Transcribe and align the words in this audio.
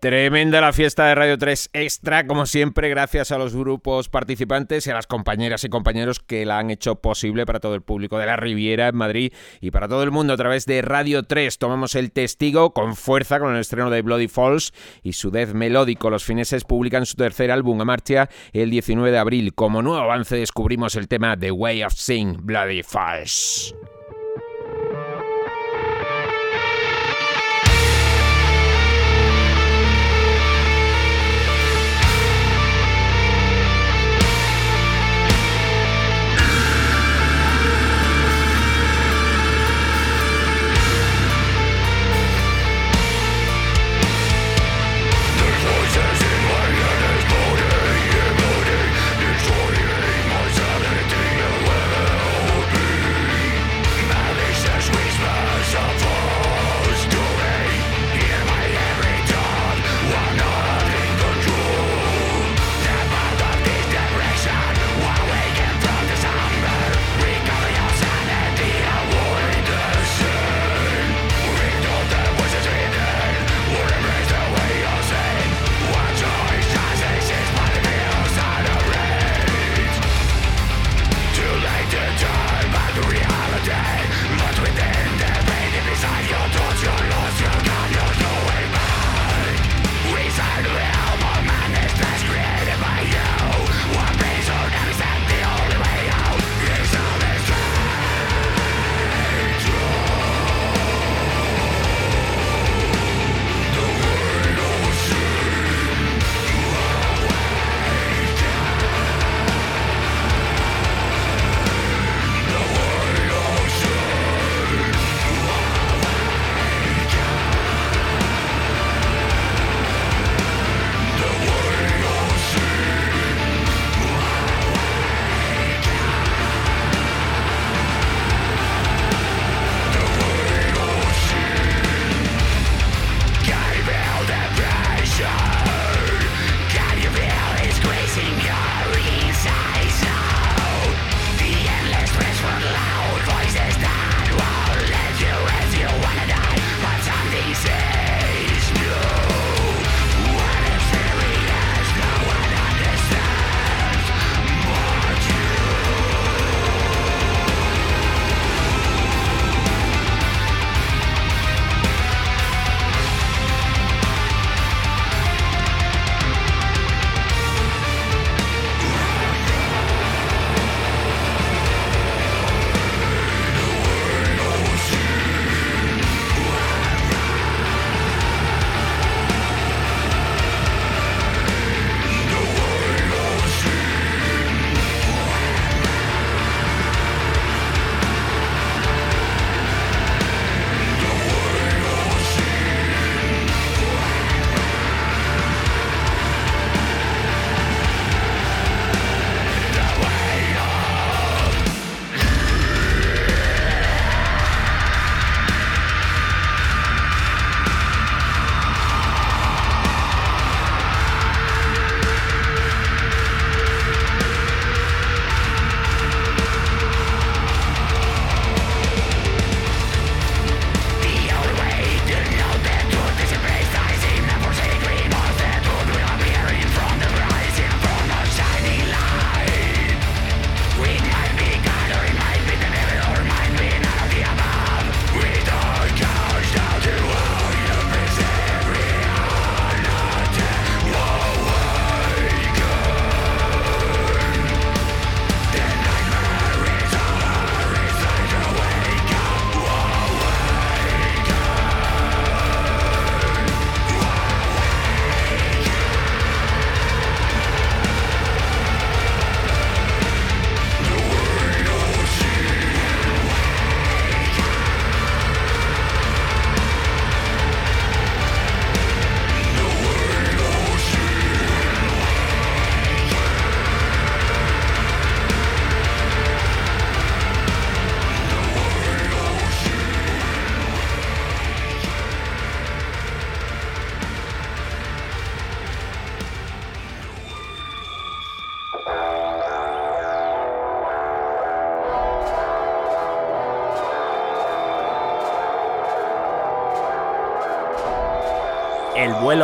Tremenda 0.00 0.62
la 0.62 0.72
fiesta 0.72 1.04
de 1.04 1.14
Radio 1.14 1.36
3 1.36 1.70
Extra, 1.74 2.26
como 2.26 2.46
siempre, 2.46 2.88
gracias 2.88 3.32
a 3.32 3.38
los 3.38 3.54
grupos 3.54 4.08
participantes 4.08 4.86
y 4.86 4.90
a 4.90 4.94
las 4.94 5.06
compañeras 5.06 5.62
y 5.64 5.68
compañeros 5.68 6.20
que 6.20 6.46
la 6.46 6.56
han 6.56 6.70
hecho 6.70 7.02
posible 7.02 7.44
para 7.44 7.60
todo 7.60 7.74
el 7.74 7.82
público 7.82 8.16
de 8.16 8.24
la 8.24 8.36
Riviera 8.36 8.88
en 8.88 8.96
Madrid 8.96 9.34
y 9.60 9.70
para 9.70 9.88
todo 9.88 10.02
el 10.02 10.10
mundo 10.10 10.32
a 10.32 10.38
través 10.38 10.64
de 10.64 10.80
Radio 10.80 11.24
3. 11.24 11.58
Tomamos 11.58 11.94
el 11.96 12.12
testigo 12.12 12.72
con 12.72 12.96
fuerza 12.96 13.40
con 13.40 13.52
el 13.54 13.60
estreno 13.60 13.90
de 13.90 14.00
Bloody 14.00 14.28
Falls 14.28 14.72
y 15.02 15.12
su 15.12 15.30
death 15.30 15.52
melódico. 15.52 16.08
Los 16.08 16.24
fineses 16.24 16.64
publican 16.64 17.04
su 17.04 17.16
tercer 17.16 17.50
álbum 17.50 17.78
a 17.82 17.84
marcha 17.84 18.30
el 18.54 18.70
19 18.70 19.10
de 19.10 19.18
abril. 19.18 19.52
Como 19.52 19.82
nuevo 19.82 20.02
avance 20.02 20.34
descubrimos 20.34 20.96
el 20.96 21.08
tema 21.08 21.36
The 21.38 21.50
Way 21.50 21.82
of 21.84 21.92
Sing 21.92 22.38
Bloody 22.40 22.82
Falls. 22.82 23.74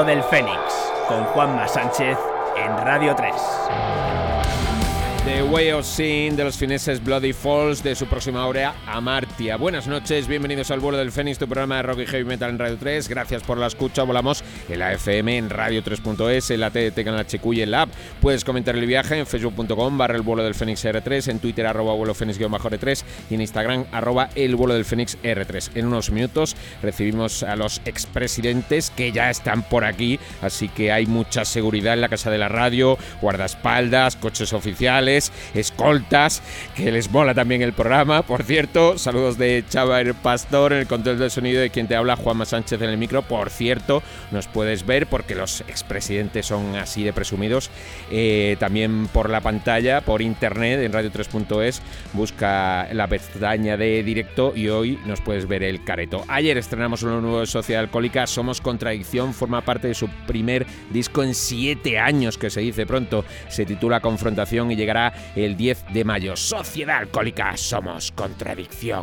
Del 0.07 0.23
Fénix, 0.23 0.57
con 1.09 1.25
Juanma 1.25 1.67
Sánchez 1.67 2.17
en 2.57 2.77
Radio 2.85 3.15
3. 3.17 3.33
The 5.25 5.43
Way 5.43 5.73
of 5.73 5.85
Seeing 5.85 6.37
de 6.37 6.45
los 6.45 6.57
fineses 6.57 7.03
Bloody 7.03 7.33
Falls 7.33 7.83
de 7.83 7.97
su 7.97 8.07
próxima 8.07 8.47
obra 8.47 8.77
Buenas 9.39 9.87
noches, 9.87 10.29
bienvenidos 10.29 10.71
al 10.71 10.81
vuelo 10.81 10.97
del 10.97 11.13
Fénix, 11.13 11.39
tu 11.39 11.47
programa 11.47 11.77
de 11.77 11.83
rock 11.83 12.01
y 12.01 12.07
heavy 12.07 12.25
metal 12.25 12.49
en 12.49 12.59
Radio 12.59 12.79
3. 12.79 13.07
Gracias 13.07 13.43
por 13.43 13.59
la 13.59 13.67
escucha. 13.67 14.03
Volamos 14.03 14.43
en 14.67 14.79
la 14.79 14.95
FM, 14.95 15.37
en 15.37 15.51
Radio3.es, 15.51 16.51
en 16.51 16.61
la 16.61 16.71
TDT, 16.71 16.99
en 16.99 17.15
la 17.15 17.21
HQ 17.23 17.53
y 17.53 17.61
en 17.61 17.71
la 17.71 17.83
app. 17.83 17.91
Puedes 18.23 18.47
comentar 18.47 18.75
el 18.75 18.87
viaje 18.87 19.19
en 19.19 19.27
facebook.com 19.27 19.99
barra 19.99 20.17
el 20.17 20.23
vuelo 20.23 20.43
del 20.43 20.55
Fénix 20.55 20.83
R3, 20.87 21.31
en 21.31 21.39
Twitter 21.39 21.67
arroba 21.67 21.93
vuelo 21.93 22.15
Fénix 22.15 22.41
R3 22.41 23.05
y 23.29 23.35
en 23.35 23.43
Instagram 23.43 23.85
arroba 23.93 24.31
el 24.35 24.57
vuelo 24.57 24.73
del 24.73 24.87
Fénix 24.87 25.19
R3. 25.23 25.71
En 25.75 25.87
unos 25.87 26.11
minutos 26.11 26.57
recibimos 26.83 27.43
a 27.43 27.57
los 27.57 27.83
expresidentes 27.85 28.91
que 28.91 29.13
ya 29.13 29.29
están 29.29 29.63
por 29.63 29.85
aquí, 29.85 30.19
así 30.41 30.69
que 30.71 30.93
hay 30.93 31.05
mucha 31.05 31.45
seguridad 31.45 31.93
en 31.93 32.01
la 32.01 32.09
casa 32.09 32.31
de 32.31 32.39
la 32.39 32.49
radio, 32.49 32.97
guardaespaldas, 33.21 34.17
coches 34.17 34.55
oficiales 34.55 35.31
escoltas, 35.53 36.43
que 36.75 36.91
les 36.91 37.11
mola 37.11 37.35
también 37.35 37.61
el 37.61 37.75
programa. 37.75 38.23
Por 38.23 38.43
cierto, 38.43 38.97
saludos 38.97 39.26
de 39.35 39.65
Chava 39.69 39.99
Pastor 40.23 40.73
en 40.73 40.79
el 40.79 40.87
control 40.87 41.19
del 41.19 41.33
sonido 41.33 41.61
de 41.61 41.71
quien 41.71 41.89
te 41.89 41.97
habla, 41.97 42.15
Juanma 42.15 42.45
Sánchez 42.45 42.81
en 42.81 42.91
el 42.91 42.97
micro. 42.97 43.23
Por 43.23 43.51
cierto, 43.51 44.01
nos 44.31 44.47
puedes 44.47 44.87
ver 44.87 45.09
porque 45.09 45.35
los 45.35 45.63
expresidentes 45.63 46.47
son 46.47 46.77
así 46.77 47.03
de 47.03 47.13
presumidos. 47.13 47.71
Eh, 48.13 48.57
también 48.61 49.09
por 49.09 49.29
la 49.29 49.41
pantalla, 49.41 50.01
por 50.03 50.23
internet, 50.23 50.81
en 50.81 50.93
radio3.es, 50.93 51.83
busca 52.13 52.87
la 52.93 53.09
pestaña 53.09 53.77
de 53.77 54.05
directo 54.05 54.53
y 54.55 54.69
hoy 54.69 54.99
nos 55.05 55.21
puedes 55.21 55.49
ver 55.49 55.65
el 55.65 55.83
careto. 55.83 56.25
Ayer 56.29 56.57
estrenamos 56.57 57.03
uno 57.03 57.21
nuevo 57.21 57.41
de 57.41 57.47
Sociedad 57.47 57.83
Alcohólica, 57.83 58.29
Somos 58.29 58.61
Contradicción, 58.61 59.35
forma 59.35 59.63
parte 59.63 59.89
de 59.89 59.95
su 59.95 60.09
primer 60.29 60.67
disco 60.91 61.25
en 61.25 61.35
siete 61.35 61.99
años, 61.99 62.39
que 62.39 62.51
se 62.51 62.61
dice 62.61 62.87
pronto. 62.87 63.25
Se 63.49 63.67
titula 63.67 64.01
Confrontación 64.01 64.71
y 64.71 64.77
llegará 64.77 65.13
el 65.35 65.57
10 65.57 65.87
de 65.93 66.05
mayo. 66.05 66.37
Sociedad 66.37 66.99
Alcohólica, 66.99 67.57
somos 67.57 68.13
contradicción. 68.13 69.03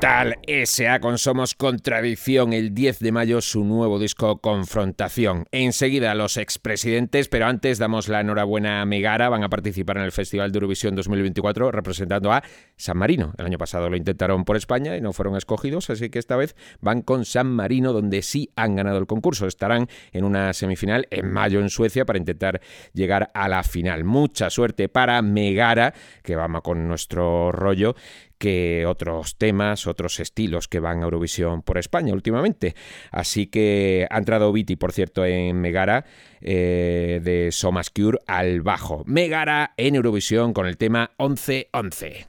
brutal. 0.00 0.38
S.A. 0.46 0.98
con 1.00 1.18
Somos 1.18 1.54
Contradicción, 1.54 2.54
el 2.54 2.72
10 2.72 3.00
de 3.00 3.12
mayo 3.12 3.42
su 3.42 3.64
nuevo 3.64 3.98
disco 3.98 4.40
Confrontación. 4.40 5.44
Enseguida 5.52 6.14
los 6.14 6.38
expresidentes, 6.38 7.28
pero 7.28 7.46
antes 7.46 7.78
damos 7.78 8.08
la 8.08 8.22
enhorabuena 8.22 8.80
a 8.80 8.86
Megara, 8.86 9.28
van 9.28 9.44
a 9.44 9.50
participar 9.50 9.98
en 9.98 10.04
el 10.04 10.12
Festival 10.12 10.52
de 10.52 10.56
Eurovisión 10.56 10.94
2024 10.96 11.70
representando 11.70 12.32
a 12.32 12.42
San 12.76 12.96
Marino. 12.96 13.34
El 13.36 13.44
año 13.44 13.58
pasado 13.58 13.90
lo 13.90 13.96
intentaron 13.96 14.44
por 14.44 14.56
España 14.56 14.96
y 14.96 15.02
no 15.02 15.12
fueron 15.12 15.36
escogidos, 15.36 15.90
así 15.90 16.08
que 16.08 16.18
esta 16.18 16.36
vez 16.36 16.56
van 16.80 17.02
con 17.02 17.26
San 17.26 17.48
Marino 17.48 17.92
donde 17.92 18.22
sí 18.22 18.50
han 18.56 18.76
ganado 18.76 18.96
el 18.96 19.06
concurso. 19.06 19.46
Estarán 19.46 19.88
en 20.12 20.24
una 20.24 20.54
semifinal 20.54 21.08
en 21.10 21.30
mayo 21.30 21.60
en 21.60 21.68
Suecia 21.68 22.06
para 22.06 22.18
intentar 22.18 22.62
llegar 22.94 23.30
a 23.34 23.48
la 23.48 23.62
final. 23.62 24.04
Mucha 24.04 24.48
suerte 24.48 24.88
para 24.88 25.20
Megara, 25.20 25.92
que 26.22 26.36
vamos 26.36 26.62
con 26.62 26.88
nuestro 26.88 27.52
rollo 27.52 27.94
que 28.40 28.86
otros 28.86 29.36
temas, 29.36 29.86
otros 29.86 30.18
estilos 30.18 30.66
que 30.66 30.80
van 30.80 31.00
a 31.00 31.04
Eurovisión 31.04 31.60
por 31.60 31.76
España 31.76 32.14
últimamente. 32.14 32.74
Así 33.12 33.46
que 33.46 34.08
ha 34.10 34.16
entrado 34.16 34.50
Viti, 34.50 34.76
por 34.76 34.92
cierto, 34.92 35.26
en 35.26 35.60
Megara 35.60 36.06
eh, 36.40 37.20
de 37.22 37.52
Somas 37.52 37.90
Cure 37.90 38.18
al 38.26 38.62
bajo. 38.62 39.04
Megara 39.04 39.74
en 39.76 39.94
Eurovisión 39.94 40.54
con 40.54 40.66
el 40.66 40.78
tema 40.78 41.10
11-11. 41.18 42.26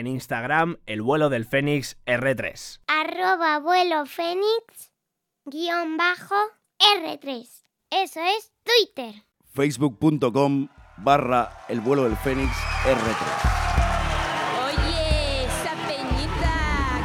En 0.00 0.06
Instagram, 0.06 0.78
el 0.86 1.02
vuelo 1.02 1.28
del 1.28 1.44
Fénix 1.44 1.98
R3. 2.06 2.80
Arroba 2.86 3.58
vuelo 3.58 4.06
Fénix 4.06 4.94
guion 5.44 5.98
bajo 5.98 6.36
R3. 6.96 7.46
Eso 7.90 8.20
es 8.22 8.50
Twitter. 8.64 9.26
Facebook.com 9.52 10.68
barra 10.96 11.52
el 11.68 11.82
vuelo 11.82 12.04
del 12.04 12.16
Fénix 12.16 12.50
R3. 12.86 13.14
Oye, 14.64 15.44
esa 15.44 15.74
peñita, 15.86 16.54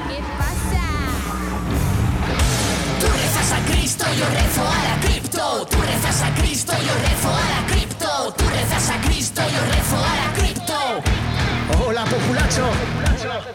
¿qué 0.08 0.20
pasa? 0.38 0.84
Tú 3.02 3.08
rezas 3.08 3.52
a 3.52 3.66
Cristo, 3.74 4.06
yo 4.18 4.26
rezo 4.30 4.62
a 4.62 4.84
la 4.84 5.02
cripto. 5.06 5.66
Tú 5.66 5.82
rezas 5.82 6.22
a 6.22 6.34
Cristo, 6.36 6.72
yo 6.72 6.94
rezo 7.10 7.30
a 7.30 7.50
la 7.50 7.68
cripto. 7.68 8.34
Tú 8.38 8.46
rezas 8.48 8.90
a 8.90 9.02
Cristo, 9.02 9.42
yo 9.42 9.60
rezo 9.76 9.98
a 9.98 10.16
la 10.16 10.24
cripto. 10.28 10.35
Populacho. 12.46 12.70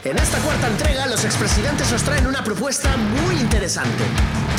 En 0.04 0.18
esta 0.18 0.38
cuarta 0.38 0.66
entrega, 0.66 1.06
los 1.06 1.24
expresidentes 1.24 1.92
os 1.92 2.02
traen 2.02 2.26
una 2.26 2.42
propuesta 2.42 2.96
muy 2.96 3.36
interesante. 3.36 4.04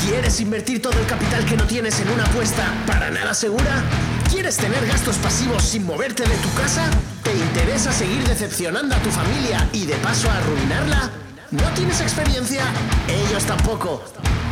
¿Quieres 0.05 0.39
invertir 0.39 0.81
todo 0.81 0.97
el 0.99 1.05
capital 1.05 1.43
que 1.45 1.57
no 1.57 1.65
tienes 1.65 1.99
en 1.99 2.09
una 2.09 2.23
apuesta 2.23 2.63
para 2.87 3.09
nada 3.09 3.33
segura? 3.33 3.83
¿Quieres 4.29 4.55
tener 4.57 4.85
gastos 4.87 5.17
pasivos 5.17 5.63
sin 5.63 5.85
moverte 5.85 6.23
de 6.23 6.35
tu 6.37 6.53
casa? 6.53 6.85
¿Te 7.23 7.33
interesa 7.33 7.91
seguir 7.91 8.25
decepcionando 8.25 8.95
a 8.95 8.99
tu 8.99 9.09
familia 9.09 9.67
y 9.73 9.85
de 9.85 9.95
paso 9.95 10.29
arruinarla? 10.31 11.09
¿No 11.51 11.63
tienes 11.75 11.99
experiencia? 11.99 12.63
Ellos 13.09 13.43
tampoco. 13.43 14.03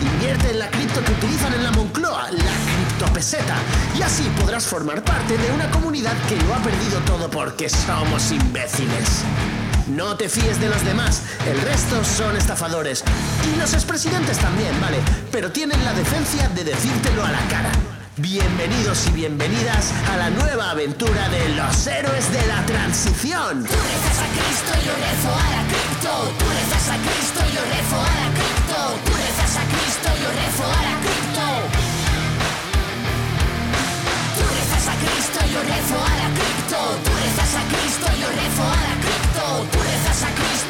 Invierte 0.02 0.52
en 0.52 0.60
la 0.60 0.70
cripto 0.70 1.04
que 1.04 1.12
utilizan 1.12 1.54
en 1.54 1.64
la 1.64 1.72
Moncloa, 1.72 2.32
la 2.32 2.54
criptopeseta, 2.76 3.56
y 3.98 4.02
así 4.02 4.24
podrás 4.40 4.66
formar 4.66 5.04
parte 5.04 5.38
de 5.38 5.52
una 5.52 5.70
comunidad 5.72 6.16
que 6.28 6.36
lo 6.38 6.54
ha 6.54 6.60
perdido 6.60 7.00
todo 7.06 7.30
porque 7.30 7.70
somos 7.70 8.32
imbéciles. 8.32 9.24
No 9.90 10.16
te 10.16 10.30
fíes 10.30 10.62
de 10.62 10.70
los 10.70 10.86
demás, 10.86 11.24
el 11.48 11.60
resto 11.62 12.04
son 12.06 12.38
estafadores. 12.38 13.04
Y 13.52 13.58
los 13.58 13.74
expresidentes 13.74 14.38
también, 14.38 14.80
vale, 14.80 14.98
pero 15.32 15.52
tienen 15.52 15.84
la 15.84 15.94
decencia 15.94 16.48
de 16.50 16.64
decírtelo 16.64 17.26
a 17.26 17.32
la 17.32 17.42
cara. 17.50 17.72
Bienvenidos 18.18 19.08
y 19.08 19.12
bienvenidas 19.14 19.92
a 20.14 20.18
la 20.18 20.30
nueva 20.30 20.70
aventura 20.72 21.28
de 21.30 21.50
los 21.56 21.88
héroes 21.88 22.32
de 22.32 22.46
la 22.46 22.64
transición. 22.68 23.66
Tú 23.66 23.74
rezas 23.74 24.20
a 24.22 24.30
Cristo, 24.30 24.72
yo 24.86 24.94
rezo 24.94 25.32
a 25.34 25.50
la 25.58 25.64
cripto. 25.66 26.14
Tú 26.38 26.46
rezas 26.54 26.86
a 26.94 26.98
Cristo, 27.10 27.42
yo 27.50 27.62
rezo 27.66 27.98
a 27.98 28.14
la 28.14 28.30
cripto. 28.38 28.80
Tú 29.06 29.12
rezas 29.18 29.54
a 29.58 29.64
Cristo, 29.74 30.10
yo 30.22 30.30
rezo 30.38 30.66
a 30.70 30.82
la 30.86 30.96
cripto. 31.02 31.46
Tú 34.38 34.44
rezas 34.54 34.86
a 34.86 34.96
Cristo, 35.02 35.40
yo 35.50 35.60
rezo 35.66 35.98
a 35.98 36.14
la 36.22 36.30
cripto. 36.38 36.78
Tú 37.02 37.12
rezas 37.26 37.52
a 37.58 37.64
Cristo, 37.74 38.06
yo 38.22 38.28
rezo 38.38 38.64
a 38.70 38.82
la 38.86 38.96
cripto. 39.02 39.19
Tú 39.60 39.78
rezas 39.78 40.24
a 40.24 40.34
Cristo, 40.36 40.69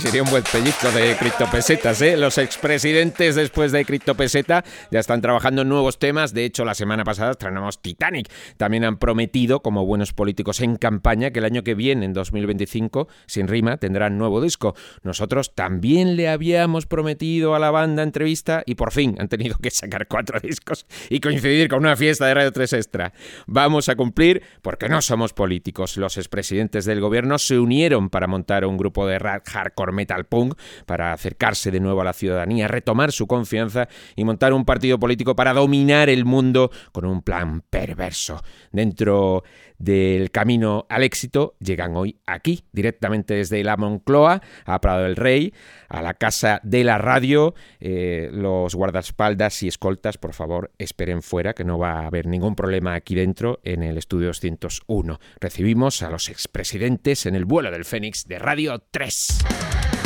sería 0.00 0.22
un 0.22 0.30
buen 0.30 0.42
pellizco 0.42 0.90
de 0.90 1.14
criptopesetas, 1.16 2.00
¿eh? 2.00 2.16
Los 2.16 2.38
expresidentes 2.38 3.34
después 3.34 3.72
de 3.72 3.84
criptopeseta 3.84 4.64
ya 4.90 5.00
están 5.00 5.20
trabajando 5.20 5.62
en 5.62 5.68
nuevos 5.68 5.98
temas. 5.98 6.32
De 6.32 6.44
hecho, 6.44 6.64
la 6.64 6.74
semana 6.74 7.04
pasada 7.04 7.32
estrenamos 7.32 7.82
Titanic. 7.82 8.30
También 8.56 8.84
han 8.84 8.96
prometido, 8.96 9.60
como 9.60 9.84
buenos 9.84 10.12
políticos 10.12 10.60
en 10.60 10.76
campaña, 10.76 11.30
que 11.30 11.40
el 11.40 11.44
año 11.44 11.62
que 11.62 11.74
viene, 11.74 12.06
en 12.06 12.14
2025, 12.14 13.08
sin 13.26 13.48
rima, 13.48 13.76
tendrán 13.76 14.16
nuevo 14.16 14.40
disco. 14.40 14.74
Nosotros 15.02 15.54
también 15.54 16.16
le 16.16 16.28
habíamos 16.28 16.86
prometido 16.86 17.54
a 17.54 17.58
la 17.58 17.70
banda 17.70 18.02
entrevista 18.02 18.62
y 18.64 18.76
por 18.76 18.92
fin 18.92 19.16
han 19.18 19.28
tenido 19.28 19.58
que 19.58 19.70
sacar 19.70 20.06
cuatro 20.08 20.40
discos 20.40 20.86
y 21.10 21.20
coincidir 21.20 21.68
con 21.68 21.80
una 21.80 21.96
fiesta 21.96 22.26
de 22.26 22.34
Radio 22.34 22.52
3 22.52 22.72
Extra. 22.72 23.12
Vamos 23.46 23.88
a 23.88 23.96
cumplir 23.96 24.42
porque 24.62 24.88
no 24.88 25.02
somos 25.02 25.34
políticos. 25.34 25.96
Los 25.98 26.16
expresidentes 26.16 26.86
del 26.86 27.00
gobierno 27.00 27.38
se 27.38 27.58
unieron 27.58 28.08
para 28.08 28.26
montar 28.26 28.64
un 28.64 28.78
grupo 28.78 29.06
de 29.06 29.18
rap 29.18 29.42
hardcore 29.82 29.92
metal 29.92 30.24
punk 30.24 30.54
para 30.86 31.12
acercarse 31.12 31.70
de 31.70 31.80
nuevo 31.80 32.00
a 32.00 32.04
la 32.04 32.12
ciudadanía, 32.12 32.68
retomar 32.68 33.12
su 33.12 33.26
confianza 33.26 33.88
y 34.16 34.24
montar 34.24 34.52
un 34.52 34.64
partido 34.64 34.98
político 34.98 35.34
para 35.36 35.52
dominar 35.52 36.08
el 36.08 36.24
mundo 36.24 36.70
con 36.92 37.04
un 37.04 37.22
plan 37.22 37.62
perverso. 37.68 38.42
Dentro 38.70 39.44
del 39.78 40.30
camino 40.30 40.86
al 40.88 41.02
éxito 41.02 41.54
llegan 41.60 41.96
hoy 41.96 42.16
aquí, 42.26 42.64
directamente 42.72 43.34
desde 43.34 43.62
la 43.64 43.76
Moncloa, 43.76 44.42
a 44.64 44.80
Prado 44.80 45.02
del 45.02 45.16
Rey, 45.16 45.52
a 45.88 46.02
la 46.02 46.14
casa 46.14 46.60
de 46.62 46.84
la 46.84 46.98
radio. 46.98 47.54
Eh, 47.80 48.30
los 48.32 48.74
guardaespaldas 48.74 49.62
y 49.62 49.68
escoltas, 49.68 50.18
por 50.18 50.32
favor, 50.32 50.72
esperen 50.78 51.22
fuera, 51.22 51.54
que 51.54 51.64
no 51.64 51.78
va 51.78 52.00
a 52.00 52.06
haber 52.06 52.26
ningún 52.26 52.54
problema 52.54 52.94
aquí 52.94 53.14
dentro 53.14 53.60
en 53.64 53.82
el 53.82 53.98
estudio 53.98 54.28
201. 54.28 55.18
Recibimos 55.40 56.02
a 56.02 56.10
los 56.10 56.28
expresidentes 56.28 57.26
en 57.26 57.34
el 57.34 57.44
vuelo 57.44 57.70
del 57.70 57.84
Fénix 57.84 58.26
de 58.26 58.38
Radio 58.38 58.82
3. 58.90 60.01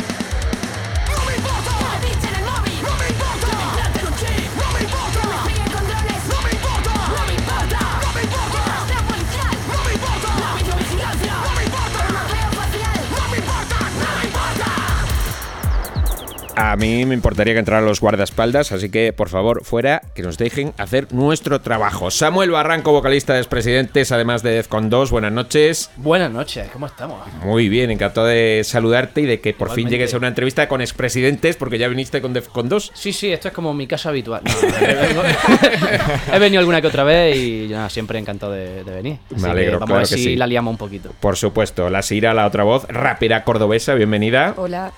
A 16.59 16.75
mí 16.75 17.05
me 17.05 17.13
importaría 17.13 17.53
que 17.53 17.59
entraran 17.59 17.85
los 17.85 18.01
guardaespaldas, 18.01 18.71
así 18.71 18.89
que 18.89 19.13
por 19.13 19.29
favor, 19.29 19.63
fuera, 19.63 20.01
que 20.15 20.23
nos 20.23 20.39
dejen 20.39 20.73
hacer 20.79 21.13
nuestro 21.13 21.61
trabajo. 21.61 22.09
Samuel 22.09 22.49
Barranco, 22.49 22.91
vocalista 22.91 23.33
de 23.35 23.41
Expresidentes, 23.41 24.11
además 24.11 24.41
de 24.41 24.53
Defcon 24.53 24.89
2, 24.89 25.11
buenas 25.11 25.31
noches. 25.31 25.91
Buenas 25.97 26.31
noches, 26.31 26.67
¿cómo 26.73 26.87
estamos? 26.87 27.19
Muy 27.43 27.69
bien, 27.69 27.91
encantado 27.91 28.25
de 28.25 28.63
saludarte 28.63 29.21
y 29.21 29.25
de 29.27 29.39
que 29.39 29.53
por 29.53 29.69
fin 29.69 29.87
llegues 29.87 30.15
a 30.15 30.17
una 30.17 30.29
entrevista 30.29 30.67
con 30.67 30.81
expresidentes, 30.81 31.55
porque 31.57 31.77
ya 31.77 31.87
viniste 31.89 32.23
con 32.23 32.33
Defcon 32.33 32.69
2. 32.69 32.91
Sí, 32.95 33.13
sí, 33.13 33.31
esto 33.31 33.49
es 33.49 33.53
como 33.53 33.75
mi 33.75 33.85
casa 33.85 34.09
habitual. 34.09 34.41
No, 34.43 36.33
He 36.35 36.39
venido 36.39 36.59
alguna 36.59 36.81
que 36.81 36.87
otra 36.87 37.03
vez 37.03 37.37
y 37.37 37.67
nada, 37.69 37.87
siempre 37.91 38.17
encantado 38.17 38.53
de, 38.53 38.83
de 38.83 38.91
venir. 38.95 39.19
Así 39.31 39.43
Me 39.43 39.49
alegro, 39.51 39.73
que 39.73 39.77
vamos 39.81 39.87
claro 39.89 39.95
a 39.99 39.99
ver 39.99 40.09
que 40.09 40.15
si 40.15 40.23
sí. 40.23 40.35
la 40.35 40.47
liamos 40.47 40.71
un 40.71 40.77
poquito. 40.77 41.11
Por 41.19 41.37
supuesto, 41.37 41.91
la 41.91 42.01
Sira, 42.01 42.33
la 42.33 42.47
otra 42.47 42.63
voz, 42.63 42.87
rapera 42.89 43.43
cordobesa, 43.43 43.93
bienvenida. 43.93 44.55
Hola. 44.57 44.91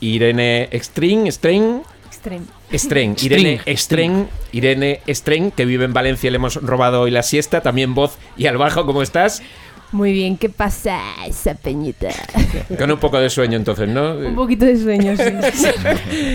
Irene 0.00 0.68
String. 0.72 1.30
Estren, 2.16 2.46
String, 2.72 3.16
Irene 3.22 3.60
Estren, 3.66 4.28
Irene 4.50 5.00
Estren, 5.06 5.50
que 5.52 5.64
vive 5.64 5.84
en 5.84 5.92
Valencia, 5.92 6.30
le 6.30 6.36
hemos 6.36 6.56
robado 6.56 7.02
hoy 7.02 7.12
la 7.12 7.22
siesta, 7.22 7.60
también 7.60 7.94
voz 7.94 8.18
y 8.36 8.46
al 8.46 8.58
bajo, 8.58 8.84
¿cómo 8.84 9.02
estás? 9.02 9.42
Muy 9.92 10.12
bien, 10.12 10.36
¿qué 10.36 10.48
pasa 10.48 11.00
esa 11.26 11.54
peñita? 11.54 12.08
Con 12.76 12.90
un 12.90 12.98
poco 12.98 13.20
de 13.20 13.30
sueño 13.30 13.56
entonces, 13.56 13.88
¿no? 13.88 14.14
Un 14.16 14.34
poquito 14.34 14.64
de 14.64 14.76
sueño, 14.76 15.14
sí. 15.16 15.68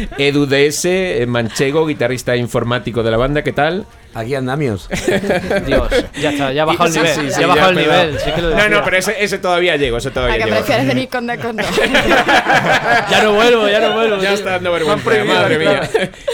Edu 0.18 0.46
DS, 0.46 0.86
eh, 0.86 1.26
manchego, 1.28 1.86
guitarrista 1.86 2.36
informático 2.38 3.04
de 3.04 3.12
la 3.12 3.18
banda, 3.18 3.42
¿qué 3.44 3.52
tal? 3.52 3.86
Aquí 4.14 4.36
andamios. 4.36 4.88
Dios, 5.68 5.90
ya 6.20 6.32
está, 6.32 6.54
ya 6.54 6.64
ha 6.64 6.66
bajado 6.66 6.88
el 6.88 6.94
nivel. 6.96 7.14
sí, 7.16 7.22
sí, 7.32 7.40
ya 7.40 7.44
ha 7.46 7.48
bajado 7.48 7.70
el 7.72 7.76
pero- 7.76 7.92
nivel. 7.92 8.20
sí 8.20 8.32
que 8.32 8.42
lo 8.42 8.50
No, 8.56 8.70
no, 8.70 8.84
pero 8.86 8.98
ese, 8.98 9.16
ese 9.24 9.38
todavía 9.38 9.76
llego, 9.76 9.98
ese 9.98 10.10
¿A 10.10 10.14
todavía 10.14 10.38
qué 10.38 10.44
llego. 10.46 10.56
prefieres 10.58 10.88
venir 10.88 11.10
con 11.10 11.28
de 11.28 11.38
con? 11.38 11.58
Ya 13.12 13.24
no 13.24 13.34
vuelvo, 13.34 13.68
ya 13.68 13.80
no 13.82 13.94
vuelvo. 13.94 14.16
Ya 14.16 14.30
tío. 14.30 14.38
está 14.38 14.52
dando 14.52 14.72
vergüenza, 14.72 15.24
madre 15.26 15.58
mía. 15.60 15.90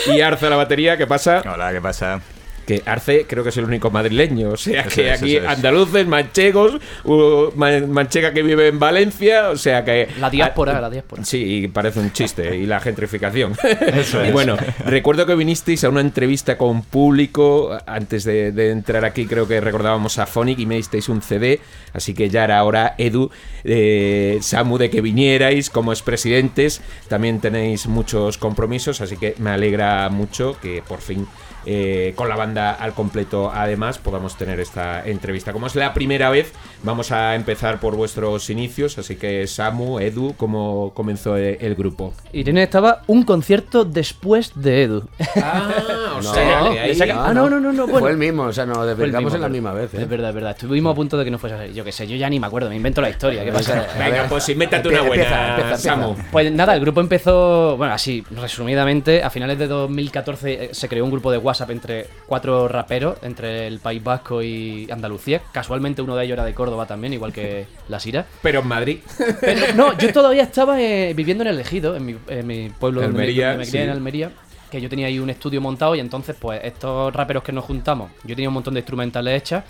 Y 0.08 0.22
Arce 0.22 0.46
a 0.46 0.50
la 0.52 0.56
batería, 0.56 0.98
¿qué 0.98 1.08
pasa? 1.08 1.42
Hola, 1.52 1.72
¿qué 1.74 1.82
pasa? 1.82 2.22
Que 2.68 2.84
Arce 2.86 3.26
creo 3.28 3.44
que 3.44 3.50
es 3.50 3.58
el 3.58 3.64
único 3.64 3.90
madrileño, 3.90 4.50
o 4.50 4.58
sea 4.58 4.82
Eso 4.82 4.90
que 4.96 5.12
es, 5.14 5.22
aquí 5.24 5.38
es. 5.38 5.46
andaluces, 5.48 6.06
manchegos, 6.06 6.80
uh, 7.06 7.46
man- 7.56 7.90
manchega 7.90 8.34
que 8.34 8.44
vive 8.44 8.68
en 8.68 8.78
Valencia, 8.78 9.50
o 9.50 9.56
sea 9.58 9.84
que... 9.86 10.10
La 10.20 10.30
diáspora, 10.30 10.80
la 10.82 10.90
diáspora. 10.90 11.24
Sí, 11.24 11.70
parece 11.74 12.00
un 12.02 12.12
chiste, 12.12 12.58
y 12.58 12.66
la 12.66 12.80
gentrificación. 12.82 13.54
Eso 13.94 14.22
Y 14.24 14.28
es. 14.28 14.34
bueno, 14.34 14.58
recuerdo 14.86 15.26
que 15.26 15.34
vinisteis 15.36 15.84
a 15.86 15.90
una 15.90 16.02
entrevista 16.02 16.58
con 16.58 16.84
público 16.84 17.78
antes 17.88 18.26
de, 18.26 18.52
de 18.52 18.72
entrar 18.72 19.06
aquí, 19.06 19.26
creo 19.26 19.48
que 19.48 19.62
recordábamos 19.62 20.20
a 20.20 20.26
Phonic 20.26 20.60
y 20.60 20.66
me 20.66 20.76
disteis 20.76 21.08
un 21.08 21.22
CD, 21.22 21.62
así 21.94 22.14
que 22.14 22.30
ya 22.30 22.44
era 22.44 22.62
hora, 22.66 22.96
Edu, 22.98 23.32
eh, 23.64 24.40
Samu, 24.42 24.78
de 24.78 24.90
que 24.90 25.00
vinierais 25.02 25.70
como 25.70 25.94
expresidentes. 25.94 26.82
También 27.08 27.40
tenéis 27.40 27.88
muchos 27.88 28.38
compromisos, 28.38 29.00
así 29.00 29.16
que 29.16 29.36
me 29.38 29.52
alegra 29.52 30.10
mucho 30.10 30.58
que 30.62 30.84
por 30.86 31.00
fin 31.00 31.26
eh, 31.70 32.14
con 32.16 32.30
la 32.30 32.38
banda 32.38 32.72
al 32.72 32.94
completo 32.94 33.52
además 33.54 33.98
podamos 33.98 34.38
tener 34.38 34.60
esta 34.62 35.06
entrevista. 35.06 35.52
Como 35.52 35.68
es 35.68 35.76
la 35.76 35.94
primera 35.94 36.30
vez, 36.30 36.54
vamos 36.84 37.12
a 37.12 37.36
empezar 37.36 37.80
por 37.82 37.96
vuestros 37.98 38.50
inicios, 38.50 38.98
así 38.98 39.18
que 39.18 39.46
Samu, 39.48 40.00
Edu, 40.00 40.34
¿cómo 40.38 40.94
comenzó 40.94 41.36
el, 41.36 41.58
el 41.60 41.76
grupo? 41.76 42.14
Irene 42.32 42.64
estaba 42.64 43.02
un 43.08 43.24
concierto 43.24 43.84
después 43.84 44.54
de 44.56 44.84
Edu. 44.84 45.04
Ah, 45.36 45.70
o 46.18 46.22
No, 46.22 46.34
sea, 46.34 46.60
no, 46.62 46.72
que 46.72 46.80
ahí- 46.80 46.88
le 46.90 46.96
saca- 46.96 47.26
Ah, 47.28 47.34
no, 47.34 47.50
no, 47.50 47.60
no, 47.60 47.74
no, 47.74 47.84
bueno. 47.84 48.00
Fue 48.00 48.12
el 48.12 48.18
mismo, 48.18 48.44
o 48.44 48.54
sea, 48.54 48.66
nos 48.66 48.88
despertamos 48.88 49.34
en 49.34 49.42
la 49.42 49.50
misma 49.50 49.74
vez. 49.74 49.94
¿eh? 49.94 50.04
Es 50.04 50.10
verdad, 50.10 50.30
es 50.30 50.36
verdad. 50.36 50.52
Estuvimos 50.52 50.94
a 50.94 50.96
punto 50.96 51.18
de 51.18 51.26
que 51.26 51.32
no 51.32 51.38
fuese 51.38 51.56
así. 51.58 51.74
Yo 51.74 51.84
qué 51.84 51.92
sé, 51.92 52.08
yo 52.08 52.16
ya 52.16 52.30
ni 52.30 52.40
me 52.40 52.48
acuerdo, 52.48 52.70
me 52.70 52.76
invento 52.78 53.02
la 53.02 53.10
historia. 53.10 53.44
¿Qué 53.44 53.52
pasa? 53.52 53.86
Venga, 54.00 54.26
pues 54.30 54.48
invéntate 54.48 54.88
una 54.88 55.02
buena, 55.02 55.24
empieza, 55.24 55.50
empieza, 55.58 55.78
Samu. 55.78 56.10
empieza. 56.12 56.32
Pues 56.32 56.52
nada, 56.54 56.74
el 56.76 56.80
grupo 56.80 57.02
empezó, 57.02 57.76
bueno, 57.76 57.94
así, 57.94 58.24
resumidamente, 58.32 59.22
a 59.24 59.30
finales 59.30 59.60
de 59.60 59.68
2014 59.68 60.54
eh, 60.66 60.70
se 60.72 60.88
creó 60.88 61.04
un 61.04 61.12
grupo 61.12 61.32
de 61.32 61.38
WhatsApp 61.40 61.57
entre 61.62 62.08
cuatro 62.26 62.68
raperos, 62.68 63.18
entre 63.22 63.68
el 63.68 63.80
País 63.80 64.04
Vasco 64.04 64.42
y 64.42 64.90
Andalucía. 64.92 65.42
Casualmente 65.52 66.02
uno 66.02 66.16
de 66.16 66.26
ellos 66.26 66.34
era 66.34 66.46
de 66.46 66.54
Córdoba 66.54 66.86
también, 66.86 67.14
igual 67.14 67.34
que 67.34 67.66
la 67.88 68.00
Sira. 68.00 68.26
Pero 68.42 68.62
en 68.62 68.68
Madrid. 68.68 69.00
Pero 69.40 69.74
no, 69.76 69.98
yo 69.98 70.12
todavía 70.12 70.44
estaba 70.44 70.82
eh, 70.82 71.14
viviendo 71.16 71.44
en 71.44 71.50
el 71.50 71.60
Ejido, 71.60 71.96
en 71.96 72.06
mi, 72.06 72.16
en 72.28 72.48
mi 72.48 72.70
pueblo 72.70 73.02
Almería, 73.02 73.50
donde 73.50 73.66
me, 73.66 73.70
crié 73.70 73.82
sí. 73.82 73.86
en 73.86 73.90
Almería. 73.90 74.32
Que 74.72 74.82
yo 74.82 74.90
tenía 74.90 75.08
ahí 75.08 75.18
un 75.18 75.30
estudio 75.30 75.62
montado 75.62 75.96
y 75.96 76.02
entonces, 76.02 76.36
pues, 76.38 76.60
estos 76.62 77.14
raperos 77.14 77.42
que 77.42 77.54
nos 77.54 77.64
juntamos, 77.64 78.12
yo 78.26 78.36
tenía 78.36 78.50
un 78.50 78.54
montón 78.54 78.74
de 78.74 78.82
instrumentales 78.82 79.42
hechas 79.42 79.64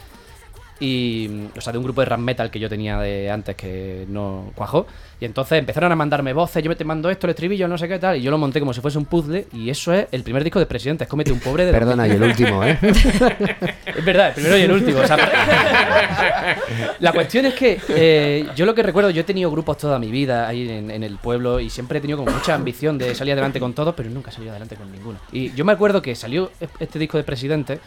y, 0.79 1.47
o 1.57 1.61
sea, 1.61 1.71
de 1.71 1.79
un 1.79 1.83
grupo 1.83 2.01
de 2.01 2.05
rap 2.05 2.19
metal 2.19 2.51
que 2.51 2.59
yo 2.59 2.69
tenía 2.69 2.99
de 2.99 3.31
antes 3.31 3.55
que 3.55 4.05
no 4.09 4.51
cuajó. 4.55 4.85
Y 5.19 5.25
entonces 5.25 5.57
empezaron 5.57 5.91
a 5.91 5.95
mandarme 5.95 6.31
voces, 6.33 6.63
yo 6.63 6.69
me 6.69 6.75
te 6.75 6.83
mando 6.83 7.09
esto, 7.09 7.25
el 7.25 7.31
estribillo, 7.31 7.67
no 7.67 7.77
sé 7.77 7.87
qué 7.87 7.97
tal, 7.97 8.17
y 8.17 8.21
yo 8.21 8.29
lo 8.29 8.37
monté 8.37 8.59
como 8.59 8.73
si 8.73 8.81
fuese 8.81 8.99
un 8.99 9.05
puzzle 9.05 9.47
y 9.51 9.69
eso 9.71 9.91
es 9.91 10.07
el 10.11 10.21
primer 10.21 10.43
disco 10.43 10.59
de 10.59 10.67
Presidentes, 10.67 11.07
Cómete 11.07 11.31
un 11.31 11.39
pobre 11.39 11.65
de 11.65 11.71
Perdona, 11.71 12.07
y 12.07 12.11
el 12.11 12.21
último, 12.21 12.63
¿eh? 12.63 12.77
es 12.81 14.05
verdad, 14.05 14.27
el 14.27 14.33
primero 14.35 14.57
y 14.57 14.61
el 14.61 14.71
último. 14.71 14.99
o 14.99 15.07
sea, 15.07 15.17
la 16.99 17.11
cuestión 17.13 17.47
es 17.47 17.55
que 17.55 17.79
eh, 17.89 18.47
yo 18.55 18.67
lo 18.67 18.75
que 18.75 18.83
recuerdo, 18.83 19.09
yo 19.09 19.21
he 19.21 19.25
tenido 19.25 19.49
grupos 19.49 19.79
toda 19.79 19.97
mi 19.97 20.11
vida 20.11 20.47
ahí 20.47 20.69
en, 20.69 20.91
en 20.91 21.01
el 21.01 21.17
pueblo 21.17 21.59
y 21.59 21.71
siempre 21.71 21.97
he 21.97 22.01
tenido 22.01 22.19
como 22.19 22.31
mucha 22.31 22.53
ambición 22.53 22.99
de 22.99 23.15
salir 23.15 23.33
adelante 23.33 23.59
con 23.59 23.73
todos, 23.73 23.95
pero 23.95 24.11
nunca 24.11 24.29
he 24.29 24.33
salido 24.33 24.51
adelante 24.51 24.75
con 24.75 24.91
ninguno. 24.91 25.17
Y 25.31 25.51
yo 25.53 25.65
me 25.65 25.71
acuerdo 25.71 26.01
que 26.01 26.13
salió 26.13 26.51
este 26.79 26.99
disco 26.99 27.17
de 27.17 27.23
Presidente 27.23 27.79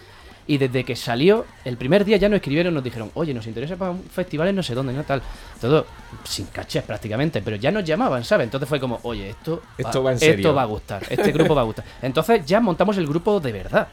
y 0.46 0.58
desde 0.58 0.84
que 0.84 0.96
salió, 0.96 1.46
el 1.64 1.76
primer 1.76 2.04
día 2.04 2.16
ya 2.16 2.28
nos 2.28 2.36
escribieron, 2.36 2.74
nos 2.74 2.82
dijeron, 2.82 3.10
oye, 3.14 3.32
nos 3.32 3.46
interesa 3.46 3.76
para 3.76 3.92
un 3.92 4.02
festival 4.02 4.48
en 4.48 4.56
no 4.56 4.62
sé 4.62 4.74
dónde, 4.74 4.92
no 4.92 5.04
tal. 5.04 5.22
Todo 5.60 5.86
sin 6.24 6.46
cachés 6.46 6.82
prácticamente, 6.82 7.42
pero 7.42 7.56
ya 7.56 7.70
nos 7.70 7.84
llamaban, 7.84 8.24
¿sabes? 8.24 8.44
Entonces 8.44 8.68
fue 8.68 8.80
como, 8.80 8.98
oye, 9.02 9.30
esto, 9.30 9.62
Esto 9.78 10.02
va 10.02 10.12
en 10.12 10.18
serio. 10.18 10.36
esto 10.36 10.54
va 10.54 10.62
a 10.62 10.66
gustar, 10.66 11.02
este 11.08 11.32
grupo 11.32 11.54
va 11.54 11.62
a 11.62 11.64
gustar. 11.64 11.84
Entonces 12.02 12.44
ya 12.46 12.60
montamos 12.60 12.96
el 12.98 13.06
grupo 13.06 13.40
de 13.40 13.52
verdad. 13.52 13.88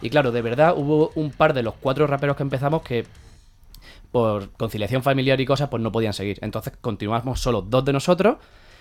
Y 0.00 0.10
claro, 0.10 0.30
de 0.30 0.42
verdad 0.42 0.74
hubo 0.76 1.10
un 1.16 1.30
par 1.30 1.54
de 1.54 1.62
los 1.62 1.74
cuatro 1.74 2.06
raperos 2.06 2.36
que 2.36 2.42
empezamos 2.44 2.82
que 2.82 3.04
por 4.12 4.50
conciliación 4.52 5.02
familiar 5.02 5.40
y 5.40 5.46
cosas, 5.46 5.68
pues 5.68 5.82
no 5.82 5.92
podían 5.92 6.12
seguir. 6.12 6.38
Entonces 6.42 6.72
continuamos 6.80 7.40
solo 7.40 7.62
dos 7.62 7.84
de 7.84 7.92
nosotros 7.92 8.36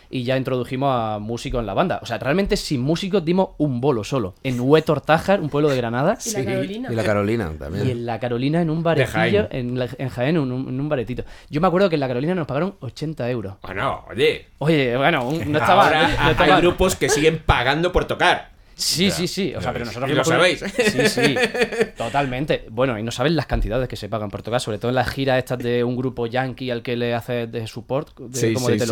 y 0.09 0.23
ya 0.23 0.37
introdujimos 0.37 0.89
a 0.93 1.19
músicos 1.19 1.59
en 1.59 1.65
la 1.65 1.73
banda. 1.73 1.99
O 2.01 2.05
sea, 2.05 2.17
realmente 2.17 2.57
sin 2.57 2.81
músicos 2.81 3.23
dimos 3.25 3.49
un 3.57 3.81
bolo 3.81 4.03
solo. 4.03 4.35
En 4.43 4.59
Huetor 4.59 5.01
Tájar, 5.01 5.41
un 5.41 5.49
pueblo 5.49 5.69
de 5.69 5.77
Granada. 5.77 6.17
Y 6.25 6.31
la 6.31 6.45
Carolina. 6.45 6.89
Y 6.91 6.95
la 6.95 7.03
Carolina 7.03 7.51
Y 7.53 7.57
también. 7.57 7.89
en 7.89 8.05
la 8.05 8.19
Carolina 8.19 8.61
en 8.61 8.69
un 8.69 8.83
baretillo, 8.83 9.13
Jaén. 9.13 9.47
en, 9.51 9.79
la- 9.79 9.89
en 9.97 10.09
Jaén, 10.09 10.35
en 10.35 10.51
un, 10.51 10.69
en 10.69 10.79
un 10.79 10.89
baretito. 10.89 11.23
Yo 11.49 11.61
me 11.61 11.67
acuerdo 11.67 11.89
que 11.89 11.95
en 11.95 11.99
la 12.01 12.07
Carolina 12.07 12.35
nos 12.35 12.47
pagaron 12.47 12.75
80 12.79 13.29
euros. 13.29 13.55
Bueno, 13.61 14.05
oye. 14.09 14.45
Oye, 14.59 14.95
bueno, 14.97 15.27
un- 15.27 15.51
no 15.51 15.59
estaba... 15.59 15.85
Ahora 15.85 16.07
no 16.23 16.31
estaba- 16.31 16.55
hay 16.55 16.61
grupos 16.61 16.95
que 16.95 17.09
siguen 17.09 17.41
pagando 17.45 17.91
por 17.91 18.05
tocar. 18.05 18.55
Sí, 18.79 19.09
sí, 19.09 19.27
sí. 19.27 19.55
O 19.55 19.61
sea, 19.61 19.73
pero 19.73 19.85
nosotros 19.85 20.11
Y 20.11 20.13
lo 20.13 20.23
sabéis. 20.23 20.59
Sí, 20.59 21.09
sí. 21.09 21.35
Totalmente. 21.97 22.65
Bueno, 22.69 22.97
y 22.99 23.03
no 23.03 23.11
saben 23.11 23.35
las 23.35 23.45
cantidades 23.45 23.87
que 23.87 23.95
se 23.95 24.09
pagan 24.09 24.29
por 24.29 24.43
tocar, 24.43 24.59
sobre 24.61 24.77
todo 24.77 24.89
en 24.89 24.95
las 24.95 25.09
giras 25.09 25.37
estas 25.39 25.59
de 25.59 25.83
un 25.83 25.95
grupo 25.95 26.27
yankee 26.27 26.69
al 26.71 26.81
que 26.81 26.95
le 26.95 27.13
hace 27.13 27.47
de 27.47 27.65
support, 27.67 28.17
de- 28.19 28.39
Sí, 28.39 28.53
como 28.53 28.67
sí, 28.67 28.73
de 28.73 28.79
sí. 28.79 28.85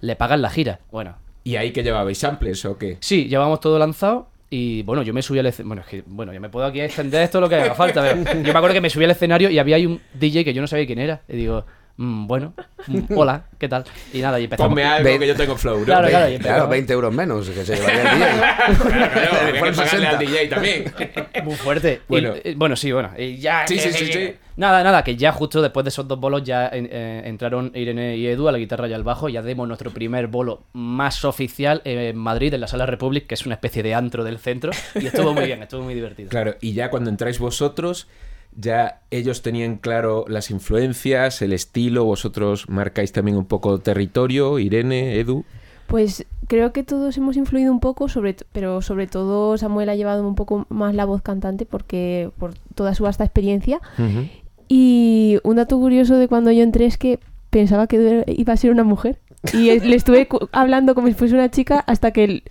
Le 0.00 0.16
pagan 0.16 0.42
la 0.42 0.50
gira. 0.50 0.80
Bueno, 0.90 1.16
¿Y 1.42 1.56
ahí 1.56 1.72
que 1.72 1.82
llevabais 1.82 2.18
samples 2.18 2.64
o 2.64 2.76
qué? 2.76 2.98
sí, 3.00 3.26
llevamos 3.28 3.60
todo 3.60 3.78
lanzado. 3.78 4.28
Y 4.52 4.82
bueno, 4.82 5.02
yo 5.02 5.14
me 5.14 5.22
subí 5.22 5.38
al 5.38 5.46
escenario. 5.46 5.68
Bueno, 5.68 5.82
es 5.82 5.88
que, 5.88 6.02
bueno, 6.06 6.32
yo 6.32 6.40
me 6.40 6.48
puedo 6.48 6.66
aquí 6.66 6.80
extender 6.80 7.22
esto 7.22 7.40
lo 7.40 7.48
que 7.48 7.54
haga 7.54 7.74
falta. 7.74 8.02
pero 8.02 8.16
yo 8.42 8.52
me 8.52 8.58
acuerdo 8.58 8.74
que 8.74 8.80
me 8.80 8.90
subí 8.90 9.04
al 9.04 9.12
escenario 9.12 9.48
y 9.48 9.58
había 9.60 9.76
ahí 9.76 9.86
un 9.86 10.00
DJ 10.14 10.44
que 10.44 10.52
yo 10.52 10.60
no 10.60 10.66
sabía 10.66 10.86
quién 10.86 10.98
era. 10.98 11.22
Y 11.28 11.36
digo, 11.36 11.64
mm, 12.00 12.26
bueno, 12.26 12.54
mm, 12.86 12.98
hola, 13.16 13.44
¿qué 13.58 13.68
tal? 13.68 13.84
Y 14.12 14.20
nada, 14.20 14.40
y 14.40 14.44
empezamos. 14.44 14.70
Ponme 14.70 14.84
algo 14.84 15.18
que 15.18 15.26
yo 15.26 15.36
tengo 15.36 15.56
flow, 15.56 15.78
¿no? 15.80 15.84
Claro, 15.84 16.08
claro, 16.08 16.26
y 16.32 16.38
Claro, 16.38 16.46
empezamos. 16.64 16.70
20 16.70 16.92
euros 16.92 17.14
menos 17.14 17.48
que 17.50 17.64
se 17.64 17.76
llevaría 17.76 18.02
el. 18.02 18.08
Claro, 18.90 19.10
claro, 19.12 19.36
había 19.40 19.52
que 19.52 19.60
pagarle 19.60 20.06
al 20.06 20.18
60. 20.18 20.18
DJ 20.18 20.48
también. 20.48 20.92
Muy 21.44 21.54
fuerte. 21.54 22.00
Bueno. 22.08 22.32
eh, 22.42 22.54
bueno, 22.56 22.74
sí, 22.76 22.90
bueno. 22.92 23.10
Y 23.18 23.36
ya. 23.38 23.66
Sí, 23.66 23.78
sí, 23.78 23.92
sí, 23.92 24.06
que- 24.06 24.12
sí. 24.12 24.34
Nada, 24.56 24.82
nada, 24.84 25.02
que 25.02 25.16
ya 25.16 25.32
justo 25.32 25.62
después 25.62 25.84
de 25.84 25.88
esos 25.88 26.06
dos 26.06 26.20
bolos 26.20 26.42
ya 26.44 26.66
eh, 26.66 26.86
eh, 26.90 27.22
entraron 27.24 27.72
Irene 27.74 28.16
y 28.18 28.26
Edu 28.26 28.46
a 28.46 28.52
la 28.52 28.58
guitarra 28.58 28.88
y 28.88 28.92
al 28.92 29.02
bajo. 29.02 29.28
y 29.28 29.32
Ya 29.32 29.40
demos 29.42 29.66
nuestro 29.66 29.90
primer 29.90 30.26
bolo 30.26 30.64
más 30.74 31.24
oficial 31.24 31.80
en 31.84 32.16
Madrid, 32.18 32.52
en 32.52 32.60
la 32.60 32.66
Sala 32.66 32.84
Republic, 32.84 33.26
que 33.26 33.34
es 33.34 33.46
una 33.46 33.54
especie 33.54 33.82
de 33.82 33.94
antro 33.94 34.22
del 34.22 34.38
centro. 34.38 34.70
Y 34.96 35.06
estuvo 35.06 35.32
muy 35.32 35.46
bien, 35.46 35.62
estuvo 35.62 35.82
muy 35.82 35.94
divertido. 35.94 36.28
Claro, 36.28 36.56
y 36.60 36.74
ya 36.74 36.90
cuando 36.90 37.08
entráis 37.08 37.38
vosotros, 37.38 38.06
ya 38.56 39.00
ellos 39.10 39.42
tenían 39.42 39.76
claro 39.76 40.24
las 40.28 40.50
influencias, 40.50 41.42
el 41.42 41.52
estilo, 41.52 42.04
vosotros 42.04 42.68
marcáis 42.68 43.12
también 43.12 43.36
un 43.36 43.46
poco 43.46 43.78
territorio, 43.78 44.58
Irene, 44.58 45.18
Edu. 45.18 45.44
Pues 45.86 46.24
creo 46.46 46.72
que 46.72 46.84
todos 46.84 47.16
hemos 47.16 47.36
influido 47.36 47.72
un 47.72 47.80
poco, 47.80 48.08
sobre 48.08 48.36
pero 48.52 48.80
sobre 48.80 49.06
todo 49.06 49.58
Samuel 49.58 49.88
ha 49.88 49.96
llevado 49.96 50.26
un 50.26 50.36
poco 50.36 50.66
más 50.68 50.94
la 50.94 51.04
voz 51.04 51.20
cantante 51.22 51.66
porque 51.66 52.30
por 52.38 52.54
toda 52.74 52.94
su 52.94 53.02
vasta 53.02 53.24
experiencia. 53.24 53.80
Y 54.68 55.38
un 55.42 55.56
dato 55.56 55.78
curioso 55.78 56.16
de 56.16 56.28
cuando 56.28 56.52
yo 56.52 56.62
entré 56.62 56.86
es 56.86 56.96
que 56.96 57.18
pensaba 57.50 57.88
que 57.88 58.24
iba 58.28 58.52
a 58.52 58.56
ser 58.56 58.70
una 58.70 58.84
mujer. 58.84 59.18
Y 59.54 59.80
le 59.80 59.96
estuve 59.96 60.28
hablando 60.52 60.94
como 60.94 61.06
si 61.08 61.14
fuese 61.14 61.34
una 61.34 61.50
chica 61.50 61.82
hasta 61.86 62.10
que 62.12 62.24
el- 62.24 62.42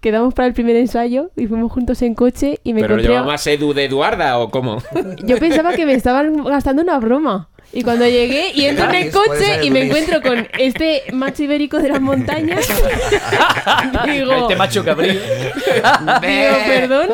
quedamos 0.00 0.32
para 0.32 0.46
el 0.48 0.54
primer 0.54 0.76
ensayo 0.76 1.30
y 1.36 1.46
fuimos 1.46 1.70
juntos 1.72 2.00
en 2.02 2.14
coche 2.14 2.60
y 2.64 2.72
me 2.72 2.80
¿Pero 2.82 2.94
lo 2.94 3.00
encontré... 3.02 3.14
llamabas 3.18 3.46
Edu 3.46 3.74
de 3.74 3.84
Eduarda 3.86 4.38
o 4.38 4.50
cómo? 4.50 4.82
Yo 5.24 5.38
pensaba 5.38 5.74
que 5.74 5.84
me 5.86 5.94
estaban 5.94 6.44
gastando 6.44 6.82
una 6.82 6.98
broma. 6.98 7.48
Y 7.72 7.82
cuando 7.84 8.04
llegué 8.04 8.50
y 8.52 8.64
entro 8.64 8.86
en 8.90 8.94
el 8.96 9.10
coche 9.12 9.64
y 9.64 9.70
me 9.70 9.84
encuentro 9.86 10.20
con 10.22 10.48
este 10.58 11.02
macho 11.12 11.44
ibérico 11.44 11.78
de 11.78 11.88
las 11.90 12.00
montañas, 12.00 12.66
digo, 14.06 14.32
Este 14.32 14.56
macho 14.56 14.84
cabrío. 14.84 15.12
digo, 15.14 16.56
perdón. 16.66 17.08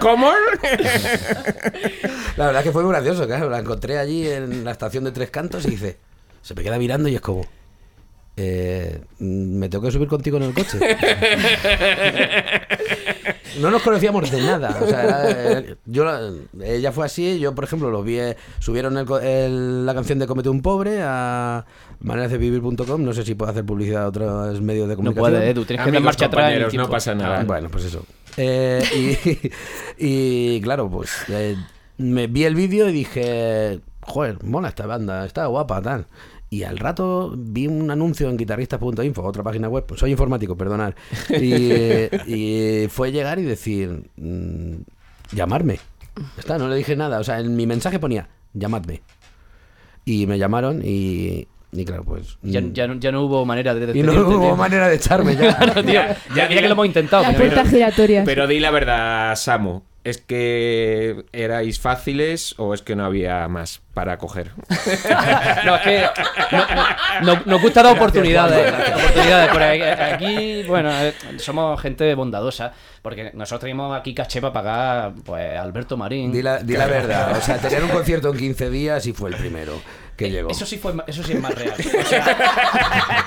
¿Cómo? 0.00 0.30
La 2.36 2.46
verdad 2.46 2.60
es 2.60 2.64
que 2.64 2.72
fue 2.72 2.82
muy 2.84 2.92
gracioso, 2.92 3.26
claro. 3.26 3.48
La 3.50 3.58
encontré 3.58 3.98
allí 3.98 4.28
en 4.28 4.64
la 4.64 4.70
estación 4.72 5.04
de 5.04 5.12
Tres 5.12 5.30
Cantos 5.30 5.64
y 5.66 5.70
dice, 5.70 5.96
se 6.42 6.54
me 6.54 6.62
queda 6.62 6.78
mirando 6.78 7.08
y 7.08 7.14
es 7.16 7.20
como, 7.20 7.44
eh, 8.36 9.00
¿me 9.18 9.68
tengo 9.68 9.84
que 9.84 9.90
subir 9.90 10.08
contigo 10.08 10.36
en 10.36 10.42
el 10.44 10.54
coche? 10.54 10.78
No 13.60 13.70
nos 13.70 13.82
conocíamos 13.82 14.30
de 14.30 14.42
nada. 14.42 14.78
O 14.82 14.86
sea, 14.86 15.02
era, 15.02 15.58
eh, 15.60 15.76
yo, 15.86 16.04
la- 16.04 16.30
ella 16.62 16.92
fue 16.92 17.06
así. 17.06 17.38
Yo, 17.38 17.54
por 17.54 17.64
ejemplo, 17.64 17.90
los 17.90 18.04
vi. 18.04 18.18
eh, 18.18 18.36
Subieron 18.58 18.98
el 18.98 19.06
co- 19.06 19.18
el- 19.18 19.86
la 19.86 19.94
canción 19.94 20.18
de 20.18 20.26
Comete 20.26 20.50
un 20.50 20.60
Pobre 20.60 20.98
a 21.02 21.64
manerasdevivir.com. 22.00 23.02
No 23.02 23.12
sé 23.14 23.24
si 23.24 23.34
puedo 23.34 23.50
hacer 23.50 23.64
publicidad 23.64 24.02
a 24.04 24.08
otros 24.08 24.60
medios 24.60 24.88
de 24.88 24.94
No 24.94 24.96
comunicación. 24.96 25.32
puede, 25.32 25.50
Edu, 25.50 25.64
tienes 25.64 25.86
que 25.86 25.92
dar 25.92 26.02
marcha 26.02 26.26
atrás. 26.26 26.74
no 26.74 26.88
pasa 26.90 27.14
nada. 27.14 27.44
Bueno, 27.44 27.68
pues 27.70 27.84
eso. 27.86 28.04
Eh, 28.36 28.84
y, 29.98 30.06
y, 30.56 30.60
claro, 30.60 30.90
pues 30.90 31.10
eh, 31.28 31.56
me 31.96 32.26
vi 32.26 32.44
el 32.44 32.54
vídeo 32.54 32.90
y 32.90 32.92
dije, 32.92 33.80
joder, 34.02 34.42
mola 34.44 34.68
esta 34.68 34.84
banda, 34.86 35.24
está 35.24 35.46
guapa, 35.46 35.80
tal. 35.80 36.04
Y 36.48 36.62
al 36.62 36.78
rato 36.78 37.34
vi 37.36 37.66
un 37.66 37.90
anuncio 37.90 38.28
en 38.28 38.36
guitarristas.info, 38.36 39.22
otra 39.22 39.42
página 39.42 39.68
web, 39.68 39.84
pues 39.86 39.98
soy 40.00 40.12
informático, 40.12 40.56
perdonad. 40.56 40.94
Y, 41.30 42.04
y 42.32 42.88
fue 42.88 43.10
llegar 43.10 43.38
y 43.38 43.42
decir, 43.42 44.10
mm, 44.16 44.74
llamarme. 45.32 45.80
Está, 46.38 46.56
no 46.58 46.68
le 46.68 46.76
dije 46.76 46.94
nada. 46.96 47.18
O 47.18 47.24
sea, 47.24 47.40
en 47.40 47.56
mi 47.56 47.66
mensaje 47.66 47.98
ponía, 47.98 48.28
llamadme. 48.54 49.02
Y 50.04 50.26
me 50.28 50.38
llamaron 50.38 50.82
y, 50.84 51.48
y 51.72 51.84
claro, 51.84 52.04
pues... 52.04 52.38
Ya, 52.42 52.60
mm, 52.60 52.72
ya 52.72 52.86
no, 52.86 52.94
ya 52.94 53.10
no 53.10 53.22
hubo 53.24 53.44
manera 53.44 53.74
de 53.74 53.98
y 53.98 54.02
no 54.02 54.12
hubo 54.12 54.40
tío. 54.46 54.56
manera 54.56 54.88
de 54.88 54.96
echarme 54.96 55.34
ya. 55.34 55.56
Claro, 55.58 55.84
tío. 55.84 56.00
Ya, 56.34 56.48
que 56.48 56.60
lo 56.62 56.68
hemos 56.72 56.86
intentado. 56.86 57.24
Las 57.24 57.34
pero- 57.34 57.50
puertas 57.52 57.70
giratorias. 57.70 58.24
Pero 58.24 58.46
di 58.46 58.60
la 58.60 58.70
verdad, 58.70 59.34
Samu. 59.34 59.82
¿Es 60.06 60.18
que 60.18 61.24
erais 61.32 61.80
fáciles 61.80 62.54
o 62.58 62.74
es 62.74 62.82
que 62.82 62.94
no 62.94 63.04
había 63.04 63.48
más 63.48 63.80
para 63.92 64.18
coger? 64.18 64.52
No, 65.64 65.74
es 65.74 65.80
que 65.82 66.04
no- 66.52 67.34
no- 67.34 67.42
nos 67.44 67.60
gusta 67.60 67.82
dar 67.82 67.96
oportunidades. 67.96 68.72
oportunidades 68.72 69.48
por 69.50 69.62
ahí. 69.62 69.82
aquí, 69.82 70.62
bueno, 70.68 70.90
eh, 71.02 71.12
somos 71.38 71.80
gente 71.80 72.14
bondadosa. 72.14 72.72
Porque 73.02 73.32
nosotros 73.34 73.62
tenemos 73.62 73.98
aquí 73.98 74.14
caché 74.14 74.40
para 74.40 74.52
pagar 74.52 75.12
pues, 75.24 75.56
a 75.58 75.62
Alberto 75.62 75.96
Marín. 75.96 76.30
Di 76.30 76.40
la, 76.42 76.58
di 76.58 76.76
la 76.76 76.86
verdad. 76.86 77.36
O 77.36 77.40
sea, 77.40 77.56
tener 77.58 77.82
un 77.82 77.90
concierto 77.90 78.30
en 78.30 78.36
15 78.38 78.70
días 78.70 79.06
y 79.06 79.12
fue 79.12 79.30
el 79.30 79.36
primero 79.36 79.72
que 80.16 80.30
llegó. 80.30 80.50
Eso 80.50 80.66
sí, 80.66 80.78
fue, 80.78 80.94
eso 81.06 81.22
sí 81.22 81.32
es 81.34 81.40
más 81.40 81.54
real. 81.54 81.74
O 81.78 82.04
sea, 82.08 82.24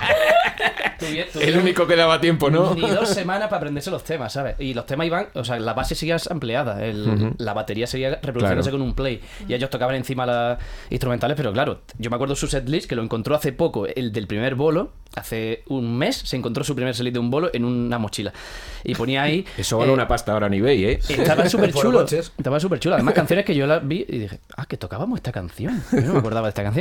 tuvi- 0.99 1.25
El 1.41 1.57
único 1.57 1.87
que 1.87 1.95
daba 1.95 2.19
tiempo, 2.19 2.49
¿no? 2.49 2.73
Ni 2.75 2.81
dos 2.89 3.09
semanas 3.09 3.47
para 3.47 3.57
aprenderse 3.57 3.91
los 3.91 4.03
temas, 4.03 4.33
¿sabes? 4.33 4.55
Y 4.59 4.73
los 4.73 4.85
temas 4.85 5.07
iban, 5.07 5.27
o 5.33 5.43
sea, 5.43 5.59
la 5.59 5.73
base 5.73 5.95
seguía 5.95 6.17
ampliada, 6.29 6.83
el- 6.85 7.33
la 7.37 7.53
batería 7.53 7.87
seguía 7.87 8.19
reproduciéndose 8.21 8.69
Claro. 8.69 8.83
con 8.83 8.87
un 8.89 8.95
play. 8.95 9.21
Y 9.47 9.53
ellos 9.53 9.69
tocaban 9.69 9.95
encima 9.95 10.25
las 10.25 10.59
instrumentales, 10.89 11.35
pero 11.37 11.51
claro, 11.53 11.81
yo 11.97 12.09
me 12.09 12.15
acuerdo 12.15 12.35
su 12.35 12.47
setlist 12.47 12.89
que 12.89 12.95
lo 12.95 13.03
encontró 13.03 13.35
hace 13.35 13.53
poco, 13.53 13.87
el 13.87 14.11
del 14.11 14.27
primer 14.27 14.55
bolo, 14.55 14.91
hace 15.15 15.63
un 15.67 15.97
mes 15.97 16.17
se 16.17 16.35
encontró 16.37 16.63
su 16.63 16.75
primer 16.75 16.93
setlist 16.95 17.13
de 17.13 17.19
un 17.19 17.31
bolo 17.31 17.49
en 17.53 17.65
una 17.65 17.97
mochila. 17.97 18.31
Y 18.83 18.95
ponía 18.95 19.23
ahí. 19.23 19.45
Eso 19.57 19.77
vale 19.77 19.91
eh, 19.91 19.93
una 19.93 20.07
pasta 20.07 20.33
ahora 20.33 20.47
en 20.47 20.53
eBay, 20.55 20.85
¿eh? 20.85 20.99
Estaba 21.09 21.45
súper 21.49 21.73
chulo. 21.73 22.05
Estaba 22.05 22.59
súper 22.59 22.79
chulo. 22.79 22.95
Además, 22.95 23.13
canciones 23.13 23.45
que 23.45 23.55
yo 23.55 23.65
las 23.67 23.85
vi 23.87 24.05
y 24.07 24.19
dije, 24.19 24.39
ah, 24.55 24.65
que 24.65 24.77
tocábamos 24.77 25.17
esta 25.17 25.31
canción. 25.31 25.81
Yo 25.91 26.01
no 26.01 26.13
me 26.13 26.19
acordaba 26.19 26.47
de 26.47 26.49
esta 26.49 26.63
canción. 26.63 26.78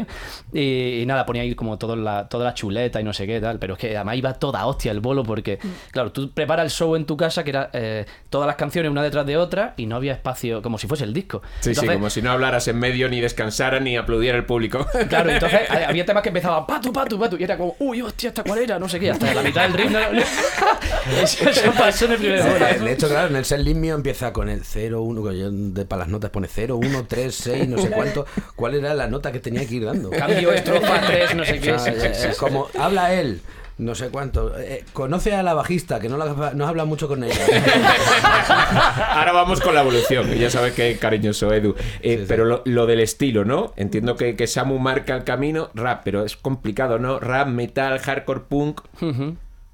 Y, 0.53 1.01
y 1.03 1.07
nada, 1.07 1.27
ponía 1.27 1.43
ahí 1.43 1.55
como 1.55 1.79
todo 1.79 1.97
la, 1.97 2.29
toda 2.29 2.45
la 2.45 2.55
chuleta 2.55 3.01
y 3.01 3.05
no 3.05 3.13
sé 3.13 3.27
qué 3.27 3.41
tal. 3.41 3.59
Pero 3.59 3.75
es 3.75 3.81
que 3.81 3.97
además 3.97 4.17
iba 4.17 4.35
toda 4.35 4.67
hostia 4.67 4.93
el 4.93 5.01
bolo 5.01 5.23
porque, 5.25 5.59
claro, 5.91 6.13
tú 6.13 6.31
preparas 6.33 6.65
el 6.65 6.71
show 6.71 6.97
en 6.97 7.05
tu 7.05 7.17
casa 7.17 7.45
que 7.45 7.51
era 7.51 7.71
eh, 7.73 8.07
todas 8.31 8.47
las 8.47 8.57
canciones 8.57 8.91
una 8.91 9.03
detrás 9.03 9.27
de 9.27 9.37
otra 9.37 9.75
y 9.77 9.87
no 9.87 9.97
había 9.97 10.13
espacio, 10.13 10.63
como 10.63 10.79
si 10.79 10.87
fuese 10.87 11.05
el 11.05 11.13
disco. 11.13 11.43
Sí, 11.61 11.75
sí, 11.75 11.87
como 11.87 12.11
si 12.11 12.23
no 12.23 12.31
hablaras 12.31 12.69
en 12.69 12.79
medio, 12.79 13.09
ni 13.09 13.21
descansara, 13.21 13.81
ni 13.81 13.97
aplaudiera 13.97 14.37
el 14.39 14.45
público. 14.45 14.87
Claro, 15.09 15.31
entonces 15.31 15.61
eh, 15.71 15.85
había 15.87 16.05
temas 16.05 16.23
que 16.23 16.29
empezaban 16.29 16.67
patu, 16.67 16.93
patu, 16.93 17.19
patu, 17.19 17.37
y 17.39 17.45
era 17.45 17.57
como, 17.57 17.77
uy, 17.79 18.03
hostia, 18.03 18.29
¿esta 18.29 18.43
cuál 18.43 18.59
era? 18.59 18.79
No 18.79 18.89
sé 18.89 19.01
qué, 19.01 19.11
hasta 19.11 19.33
la 19.33 19.43
mitad 19.43 19.63
del 19.63 19.73
ritmo. 19.75 19.99
eso, 21.23 21.49
eso 21.49 21.73
pasó 21.73 22.05
en 22.07 22.13
el 22.13 22.19
primer 22.19 22.43
bolo. 22.43 22.67
Eh, 22.67 22.79
De 22.79 22.93
hecho, 22.93 23.09
claro, 23.09 23.29
en 23.29 23.37
el 23.37 23.45
setlist 23.45 23.77
mío 23.79 23.95
empieza 23.95 24.33
con 24.33 24.49
el 24.49 24.65
0, 24.65 25.03
1, 25.03 25.25
que 25.25 25.39
yo 25.39 25.51
de, 25.51 25.85
para 25.85 26.01
las 26.01 26.09
notas 26.09 26.31
pone 26.31 26.49
0, 26.49 26.77
1, 26.77 27.07
3, 27.09 27.35
6, 27.35 27.69
no 27.69 27.79
sé 27.79 27.91
cuánto. 27.91 28.27
¿Cuál 28.57 28.75
era 28.75 28.95
la 28.95 29.07
nota 29.07 29.33
que 29.33 29.41
tenía 29.41 29.67
que 29.67 29.75
ir 29.77 29.88
Cambio, 30.11 30.53
estrofa, 30.53 31.01
tres, 31.07 31.35
no 31.35 31.45
sé 31.45 31.61
qué. 31.61 31.73
O 31.73 31.79
sea, 31.79 31.93
sí, 32.15 32.29
sí. 32.33 32.39
como 32.39 32.69
habla 32.79 33.15
él, 33.15 33.41
no 33.79 33.95
sé 33.95 34.09
cuánto. 34.11 34.59
eh, 34.59 34.85
conoce 34.93 35.35
a 35.35 35.43
la 35.43 35.55
bajista, 35.55 36.01
que 36.01 36.09
no, 36.09 36.17
la, 36.17 36.53
no 36.55 36.67
habla 36.67 36.85
mucho 36.85 37.07
con 37.09 37.23
ella. 37.25 37.35
Ahora 39.15 39.33
vamos 39.33 39.61
con 39.61 39.75
la 39.75 39.81
evolución. 39.83 40.33
Ya 40.35 40.51
sabes 40.51 40.75
que 40.75 40.97
cariñoso 40.99 41.53
Edu. 41.53 41.75
Eh, 42.01 42.15
Sí, 42.15 42.19
sí. 42.19 42.25
Pero 42.29 42.45
lo, 42.45 42.63
lo 42.65 42.87
del 42.87 43.01
estilo, 43.01 43.45
¿no? 43.45 43.73
Entiendo 43.77 44.17
que, 44.17 44.35
que 44.37 44.47
Samu 44.47 44.79
marca 44.79 45.15
el 45.17 45.25
camino. 45.25 45.71
Rap, 45.75 46.03
pero 46.05 46.25
es 46.25 46.37
complicado, 46.37 46.99
¿no? 46.99 47.19
Rap, 47.21 47.49
metal, 47.49 47.99
hardcore, 47.99 48.41
punk. 48.49 48.81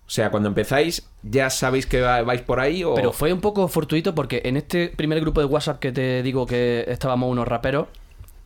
O 0.06 0.10
sea, 0.10 0.30
cuando 0.30 0.48
empezáis, 0.50 1.08
¿ya 1.22 1.48
sabéis 1.48 1.86
que 1.86 2.02
va- 2.02 2.20
vais 2.22 2.42
por 2.42 2.60
ahí? 2.60 2.84
O... 2.84 2.94
Pero 2.94 3.10
fue 3.12 3.32
un 3.32 3.40
poco 3.40 3.66
fortuito 3.68 4.14
porque 4.14 4.42
en 4.44 4.58
este 4.58 4.88
primer 4.88 5.18
grupo 5.20 5.40
de 5.40 5.46
WhatsApp 5.46 5.78
que 5.78 5.92
te 5.92 6.22
digo 6.22 6.44
que 6.44 6.84
estábamos 6.88 7.30
unos 7.30 7.48
raperos, 7.48 7.86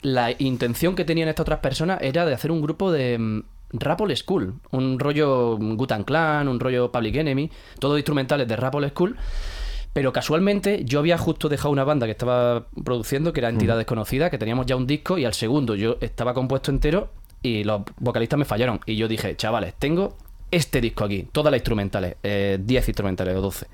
la 0.03 0.31
intención 0.39 0.95
que 0.95 1.05
tenían 1.05 1.29
estas 1.29 1.43
otras 1.43 1.61
personas 1.61 1.99
era 2.03 2.25
de 2.25 2.35
hacer 2.35 2.51
un 2.51 2.63
grupo 2.63 2.93
de 2.93 3.19
mm, 3.19 3.43
rap 3.73 4.01
old 4.01 4.17
school, 4.17 4.55
un 4.71 4.99
rollo 4.99 5.57
Gutan 5.59 6.05
Clan, 6.05 6.49
un 6.49 6.61
rollo 6.61 6.91
Public 6.91 7.17
Enemy, 7.17 7.51
todos 7.79 7.99
instrumentales 7.99 8.49
de 8.49 8.57
rap 8.57 8.75
old 8.75 8.91
school. 8.91 9.17
Pero 9.93 10.13
casualmente 10.13 10.85
yo 10.85 11.01
había 11.01 11.19
justo 11.19 11.49
dejado 11.49 11.71
una 11.71 11.83
banda 11.83 12.07
que 12.07 12.13
estaba 12.13 12.67
produciendo, 12.85 13.33
que 13.33 13.41
era 13.41 13.49
Entidad 13.49 13.75
Mm. 13.75 13.79
Desconocida, 13.79 14.31
que 14.31 14.39
teníamos 14.39 14.67
ya 14.67 14.77
un 14.77 14.87
disco 14.87 15.19
y 15.19 15.25
al 15.25 15.35
segundo 15.35 15.75
yo 15.75 15.97
estaba 16.01 16.35
compuesto 16.35 16.71
entero 16.71 17.11
y 17.43 17.65
los 17.65 17.83
vocalistas 17.99 18.39
me 18.39 18.45
fallaron. 18.45 18.81
Y 18.87 18.97
yo 18.97 19.09
dije, 19.09 19.37
chavales, 19.37 19.75
tengo 19.79 20.17
este 20.51 20.81
disco 20.81 21.05
aquí, 21.05 21.29
todas 21.33 21.51
las 21.51 21.59
instrumentales, 21.59 22.17
eh, 22.23 22.59
10 22.61 22.89
instrumentales 22.89 23.37
o 23.37 23.41
12. 23.41 23.67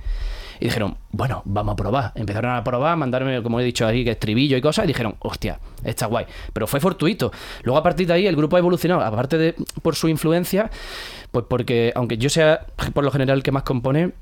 Y 0.61 0.67
dijeron, 0.67 0.97
bueno, 1.11 1.43
vamos 1.45 1.73
a 1.73 1.77
probar. 1.77 2.13
Empezaron 2.15 2.53
a 2.53 2.65
probar, 2.65 2.97
mandarme, 2.97 3.43
como 3.43 3.61
he 3.61 3.65
dicho 3.65 3.87
ahí, 3.87 4.05
que 4.05 4.13
estribillo 4.13 4.57
y 4.57 4.61
cosas, 4.61 4.85
y 4.85 4.89
dijeron, 4.89 5.17
hostia, 5.21 5.59
está 5.83 6.07
guay. 6.07 6.27
Pero 6.53 6.67
fue 6.67 6.81
fortuito. 6.81 7.33
Luego 7.63 7.79
a 7.79 7.83
partir 7.83 8.07
de 8.07 8.15
ahí 8.15 8.27
el 8.27 8.37
grupo 8.37 8.57
ha 8.57 8.59
evolucionado, 8.59 9.01
aparte 9.03 9.39
de 9.39 9.55
por 9.83 9.95
su 9.95 10.09
influencia, 10.09 10.71
pues 11.31 11.45
porque, 11.49 11.93
aunque 11.95 12.19
yo 12.19 12.29
sea 12.29 12.67
por 12.93 13.05
lo 13.05 13.11
general 13.11 13.39
el 13.39 13.43
que 13.43 13.53
más 13.53 13.63
compone, 13.65 14.13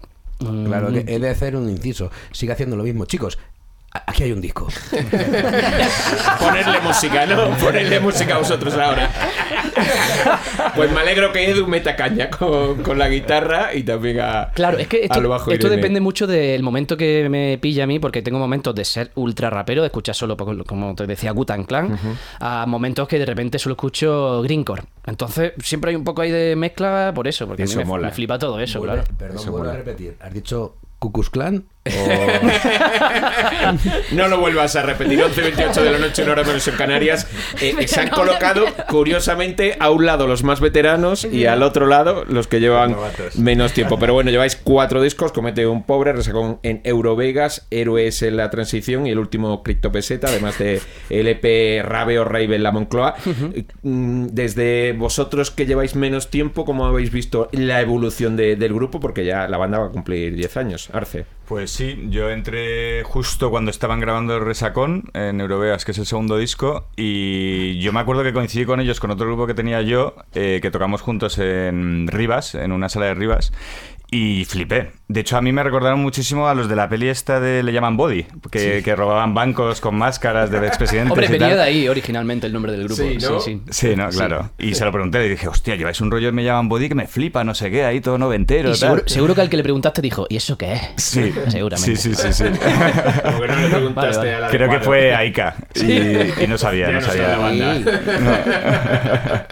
mm, 0.40 0.64
Claro, 0.66 0.92
que 0.92 1.04
he 1.06 1.18
de 1.18 1.28
hacer 1.28 1.56
un 1.56 1.68
inciso. 1.68 2.10
Sigue 2.32 2.52
haciendo 2.52 2.76
lo 2.76 2.84
mismo. 2.84 3.04
Chicos, 3.04 3.38
aquí 4.06 4.24
hay 4.24 4.32
un 4.32 4.40
disco. 4.40 4.68
Ponerle 6.40 6.80
música, 6.80 7.26
¿no? 7.26 7.50
Ponerle 7.58 8.00
música 8.00 8.34
a 8.34 8.38
vosotros 8.38 8.74
ahora. 8.74 9.10
Pues 10.74 10.90
me 10.92 11.00
alegro 11.00 11.32
que 11.32 11.50
Edu 11.50 11.66
meta 11.66 11.96
caña 11.96 12.30
con, 12.30 12.82
con 12.82 12.98
la 12.98 13.08
guitarra 13.08 13.74
y 13.74 13.82
también 13.82 14.20
a. 14.20 14.50
Claro, 14.54 14.78
es 14.78 14.88
que 14.88 15.04
esto, 15.04 15.28
bajo 15.28 15.50
esto 15.50 15.68
depende 15.68 16.00
mucho 16.00 16.26
del 16.26 16.62
momento 16.62 16.96
que 16.96 17.28
me 17.28 17.58
pilla 17.58 17.84
a 17.84 17.86
mí, 17.86 17.98
porque 17.98 18.22
tengo 18.22 18.38
momentos 18.38 18.74
de 18.74 18.84
ser 18.84 19.10
ultra 19.14 19.50
rapero, 19.50 19.82
de 19.82 19.86
escuchar 19.86 20.14
solo, 20.14 20.36
como 20.36 20.94
te 20.94 21.06
decía, 21.06 21.32
Gutan 21.32 21.64
Clan, 21.64 21.98
a 22.40 22.64
momentos 22.66 23.08
que 23.08 23.18
de 23.18 23.26
repente 23.26 23.58
solo 23.58 23.74
escucho 23.74 24.42
Greencore. 24.42 24.82
Entonces, 25.06 25.52
siempre 25.62 25.90
hay 25.90 25.96
un 25.96 26.04
poco 26.04 26.22
ahí 26.22 26.30
de 26.30 26.54
mezcla 26.56 27.12
por 27.14 27.26
eso, 27.28 27.46
porque 27.46 27.64
a 27.64 27.66
mí 27.66 27.74
me, 27.76 27.84
mola. 27.84 28.08
me 28.08 28.14
flipa 28.14 28.38
todo 28.38 28.60
eso, 28.60 28.78
Vuelve- 28.80 28.92
claro. 29.02 29.04
Perdón, 29.18 29.36
Eso 29.38 29.50
vuelvo 29.50 29.68
a 29.68 29.72
mola. 29.72 29.78
repetir. 29.84 30.16
¿Has 30.20 30.32
dicho 30.32 30.76
Cucus 30.98 31.28
Clan? 31.30 31.64
No 34.12 34.28
lo 34.28 34.38
vuelvas 34.38 34.76
a 34.76 34.82
repetir. 34.82 35.18
11.28 35.20 35.74
de 35.82 35.90
la 35.90 35.98
noche, 35.98 36.22
una 36.22 36.32
hora 36.32 36.44
menos 36.44 36.66
en 36.68 36.74
Canarias. 36.76 37.26
Eh, 37.60 37.74
se 37.88 38.00
han 38.00 38.08
colocado, 38.08 38.64
curiosamente, 38.88 39.76
a 39.78 39.90
un 39.90 40.06
lado 40.06 40.26
los 40.26 40.42
más 40.44 40.60
veteranos 40.60 41.24
y 41.24 41.46
al 41.46 41.62
otro 41.62 41.86
lado 41.86 42.24
los 42.28 42.46
que 42.46 42.60
llevan 42.60 42.96
menos 43.36 43.72
tiempo. 43.72 43.98
Pero 43.98 44.14
bueno, 44.14 44.30
lleváis 44.30 44.56
cuatro 44.56 45.02
discos: 45.02 45.32
Comete 45.32 45.66
un 45.66 45.82
pobre, 45.84 46.12
Resacón 46.12 46.58
en 46.62 46.80
Eurovegas, 46.84 47.66
Héroes 47.70 48.22
en 48.22 48.36
la 48.36 48.50
transición 48.50 49.06
y 49.06 49.10
el 49.10 49.18
último 49.18 49.62
Criptopeseta, 49.62 50.28
además 50.28 50.58
de 50.58 50.80
LP 51.10 51.82
Rabe 51.84 52.18
o 52.18 52.24
Raven 52.24 52.62
La 52.62 52.72
Moncloa. 52.72 53.14
Mm, 53.82 54.26
Desde 54.32 54.92
vosotros 54.92 55.50
que 55.50 55.66
lleváis 55.66 55.94
menos 55.96 56.30
tiempo, 56.30 56.64
¿cómo 56.64 56.86
habéis 56.86 57.10
visto 57.10 57.48
la 57.52 57.80
evolución 57.80 58.36
de- 58.36 58.56
del 58.56 58.72
grupo? 58.72 59.00
Porque 59.00 59.24
ya 59.24 59.48
la 59.48 59.56
banda 59.56 59.78
va 59.78 59.86
a 59.86 59.90
cumplir 59.90 60.34
10 60.36 60.56
años. 60.56 60.88
Arce. 60.92 61.24
Pues 61.46 61.72
sí, 61.72 62.06
yo 62.08 62.30
entré 62.30 63.02
justo 63.02 63.50
cuando 63.50 63.70
estaban 63.70 63.98
grabando 64.00 64.38
Resacón 64.38 65.10
en 65.12 65.40
Eurovegas, 65.40 65.84
que 65.84 65.90
es 65.90 65.98
el 65.98 66.06
segundo 66.06 66.36
disco, 66.36 66.86
y 66.96 67.78
yo 67.80 67.92
me 67.92 68.00
acuerdo 68.00 68.22
que 68.22 68.32
coincidí 68.32 68.64
con 68.64 68.80
ellos, 68.80 69.00
con 69.00 69.10
otro 69.10 69.26
grupo 69.26 69.46
que 69.46 69.52
tenía 69.52 69.82
yo, 69.82 70.14
eh, 70.34 70.60
que 70.62 70.70
tocamos 70.70 71.02
juntos 71.02 71.38
en 71.38 72.06
Rivas, 72.06 72.54
en 72.54 72.70
una 72.70 72.88
sala 72.88 73.06
de 73.06 73.14
Rivas, 73.14 73.52
y 74.14 74.44
flipé. 74.44 74.90
De 75.08 75.20
hecho, 75.20 75.38
a 75.38 75.42
mí 75.42 75.52
me 75.52 75.62
recordaron 75.62 75.98
muchísimo 76.00 76.46
a 76.46 76.54
los 76.54 76.68
de 76.68 76.76
la 76.76 76.86
peli 76.88 77.08
esta 77.08 77.40
de 77.40 77.62
Le 77.62 77.72
llaman 77.72 77.96
Body, 77.96 78.26
que, 78.50 78.82
que 78.84 78.94
robaban 78.94 79.32
bancos 79.34 79.80
con 79.80 79.94
máscaras 79.96 80.50
de 80.50 80.58
expresidentes. 80.66 81.12
Hombre, 81.12 81.26
y 81.26 81.30
venía 81.30 81.48
tal. 81.48 81.56
de 81.56 81.62
ahí 81.62 81.88
originalmente 81.88 82.46
el 82.46 82.52
nombre 82.52 82.72
del 82.72 82.84
grupo. 82.84 83.02
Sí, 83.02 83.16
¿no? 83.22 83.40
sí. 83.40 83.62
Sí, 83.70 83.96
no, 83.96 84.10
claro. 84.10 84.50
Y 84.58 84.74
se 84.74 84.84
lo 84.84 84.92
pregunté 84.92 85.24
y 85.24 85.30
dije, 85.30 85.48
hostia, 85.48 85.76
lleváis 85.76 85.98
un 86.02 86.10
rollo 86.10 86.26
de 86.26 86.32
Me 86.32 86.44
llaman 86.44 86.68
Body 86.68 86.90
que 86.90 86.94
me 86.94 87.06
flipa, 87.06 87.42
no 87.42 87.54
sé 87.54 87.70
qué, 87.70 87.86
ahí 87.86 88.02
todo 88.02 88.18
noventero. 88.18 88.68
Y 88.68 88.72
tal". 88.72 88.76
seguro, 88.78 89.02
seguro 89.06 89.34
que 89.34 89.40
al 89.40 89.48
que 89.48 89.56
le 89.56 89.62
preguntaste 89.62 90.02
dijo, 90.02 90.26
¿y 90.28 90.36
eso 90.36 90.58
qué 90.58 90.74
es? 90.74 90.82
Sí, 90.96 91.32
Seguramente. 91.48 91.96
Sí, 91.96 92.14
sí, 92.14 92.16
sí, 92.32 92.32
sí. 92.34 92.44
Como 93.24 93.40
que 93.40 93.48
no 93.48 93.56
le 93.56 93.68
preguntaste 93.68 94.18
Vale, 94.18 94.32
vale. 94.34 94.44
al 94.44 94.50
Creo 94.50 94.68
que 94.68 94.80
fue 94.80 95.14
Aika 95.14 95.56
y, 95.74 95.90
y 96.44 96.46
no 96.48 96.58
sabía, 96.58 96.88
no 96.88 97.00
no 97.00 97.06
sabía. 97.06 97.28
la 97.28 97.38
banda. 97.38 99.46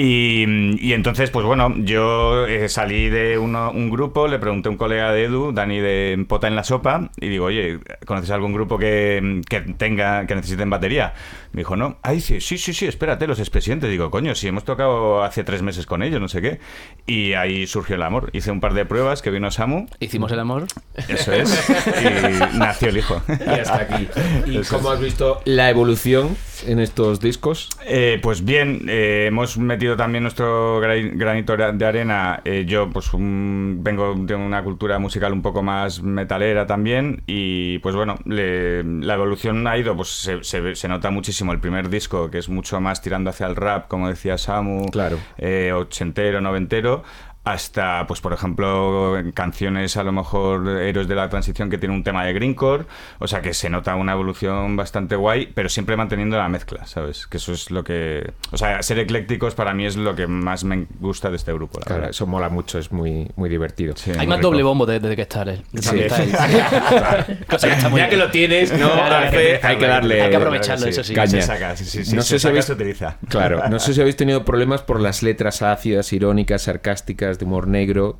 Y, 0.00 0.76
y 0.80 0.92
entonces, 0.92 1.30
pues 1.30 1.44
bueno, 1.44 1.74
yo 1.78 2.46
eh, 2.46 2.68
salí 2.68 3.08
de 3.08 3.36
uno- 3.36 3.72
un 3.72 3.90
grupo, 3.90 4.28
le 4.28 4.38
pregunté 4.38 4.68
a 4.68 4.70
un 4.70 4.76
colega 4.78 5.10
de 5.12 5.24
Edu, 5.24 5.52
Dani 5.52 5.80
de 5.80 6.24
Pota 6.28 6.46
en 6.46 6.54
la 6.54 6.62
Sopa, 6.62 7.10
y 7.20 7.28
digo, 7.28 7.46
oye, 7.46 7.80
¿conoces 8.06 8.30
algún 8.30 8.52
grupo 8.52 8.78
que, 8.78 9.42
que 9.48 9.60
tenga, 9.62 10.24
que 10.26 10.36
necesiten 10.36 10.70
batería? 10.70 11.14
Me 11.52 11.62
dijo, 11.62 11.74
no. 11.74 11.96
Ah, 12.02 12.12
dice, 12.12 12.40
sí, 12.40 12.58
sí, 12.58 12.72
sí, 12.74 12.86
espérate, 12.86 13.26
los 13.26 13.40
expresidentes. 13.40 13.90
Digo, 13.90 14.10
coño, 14.10 14.34
si 14.36 14.46
hemos 14.46 14.64
tocado 14.64 15.24
hace 15.24 15.42
tres 15.42 15.62
meses 15.62 15.84
con 15.86 16.02
ellos, 16.04 16.20
no 16.20 16.28
sé 16.28 16.42
qué. 16.42 16.60
Y 17.06 17.32
ahí 17.32 17.66
surgió 17.66 17.96
el 17.96 18.02
amor. 18.02 18.30
Hice 18.32 18.50
un 18.52 18.60
par 18.60 18.74
de 18.74 18.84
pruebas 18.84 19.20
que 19.22 19.30
vino 19.30 19.50
Samu. 19.50 19.86
Hicimos 19.98 20.30
el 20.30 20.38
amor. 20.40 20.66
Eso 21.08 21.32
es. 21.32 21.68
Y 22.02 22.56
nació 22.58 22.90
el 22.90 22.98
hijo. 22.98 23.20
Y 23.28 23.48
hasta 23.58 23.76
aquí. 23.80 24.08
¿Y 24.46 24.58
Eso 24.58 24.76
cómo 24.76 24.90
es. 24.92 24.98
has 24.98 25.04
visto 25.04 25.40
la 25.44 25.70
evolución 25.70 26.36
en 26.66 26.78
estos 26.80 27.20
discos? 27.20 27.68
Eh, 27.86 28.18
pues 28.22 28.44
bien, 28.44 28.86
eh, 28.88 29.26
hemos 29.28 29.58
metido 29.58 29.96
también 29.96 30.22
nuestro 30.24 30.80
gra- 30.80 31.10
granito 31.16 31.56
de 31.56 31.84
arena. 31.86 32.40
Eh, 32.44 32.64
yo 32.66 32.88
pues 32.90 33.12
un- 33.12 33.78
vengo 33.82 34.14
de 34.16 34.34
una 34.34 34.62
cultura 34.64 34.98
musical 34.98 35.32
un 35.32 35.42
poco 35.42 35.62
más 35.62 36.02
metalera 36.02 36.66
también 36.66 37.22
y 37.26 37.78
pues 37.80 37.94
bueno, 37.94 38.16
le- 38.24 38.82
la 38.84 39.14
evolución 39.14 39.66
ha 39.66 39.76
ido, 39.78 39.94
pues 39.96 40.08
se, 40.08 40.42
se- 40.44 40.74
se 40.74 40.88
nota 40.88 41.10
muchísimo 41.10 41.52
el 41.52 41.60
primer 41.60 41.88
disco 41.88 42.30
que 42.30 42.38
es 42.38 42.48
mucho 42.48 42.80
más 42.80 43.02
tirando 43.02 43.30
hacia 43.30 43.46
el 43.46 43.56
rap, 43.56 43.88
como 43.88 44.08
decía 44.08 44.38
Samu, 44.38 44.86
Claro. 44.90 45.18
eh, 45.38 45.72
ochentero, 45.74 46.40
noventero. 46.40 47.02
Hasta, 47.52 48.06
pues 48.06 48.20
por 48.20 48.32
ejemplo, 48.34 49.14
canciones 49.34 49.96
a 49.96 50.02
lo 50.02 50.12
mejor 50.12 50.68
héroes 50.68 51.08
de 51.08 51.14
la 51.14 51.28
transición 51.28 51.70
que 51.70 51.78
tiene 51.78 51.94
un 51.94 52.04
tema 52.04 52.24
de 52.24 52.32
greencore, 52.34 52.84
o 53.18 53.26
sea 53.26 53.40
que 53.40 53.54
se 53.54 53.70
nota 53.70 53.94
una 53.94 54.12
evolución 54.12 54.76
bastante 54.76 55.16
guay, 55.16 55.50
pero 55.54 55.68
siempre 55.68 55.96
manteniendo 55.96 56.36
la 56.36 56.48
mezcla, 56.48 56.86
¿sabes? 56.86 57.26
Que 57.26 57.38
eso 57.38 57.52
es 57.52 57.70
lo 57.70 57.82
que, 57.84 58.32
o 58.52 58.56
sea, 58.58 58.82
ser 58.82 58.98
eclécticos 58.98 59.54
para 59.54 59.72
mí 59.72 59.86
es 59.86 59.96
lo 59.96 60.14
que 60.14 60.26
más 60.26 60.64
me 60.64 60.86
gusta 61.00 61.30
de 61.30 61.36
este 61.36 61.52
grupo, 61.52 61.78
la 61.80 61.84
Claro, 61.86 62.00
verdad. 62.00 62.10
eso 62.10 62.26
mola 62.26 62.48
mucho, 62.50 62.78
es 62.78 62.92
muy, 62.92 63.30
muy 63.36 63.48
divertido. 63.48 63.94
Sí, 63.96 64.10
Hay 64.10 64.18
muy 64.18 64.26
más 64.26 64.36
rico. 64.38 64.48
doble 64.50 64.62
bombo 64.62 64.84
desde 64.86 65.16
que 65.16 65.22
está 65.22 65.42
él. 65.42 65.62
desde 65.72 65.90
Sí. 65.90 65.96
que 65.96 66.06
está 66.06 66.22
él. 66.22 67.38
Cosa 67.48 67.66
que 67.68 67.72
está 67.74 67.88
muy 67.88 68.00
Ya 68.00 68.08
que 68.08 68.16
bien. 68.16 68.26
lo 68.26 68.30
tienes, 68.30 68.72
¿no? 68.72 68.90
Claro, 68.92 69.16
hay 69.26 69.30
que 69.30 69.60
hay 69.62 69.78
que 69.78 69.86
darle. 69.86 70.22
Hay 70.22 70.30
que 70.30 70.36
aprovecharlo, 70.36 70.86
eso 70.86 71.02
sí. 71.02 71.14
Caña. 71.14 71.28
Se 71.30 71.42
saca, 71.42 71.76
sí, 71.76 71.84
sí, 71.84 72.04
sí, 72.04 72.14
no 72.14 72.22
se 72.22 72.28
sé 72.30 72.34
si 72.38 72.42
saca, 72.42 72.50
habéis, 72.50 72.64
se 72.66 72.72
utiliza. 72.74 73.16
Claro, 73.28 73.62
no 73.70 73.78
sé 73.78 73.94
si 73.94 74.00
habéis 74.02 74.16
tenido 74.16 74.44
problemas 74.44 74.82
por 74.82 75.00
las 75.00 75.22
letras 75.22 75.62
ácidas, 75.62 76.12
irónicas, 76.12 76.62
sarcásticas, 76.62 77.37
de 77.38 77.44
humor 77.44 77.66
negro. 77.68 78.16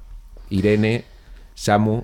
Irene, 0.50 1.04
Samu. 1.54 2.02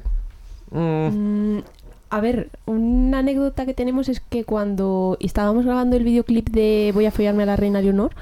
Mm, 0.70 1.08
Mm, 1.56 1.62
a 2.10 2.20
ver, 2.20 2.48
una 2.66 3.18
anécdota 3.20 3.64
que 3.66 3.74
tenemos 3.74 4.08
es 4.08 4.20
que 4.20 4.44
cuando 4.44 5.16
estábamos 5.20 5.64
grabando 5.64 5.96
el 5.96 6.04
videoclip 6.04 6.48
de 6.50 6.90
Voy 6.94 7.06
a 7.06 7.10
follarme 7.10 7.42
a 7.42 7.46
la 7.46 7.56
reina 7.56 7.80
Leonor, 7.80 8.12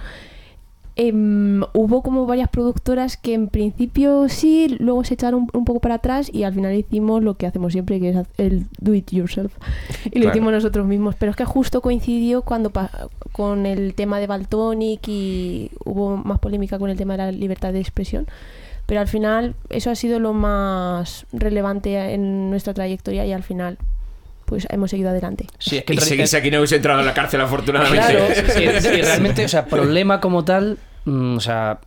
em, 0.94 1.62
hubo 1.72 2.02
como 2.02 2.26
varias 2.26 2.50
productoras 2.50 3.16
que 3.16 3.33
en 3.35 3.48
principio 3.48 4.28
sí, 4.28 4.76
luego 4.78 5.05
se 5.05 5.14
echaron 5.14 5.42
un, 5.44 5.50
un 5.61 5.64
poco 5.64 5.81
para 5.81 5.94
atrás 5.96 6.31
y 6.33 6.42
al 6.44 6.52
final 6.52 6.74
hicimos 6.74 7.22
lo 7.22 7.35
que 7.35 7.46
hacemos 7.46 7.72
siempre, 7.72 7.98
que 8.00 8.11
es 8.11 8.16
el 8.37 8.66
do 8.78 8.94
it 8.94 9.11
yourself. 9.11 9.55
Y 10.05 10.16
lo 10.18 10.22
Claro. 10.24 10.31
hicimos 10.37 10.52
nosotros 10.52 10.87
mismos. 10.87 11.14
Pero 11.18 11.31
es 11.31 11.37
que 11.37 11.44
justo 11.46 11.81
coincidió 11.81 12.42
cuando 12.42 12.70
con 13.33 13.64
el 13.66 13.94
tema 13.94 14.20
de 14.20 14.26
Baltonic 14.26 15.00
y 15.09 15.70
hubo 15.85 16.16
más 16.18 16.38
polémica 16.40 16.78
con 16.78 16.90
el 16.90 16.96
tema 16.98 17.14
de 17.14 17.18
la 17.18 17.33
libertad 17.33 17.72
de 17.72 17.81
expresión. 17.81 18.26
Pero 18.92 19.00
al 19.00 19.09
final 19.09 19.55
eso 19.70 19.90
ha 19.90 19.94
sido 19.94 20.20
lo 20.20 20.35
más 20.35 21.24
relevante 21.33 22.12
en 22.12 22.50
nuestra 22.50 22.74
trayectoria 22.74 23.24
y 23.24 23.33
al 23.33 23.42
final 23.42 23.78
pues 24.44 24.66
hemos 24.68 24.90
seguido 24.90 25.09
adelante. 25.09 25.46
Sí, 25.59 25.78
es 25.78 25.85
que 25.85 25.94
y 25.94 25.96
en 25.96 26.00
re- 26.02 26.07
seguís 26.09 26.35
aquí, 26.35 26.50
no 26.50 26.59
habéis 26.59 26.72
entrado 26.72 27.00
en 27.00 27.07
la 27.07 27.14
cárcel, 27.14 27.40
afortunadamente. 27.40 28.07
Claro, 28.07 28.26
sí, 28.35 28.81
sí, 28.83 29.00
realmente, 29.00 29.46
o 29.46 29.48
sea, 29.48 29.64
problema 29.78 30.20
como 30.20 30.44
tal, 30.44 30.76
mm, 31.07 31.37
o 31.38 31.40
sea, 31.40 31.78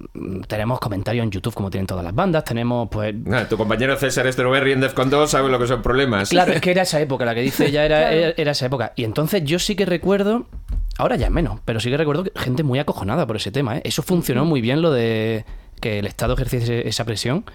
tenemos 0.47 0.79
comentarios 0.79 1.23
en 1.25 1.29
YouTube 1.29 1.53
como 1.53 1.69
tienen 1.69 1.85
todas 1.85 2.03
las 2.03 2.15
bandas, 2.15 2.43
tenemos 2.43 2.89
pues... 2.89 3.13
Nada, 3.13 3.47
tu 3.47 3.55
compañero 3.55 3.95
César 3.97 4.25
Estroberri 4.25 4.71
en 4.71 4.81
Defcon 4.81 5.11
2 5.11 5.29
sabe 5.29 5.49
lo 5.49 5.59
que 5.59 5.67
son 5.67 5.83
problemas. 5.83 6.29
Claro, 6.29 6.53
es 6.53 6.61
que 6.61 6.71
era 6.71 6.81
esa 6.89 6.99
época, 6.99 7.23
la 7.23 7.35
que 7.35 7.41
dice 7.41 7.69
ya 7.69 7.85
era, 7.85 7.99
Claro. 7.99 8.15
era, 8.15 8.33
era 8.35 8.51
esa 8.53 8.65
época. 8.65 8.93
Y 8.95 9.03
entonces 9.03 9.43
yo 9.43 9.59
sí 9.59 9.75
que 9.75 9.85
recuerdo, 9.85 10.47
ahora 10.97 11.17
ya 11.17 11.29
menos, 11.29 11.59
pero 11.65 11.79
sí 11.79 11.91
que 11.91 11.97
recuerdo 11.97 12.23
que 12.23 12.31
gente 12.39 12.63
muy 12.63 12.79
acojonada 12.79 13.27
por 13.27 13.35
ese 13.35 13.51
tema. 13.51 13.77
¿eh? 13.77 13.81
Eso 13.83 14.01
funcionó 14.01 14.43
muy 14.43 14.59
bien, 14.59 14.81
lo 14.81 14.89
de 14.91 15.45
que 15.85 15.99
el 15.99 16.07
Estado 16.07 16.33
ejerciese 16.33 16.87
esa 16.87 17.05
presión 17.05 17.45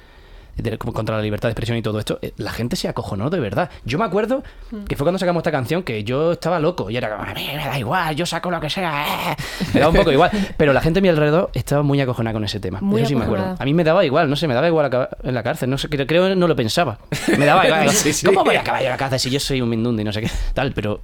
de- 0.57 0.79
contra 0.79 1.17
la 1.17 1.23
libertad 1.23 1.49
de 1.49 1.53
expresión 1.53 1.77
y 1.79 1.83
todo 1.83 1.99
esto. 1.99 2.19
Eh, 2.23 2.33
La 2.37 2.53
gente 2.53 2.77
se 2.77 2.87
acojonó 2.87 3.29
de 3.31 3.41
verdad. 3.41 3.71
Yo 3.85 3.99
me 3.99 4.05
acuerdo 4.05 4.43
que 4.87 4.95
fue 4.95 5.05
cuando 5.05 5.19
sacamos 5.19 5.41
esta 5.41 5.51
canción 5.51 5.83
que 5.83 6.05
yo 6.05 6.33
estaba 6.33 6.61
loco 6.61 6.91
y 6.91 6.97
era 6.97 7.11
como, 7.11 7.23
a 7.29 7.35
mí 7.35 7.45
me 7.57 7.65
da 7.65 7.77
igual, 7.79 8.15
yo 8.15 8.25
saco 8.27 8.51
lo 8.53 8.61
que 8.61 8.71
sea. 8.71 9.33
eh". 9.33 9.37
Me 9.75 9.81
daba 9.81 9.91
un 9.91 9.97
poco 9.97 10.13
igual. 10.13 10.31
Pero 10.57 10.73
la 10.73 10.81
gente 10.81 10.99
a 11.01 11.03
mi 11.03 11.09
alrededor 11.09 11.51
estaba 11.55 11.83
muy 11.83 12.01
acojonada 12.01 12.35
con 12.35 12.45
ese 12.45 12.61
tema. 12.61 12.79
Muy 12.81 13.01
Eso 13.01 13.09
sí 13.09 13.15
me 13.17 13.25
acuerdo. 13.25 13.57
A 13.59 13.65
mí 13.65 13.75
me 13.75 13.83
daba 13.85 14.05
igual, 14.05 14.31
no 14.31 14.37
sé, 14.37 14.47
me 14.47 14.55
daba 14.55 14.69
igual 14.69 14.87
acabar 14.87 15.17
en 15.25 15.35
la 15.35 15.43
cárcel. 15.43 15.71
No 15.71 15.77
sé, 15.79 15.89
creo, 15.89 16.07
creo 16.07 16.29
que 16.29 16.37
no 16.37 16.47
lo 16.47 16.55
pensaba. 16.55 16.99
Me 17.37 17.47
daba 17.47 17.67
igual. 17.67 17.91
Sí, 18.01 18.13
sí. 18.13 18.27
¿Cómo 18.27 18.45
voy 18.45 18.55
a 18.57 18.61
acabar 18.61 18.81
yo 18.81 18.87
en 18.87 18.93
la 18.93 18.99
cárcel 18.99 19.19
si 19.19 19.31
yo 19.31 19.41
soy 19.41 19.61
un 19.61 19.69
mindundi 19.71 20.03
y 20.03 20.05
no 20.05 20.13
sé 20.13 20.21
qué? 20.21 20.31
Tal, 20.55 20.73
pero 20.73 21.01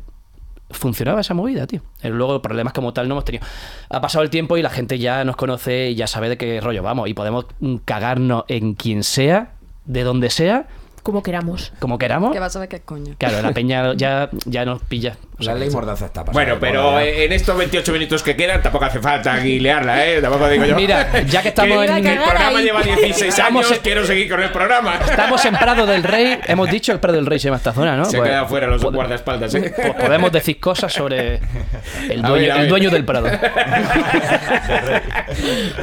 funcionaba 0.71 1.21
esa 1.21 1.35
movida, 1.35 1.67
tío. 1.67 1.81
Eh, 2.03 2.09
Luego 2.11 2.43
problemas 2.43 2.73
como 2.73 2.93
tal 2.93 3.09
no 3.09 3.15
hemos 3.15 3.25
tenido. 3.25 3.45
Ha 3.91 4.01
pasado 4.01 4.23
el 4.25 4.31
tiempo 4.31 4.57
y 4.57 4.63
la 4.63 4.71
gente 4.71 4.99
ya 4.99 5.25
nos 5.25 5.37
conoce 5.37 5.91
y 5.91 5.95
ya 5.95 6.07
sabe 6.07 6.29
de 6.29 6.37
qué 6.37 6.61
rollo 6.61 6.83
vamos. 6.83 7.09
Y 7.09 7.15
podemos 7.15 7.47
mm, 7.61 7.77
cagarnos 7.85 8.45
en 8.49 8.75
quien 8.75 9.03
sea, 9.05 9.53
de 9.85 10.03
donde 10.03 10.31
sea, 10.31 10.67
Como 11.03 11.23
queramos. 11.23 11.73
como 11.79 11.99
queramos. 11.99 12.33
Que 12.33 12.41
vas 12.41 12.57
a 12.57 12.59
ver 12.61 12.69
qué 12.69 12.81
coño. 12.81 13.15
Claro, 13.19 13.41
la 13.43 13.53
peña 13.55 13.95
ya, 13.95 14.29
ya 14.45 14.65
nos 14.65 14.83
pilla. 14.83 15.17
O 15.38 15.42
sea, 15.42 15.53
La 15.53 15.61
ley 15.61 15.68
mordaza 15.70 16.07
está 16.07 16.25
pasando. 16.25 16.33
Bueno, 16.33 16.57
pero 16.59 16.99
en 16.99 17.31
estos 17.31 17.55
28 17.59 17.92
minutos 17.92 18.22
que 18.22 18.35
quedan 18.35 18.62
tampoco 18.62 18.87
hace 18.87 19.01
falta 19.01 19.37
guilearla, 19.38 20.07
¿eh? 20.07 20.22
Tampoco 20.22 20.49
digo 20.49 20.64
yo. 20.64 20.75
Mira, 20.77 21.22
ya 21.25 21.42
que 21.42 21.49
estamos 21.49 21.77
Que 21.87 21.92
en- 21.99 22.07
El 22.07 22.18
programa 22.22 22.61
lleva 22.62 22.83
16 22.83 23.22
Estamos 23.22 23.66
años, 23.66 23.77
en- 23.79 23.83
quiero 23.85 24.07
seguir 24.07 24.31
con 24.31 24.42
el 24.42 24.51
programa. 24.51 24.94
Estamos 24.94 25.44
en 25.44 25.55
Prado 25.57 25.85
del 25.85 26.03
Rey. 26.05 26.38
Hemos 26.46 26.70
dicho 26.70 26.90
el 26.92 27.01
Prado 27.01 27.16
del 27.16 27.27
Rey 27.27 27.38
se 27.38 27.44
llama 27.49 27.59
esta 27.59 27.75
zona, 27.75 27.96
¿no? 27.99 28.07
Se 28.07 28.16
Pues- 28.16 28.31
queda 28.31 28.46
fuera 28.46 28.66
los 28.66 28.83
pod- 28.83 28.94
guardaespaldas, 28.94 29.55
¿eh? 29.57 29.75
pues 29.77 29.92
podemos 29.94 30.33
decir 30.33 30.59
cosas 30.59 30.90
sobre 30.92 31.40
el 32.09 32.25
A 32.25 32.29
dueño, 32.29 32.40
ver, 32.42 32.51
a 32.53 32.55
el 32.57 32.61
ver. 32.62 32.68
dueño 32.70 32.90
del 32.90 33.05
Prado. 33.05 33.29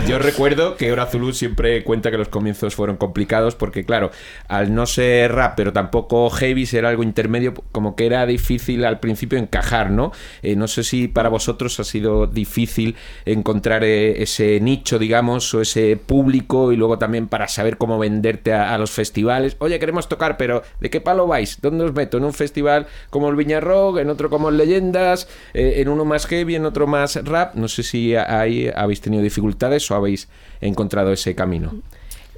Yo 0.07 0.19
recuerdo 0.19 0.77
que 0.77 0.91
Hora 0.91 1.05
Zulu 1.05 1.31
siempre 1.33 1.83
cuenta 1.83 2.11
que 2.11 2.17
los 2.17 2.27
comienzos 2.29 2.75
fueron 2.75 2.97
complicados 2.97 3.55
porque, 3.55 3.85
claro, 3.85 4.11
al 4.47 4.73
no 4.73 4.85
ser 4.85 5.31
rap, 5.33 5.53
pero 5.55 5.73
tampoco 5.73 6.29
heavy, 6.31 6.65
ser 6.65 6.85
algo 6.85 7.03
intermedio, 7.03 7.53
como 7.71 7.95
que 7.95 8.05
era 8.05 8.25
difícil 8.25 8.83
al 8.85 8.99
principio 8.99 9.42
encajar, 9.43 9.91
¿no? 9.91 10.11
Eh, 10.41 10.55
no 10.55 10.67
sé 10.67 10.83
si 10.83 11.07
para 11.07 11.29
vosotros 11.29 11.79
ha 11.79 11.83
sido 11.83 12.27
difícil 12.27 12.95
encontrar 13.25 13.83
eh, 13.83 14.21
ese 14.21 14.59
nicho, 14.59 14.99
digamos, 14.99 15.53
o 15.53 15.61
ese 15.61 15.97
público 15.97 16.71
y 16.71 16.75
luego 16.75 16.97
también 16.97 17.27
para 17.27 17.47
saber 17.47 17.77
cómo 17.77 17.99
venderte 17.99 18.53
a, 18.53 18.77
los 18.77 18.91
festivales. 18.91 19.55
Oye, 19.59 19.79
queremos 19.79 20.09
tocar, 20.09 20.37
pero 20.37 20.63
¿de 20.79 20.89
qué 20.89 21.01
palo 21.01 21.27
vais? 21.27 21.59
¿Dónde 21.61 21.85
os 21.85 21.93
meto? 21.93 22.17
¿En 22.17 22.25
un 22.25 22.33
festival 22.33 22.87
como 23.09 23.29
el 23.29 23.35
Viña 23.35 23.59
Rock? 23.59 23.99
¿En 23.99 24.09
otro 24.09 24.29
como 24.29 24.49
el 24.49 24.57
Leyendas? 24.57 25.27
eh, 25.53 25.75
¿En 25.77 25.89
uno 25.89 26.05
más 26.05 26.25
heavy? 26.25 26.55
¿En 26.55 26.65
otro 26.65 26.87
más 26.87 27.15
rap? 27.23 27.55
No 27.55 27.67
sé 27.67 27.83
si 27.83 28.15
ahí 28.15 28.69
habéis 28.75 29.01
tenido 29.01 29.23
dificultades 29.23 29.89
o 29.91 29.95
habéis 29.95 30.27
encontrado 30.61 31.11
ese 31.11 31.35
camino. 31.35 31.73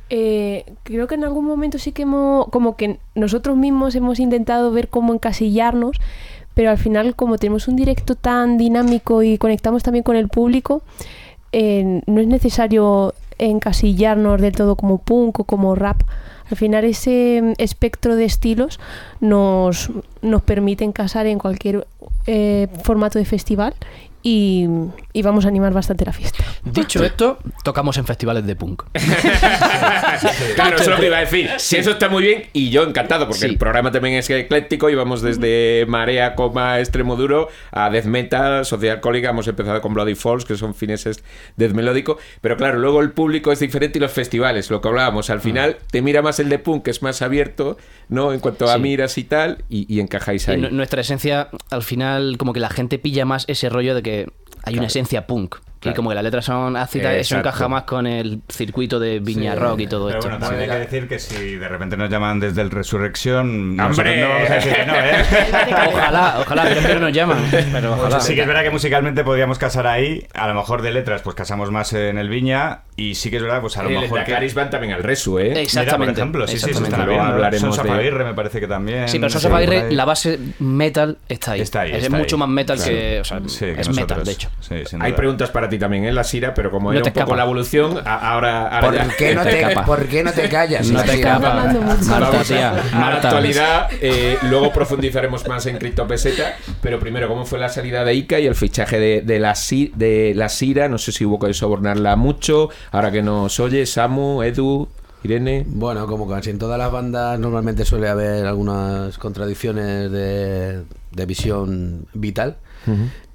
Creo 0.07 1.07
que 1.07 1.15
en 1.15 1.23
algún 1.23 1.45
momento 1.45 1.79
sí 1.79 1.91
que 1.91 2.03
hemos, 2.03 2.47
como 2.49 2.75
que 2.75 2.99
nosotros 3.15 3.57
mismos 3.57 3.95
hemos 3.95 4.19
intentado 4.19 4.71
ver 4.71 4.87
cómo 4.87 5.13
encasillarnos, 5.13 5.97
pero 6.55 6.71
al 6.71 6.79
final 6.79 7.15
como 7.15 7.37
tenemos 7.37 7.67
un 7.67 7.75
directo 7.75 8.15
tan 8.15 8.57
dinámico 8.57 9.21
y 9.21 9.37
conectamos 9.37 9.83
también 9.83 10.03
con 10.03 10.15
el 10.15 10.29
público, 10.29 10.81
eh, 11.51 12.01
no 12.07 12.19
es 12.19 12.27
necesario 12.27 13.13
encasillarnos 13.37 14.41
del 14.41 14.53
todo 14.53 14.75
como 14.75 14.97
punk 14.97 15.41
o 15.41 15.43
como 15.43 15.75
rap. 15.75 16.01
Al 16.49 16.57
final 16.57 16.85
ese 16.85 17.41
mm, 17.41 17.53
espectro 17.57 18.15
de 18.15 18.25
estilos 18.25 18.79
nos, 19.19 19.91
nos 20.21 20.41
permite 20.41 20.83
encajar 20.83 21.27
en 21.27 21.39
cualquier 21.39 21.87
eh, 22.27 22.67
formato 22.83 23.19
de 23.19 23.25
festival 23.25 23.73
y, 24.27 24.65
y 25.13 25.21
vamos 25.21 25.45
a 25.45 25.49
animar 25.49 25.71
bastante 25.71 26.03
la 26.03 26.11
fiesta. 26.11 26.43
Dicho 26.63 27.03
esto, 27.03 27.37
tocamos 27.63 27.95
en 27.97 28.05
festivales 28.05 28.43
de 28.47 28.55
punk. 28.55 28.81
Claro, 30.55 30.75
eso 30.77 30.83
es 30.85 30.89
lo 30.89 30.97
que 30.97 31.07
iba 31.07 31.17
a 31.17 31.21
decir. 31.21 31.49
Si 31.57 31.77
eso 31.77 31.91
está 31.91 32.09
muy 32.09 32.23
bien, 32.23 32.43
y 32.53 32.69
yo 32.69 32.83
encantado, 32.83 33.25
porque 33.27 33.41
Sí. 33.41 33.45
el 33.45 33.57
programa 33.57 33.91
también 33.91 34.15
es 34.15 34.29
ecléctico 34.29 34.89
y 34.89 34.95
vamos 34.95 35.21
desde 35.21 35.85
Marea, 35.87 36.35
coma, 36.35 36.79
extremo 36.79 37.15
duro, 37.15 37.49
a 37.71 37.89
Death 37.89 38.05
Metal, 38.05 38.65
Sociedad 38.65 38.95
Alcohólica, 38.95 39.29
hemos 39.29 39.47
empezado 39.47 39.81
con 39.81 39.93
Bloody 39.93 40.15
Falls, 40.15 40.45
que 40.45 40.55
son 40.55 40.73
fineses 40.73 41.23
death 41.57 41.73
melódico, 41.73 42.17
pero 42.41 42.57
claro, 42.57 42.79
luego 42.79 43.01
el 43.01 43.11
público 43.11 43.51
es 43.51 43.59
diferente 43.59 43.99
y 43.99 44.01
los 44.01 44.11
festivales, 44.11 44.69
lo 44.71 44.81
que 44.81 44.87
hablábamos, 44.87 45.29
al 45.29 45.41
final 45.41 45.77
te 45.91 46.01
mira 46.01 46.21
más 46.21 46.39
el 46.39 46.49
de 46.49 46.59
punk, 46.59 46.83
que 46.83 46.91
es 46.91 47.01
más 47.03 47.21
abierto, 47.21 47.77
¿no? 48.09 48.33
En 48.33 48.39
cuanto 48.39 48.69
a 48.69 48.75
Sí. 48.75 48.79
miras 48.81 49.17
y 49.17 49.23
tal, 49.25 49.63
y, 49.69 49.93
y 49.93 49.99
encajáis 49.99 50.47
ahí. 50.49 50.61
nu- 50.61 50.69
nuestra 50.71 51.01
esencia, 51.01 51.49
al 51.69 51.83
final, 51.83 52.37
como 52.37 52.53
que 52.53 52.59
la 52.59 52.69
gente 52.69 52.97
pilla 52.99 53.25
más 53.25 53.45
ese 53.47 53.69
rollo 53.69 53.93
de 53.95 54.01
que 54.01 54.14
hay 54.63 54.77
una 54.77 54.87
esencia 54.87 55.25
punk. 55.27 55.55
Y 55.55 55.89
Claro. 55.89 55.97
como 55.97 56.09
que 56.09 56.15
las 56.15 56.23
letras 56.23 56.45
son 56.45 56.75
ácidas, 56.77 57.11
eso 57.13 57.35
Exacto. 57.35 57.49
encaja 57.49 57.67
más 57.67 57.83
con 57.83 58.07
el 58.07 58.41
circuito 58.49 58.99
de 58.99 59.19
Viña 59.19 59.53
Rock 59.53 59.81
y 59.81 59.87
todo 59.87 60.07
Pero 60.07 60.17
esto. 60.17 60.29
bueno, 60.31 60.43
también 60.43 60.71
hay 60.71 60.77
que 60.79 60.83
decir 60.85 61.07
que 61.07 61.19
si 61.19 61.57
de 61.57 61.67
repente 61.67 61.95
nos 61.95 62.09
llaman 62.09 62.39
desde 62.39 62.63
el 62.63 62.71
Resurrección, 62.71 63.75
no 63.75 63.83
vamos 63.83 63.99
a 63.99 64.03
decir 64.03 64.73
que 64.73 64.85
no, 64.87 64.95
¿eh? 64.95 65.25
Ojalá, 65.93 66.37
ojalá, 66.39 66.63
pero 66.63 66.75
siempre 66.81 66.99
nos 66.99 67.11
llaman. 67.13 67.37
Pero 67.71 67.93
ojalá. 67.93 68.19
Sí 68.19 68.33
que 68.33 68.41
es 68.41 68.47
verdad 68.47 68.63
que 68.63 68.71
musicalmente 68.71 69.23
podríamos 69.23 69.59
casar 69.59 69.85
ahí, 69.85 70.25
a 70.33 70.47
lo 70.47 70.55
mejor 70.55 70.81
de 70.81 70.89
letras 70.89 71.21
pues 71.21 71.35
casamos 71.35 71.69
más 71.69 71.93
en 71.93 72.17
el 72.17 72.29
Viña 72.29 72.79
y 72.97 73.15
sí 73.15 73.29
que 73.29 73.37
es 73.37 73.41
verdad 73.43 73.59
pues 73.61 73.75
a 73.77 73.83
lo 73.83 73.89
El 73.89 73.99
mejor 73.99 74.23
que... 74.23 74.31
Dacaris 74.31 74.53
van 74.53 74.69
también 74.69 74.93
al 74.93 75.03
Resu, 75.03 75.37
¿eh? 75.39 75.49
Mira, 75.49 75.61
Exactamente. 75.61 76.13
por 76.13 76.19
ejemplo, 76.19 76.47
sí, 76.47 76.57
sí, 76.59 76.69
están 76.71 76.83
Luego 77.05 77.07
viendo. 77.11 77.23
hablaremos 77.33 77.75
Sonsa 77.75 77.93
de- 77.93 78.11
me 78.23 78.33
parece 78.33 78.59
que 78.59 78.67
también. 78.67 79.07
Sí, 79.09 79.19
pero 79.19 79.33
por 79.49 79.55
ahí. 79.55 79.93
la 79.95 80.05
base 80.05 80.39
metal 80.59 81.17
está 81.27 81.51
ahí. 81.51 81.61
Está 81.61 81.81
ahí, 81.81 81.91
es 81.91 82.03
está 82.05 82.17
mucho 82.17 82.35
ahí. 82.35 82.39
más 82.39 82.49
metal 82.49 82.77
Claro. 82.77 82.91
que. 82.91 83.19
O 83.19 83.23
sea, 83.25 83.39
Sí, 83.47 83.59
que 83.65 83.71
es 83.71 83.87
nosotros. 83.87 83.95
metal, 83.97 84.23
de 84.23 84.31
hecho. 84.31 84.49
Sí, 84.61 84.75
sin 84.85 85.01
Hay 85.01 85.11
preguntas 85.13 85.49
para 85.51 85.67
ti 85.69 85.77
también 85.77 86.05
en 86.05 86.15
la 86.15 86.23
Sira, 86.23 86.53
pero 86.53 86.71
como 86.71 86.91
No 86.91 86.97
era 86.99 87.03
te 87.03 87.09
un 87.09 87.13
poco 87.25 87.35
la 87.35 87.43
evolución, 87.43 87.99
ahora, 88.05 88.67
ahora 88.69 88.79
¿Por 88.81 88.95
ya- 88.95 89.07
qué, 89.17 89.35
no 89.35 89.43
te 89.43 89.49
te. 89.65 89.75
¿Por 89.85 90.05
qué 90.07 90.23
no 90.23 90.31
te 90.31 90.49
callas? 90.49 90.87
No 90.89 91.03
te 91.03 91.17
mucho. 91.17 92.05
Marta, 92.05 92.43
tía. 92.43 92.73
actualidad, 92.93 93.89
eh, 94.01 94.37
luego 94.43 94.71
profundizaremos 94.71 95.47
más 95.47 95.65
en 95.65 95.77
criptopeseta, 95.77 96.55
pero 96.81 96.99
primero, 96.99 97.27
¿cómo 97.27 97.45
fue 97.45 97.59
la 97.59 97.69
salida 97.69 98.03
de 98.03 98.13
Ica 98.13 98.39
y 98.39 98.45
el 98.47 98.55
fichaje 98.55 98.99
de, 98.99 99.21
de 99.21 99.39
la, 99.39 99.55
Si- 99.55 99.91
de 99.95 100.33
la 100.35 100.49
Sira? 100.49 100.87
No 100.87 100.97
sé 100.97 101.11
si 101.11 101.25
hubo 101.25 101.39
que 101.39 101.53
sobornarla 101.53 102.15
mucho, 102.15 102.69
ahora 102.91 103.11
que 103.11 103.21
nos 103.21 103.59
oye, 103.59 103.85
Samu, 103.85 104.43
Edu, 104.43 104.87
Irene... 105.23 105.65
Bueno, 105.67 106.07
como 106.07 106.27
casi 106.27 106.49
en 106.51 106.59
todas 106.59 106.77
las 106.77 106.91
bandas, 106.91 107.39
normalmente 107.39 107.85
suele 107.85 108.09
haber 108.09 108.45
algunas 108.45 109.17
contradicciones 109.17 110.11
de, 110.11 110.83
de 111.11 111.25
visión 111.25 112.05
vital 112.13 112.57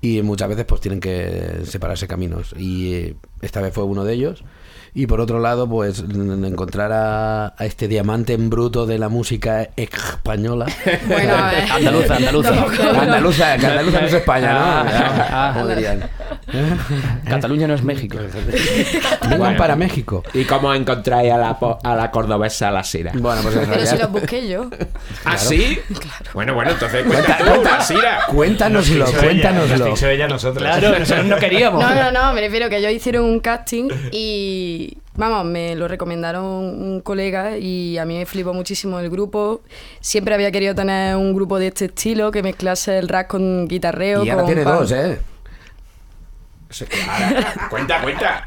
y 0.00 0.22
muchas 0.22 0.48
veces 0.48 0.64
pues 0.64 0.80
tienen 0.80 1.00
que 1.00 1.62
separarse 1.64 2.06
caminos 2.06 2.54
y 2.56 2.94
eh, 2.94 3.16
esta 3.42 3.60
vez 3.60 3.74
fue 3.74 3.84
uno 3.84 4.04
de 4.04 4.14
ellos. 4.14 4.44
Y 4.92 5.06
por 5.06 5.20
otro 5.20 5.38
lado, 5.38 5.68
pues 5.68 6.00
encontrar 6.00 6.90
a, 6.92 7.54
a 7.56 7.64
este 7.64 7.86
diamante 7.86 8.32
en 8.32 8.50
bruto 8.50 8.86
de 8.86 8.98
la 8.98 9.08
música 9.08 9.68
española. 9.76 10.66
Bueno, 11.06 11.32
ver. 11.32 11.70
Andaluza, 11.70 12.16
andaluza. 12.16 12.50
Andaluza, 13.00 13.56
que 13.56 13.66
Andaluza 13.66 14.00
no 14.00 14.06
es 14.06 14.12
España, 14.14 14.52
¿no? 14.52 14.58
Ah, 14.60 15.54
ah. 15.56 15.66
Dirían. 15.66 16.10
Cataluña 17.28 17.66
no 17.66 17.74
es 17.74 17.82
México. 17.82 18.18
Vengan 19.28 19.56
para 19.56 19.76
México. 19.76 20.22
¿Y 20.34 20.44
cómo 20.44 20.74
encontráis 20.74 21.32
a 21.32 21.38
la, 21.38 21.58
a 21.82 21.96
la 21.96 22.10
cordobesa 22.10 22.70
la 22.70 22.84
Sira? 22.84 23.12
Bueno, 23.14 23.42
pues 23.42 23.56
en 23.56 23.68
Pero 23.68 23.86
si 23.86 23.98
los 23.98 24.10
busqué 24.10 24.48
yo. 24.48 24.68
¿Ah, 25.24 25.38
sí? 25.38 25.78
Bueno, 26.34 26.54
bueno, 26.54 26.70
entonces 26.72 27.04
cuenta 27.06 27.38
la 27.40 27.80
Sira. 27.80 28.20
Cuéntanoslo, 28.28 28.98
Nos 29.04 29.10
fichó 29.10 29.20
ella, 29.22 29.28
cuéntanoslo. 29.50 29.88
nos 29.88 30.02
ella 30.02 30.28
nosotros. 30.28 30.62
Claro, 30.62 30.98
nosotros 30.98 31.26
no 31.26 31.36
queríamos. 31.36 31.82
No, 31.82 31.94
no, 31.94 32.12
no, 32.12 32.32
me 32.32 32.40
refiero 32.40 32.68
que 32.68 32.78
ellos 32.78 32.92
hicieron 32.92 33.24
un 33.24 33.40
casting 33.40 33.88
y, 34.12 34.98
vamos, 35.14 35.44
me 35.44 35.74
lo 35.76 35.88
recomendaron 35.88 36.44
un 36.44 37.00
colega 37.02 37.56
y 37.58 37.98
a 37.98 38.04
mí 38.04 38.16
me 38.18 38.26
flipó 38.26 38.52
muchísimo 38.54 38.98
el 38.98 39.10
grupo. 39.10 39.62
Siempre 40.00 40.34
había 40.34 40.50
querido 40.50 40.74
tener 40.74 41.16
un 41.16 41.34
grupo 41.34 41.58
de 41.58 41.68
este 41.68 41.86
estilo 41.86 42.30
que 42.30 42.42
mezclase 42.42 42.98
el 42.98 43.08
rap 43.08 43.28
con 43.28 43.68
guitarreo. 43.68 44.24
Y 44.24 44.30
ahora 44.30 44.42
con 44.42 44.46
tiene 44.54 44.64
punk. 44.64 44.80
dos, 44.80 44.92
¿eh? 44.92 45.18
Cuenta, 47.70 48.00
cuenta. 48.02 48.46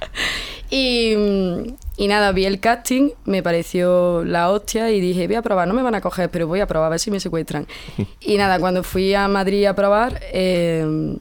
Y, 0.70 1.16
mm, 1.16 1.76
y 1.98 2.08
nada, 2.08 2.32
vi 2.32 2.46
el 2.46 2.60
casting, 2.60 3.12
me 3.26 3.44
pareció 3.44 4.24
la 4.24 4.50
hostia 4.50 4.92
y 4.92 5.00
dije, 5.00 5.28
voy 5.28 5.36
a 5.36 5.42
probar, 5.42 5.68
no 5.68 5.74
me 5.74 5.84
van 5.84 5.96
a 5.96 6.02
coger, 6.02 6.30
pero 6.30 6.48
voy 6.48 6.62
a 6.62 6.68
probar 6.68 6.88
a 6.88 6.90
ver 6.92 7.00
si 7.00 7.12
me 7.12 7.20
secuestran. 7.20 7.68
Y 8.22 8.38
nada, 8.38 8.60
cuando 8.60 8.84
fui 8.84 9.14
a 9.14 9.28
Madrid 9.28 9.66
a 9.66 9.76
probar, 9.76 10.20
eh, 10.32 11.18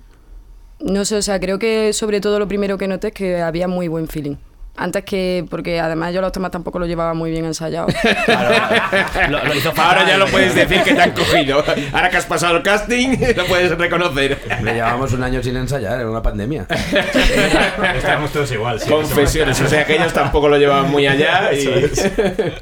no 0.81 1.05
sé, 1.05 1.17
o 1.17 1.23
sea, 1.23 1.39
creo 1.41 1.59
que 1.59 1.93
sobre 1.93 2.21
todo 2.21 2.39
lo 2.39 2.49
primero 2.49 2.79
que 2.79 2.89
noté 2.89 3.09
es 3.09 3.15
que 3.15 3.41
había 3.41 3.69
muy 3.69 3.89
buen 3.89 4.09
feeling. 4.09 4.37
Antes 4.75 5.05
que, 5.05 5.45
porque 5.51 5.81
además 5.81 6.15
yo 6.15 6.23
los 6.23 6.33
temas 6.33 6.51
tampoco 6.51 6.79
los 6.79 6.89
llevaba 6.89 7.13
muy 7.13 7.31
bien 7.31 7.45
ensayados. 7.45 7.93
Lo, 9.29 9.45
lo 9.45 9.55
hizo 9.55 9.71
fatal. 9.73 9.99
Ahora 9.99 10.09
ya 10.09 10.17
lo 10.17 10.27
puedes 10.27 10.55
decir 10.55 10.83
que 10.83 10.95
te 10.95 11.01
han 11.01 11.13
cogido. 11.13 11.63
Ahora 11.93 12.09
que 12.09 12.17
has 12.17 12.27
pasado 12.27 12.57
el 12.57 12.63
casting, 12.63 13.17
lo 13.37 13.45
puedes 13.47 13.77
reconocer. 13.77 14.39
Le 14.63 14.75
llevábamos 14.75 15.13
un 15.13 15.23
año 15.23 15.43
sin 15.43 15.57
ensayar, 15.57 16.01
era 16.01 16.11
una 16.11 16.23
pandemia. 16.23 16.67
Estamos 17.97 18.33
todos 18.33 18.51
igual. 18.53 18.81
sí, 18.81 18.89
Confesiones, 18.89 19.61
o 19.61 19.69
sea 19.69 19.85
que 19.85 19.97
ellos 19.97 20.13
tampoco 20.13 20.49
lo 20.49 20.57
llevaban 20.57 20.91
muy 20.91 21.07
allá 21.07 21.53
y... 21.53 21.91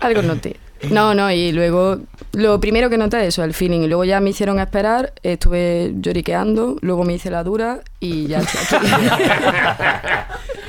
Algo 0.01 0.23
noté. 0.23 0.57
No, 0.91 1.15
no, 1.15 1.31
y 1.31 1.53
luego 1.53 1.99
lo 2.33 2.59
primero 2.61 2.89
que 2.89 2.97
noté 2.97 3.21
es 3.23 3.29
eso, 3.29 3.45
el 3.45 3.53
feeling. 3.53 3.81
Y 3.81 3.87
luego 3.87 4.05
ya 4.05 4.21
me 4.21 4.31
hicieron 4.31 4.59
esperar, 4.61 5.13
estuve 5.23 5.93
lloriqueando, 5.97 6.77
luego 6.81 7.05
me 7.05 7.13
hice 7.15 7.31
la 7.31 7.45
dura 7.45 7.81
y 8.01 8.27
ya 8.29 8.39
estoy 8.39 8.79
aquí. 8.89 9.07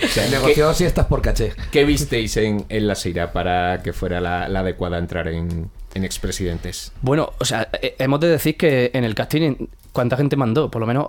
Se 0.08 0.30
negoció 0.30 0.74
siestas 0.74 1.06
por 1.06 1.22
caché. 1.22 1.54
¿Qué 1.72 1.86
visteis 1.86 2.36
en, 2.38 2.66
en 2.70 2.88
la 2.88 2.96
Sira 2.96 3.32
para 3.32 3.82
que 3.84 3.94
fuera 3.94 4.20
la, 4.20 4.50
la 4.50 4.60
adecuada 4.62 4.98
a 4.98 5.00
entrar 5.00 5.28
en, 5.28 5.70
en 5.94 6.04
expresidentes? 6.04 6.92
Bueno, 7.02 7.32
o 7.40 7.46
sea, 7.46 7.70
eh, 7.82 7.96
hemos 8.00 8.20
de 8.20 8.28
decir 8.28 8.58
que 8.58 8.92
en 8.94 9.04
el 9.04 9.16
casting, 9.16 9.68
¿cuánta 9.94 10.18
gente 10.18 10.36
mandó? 10.36 10.70
Por 10.72 10.82
lo 10.82 10.88
menos 10.88 11.08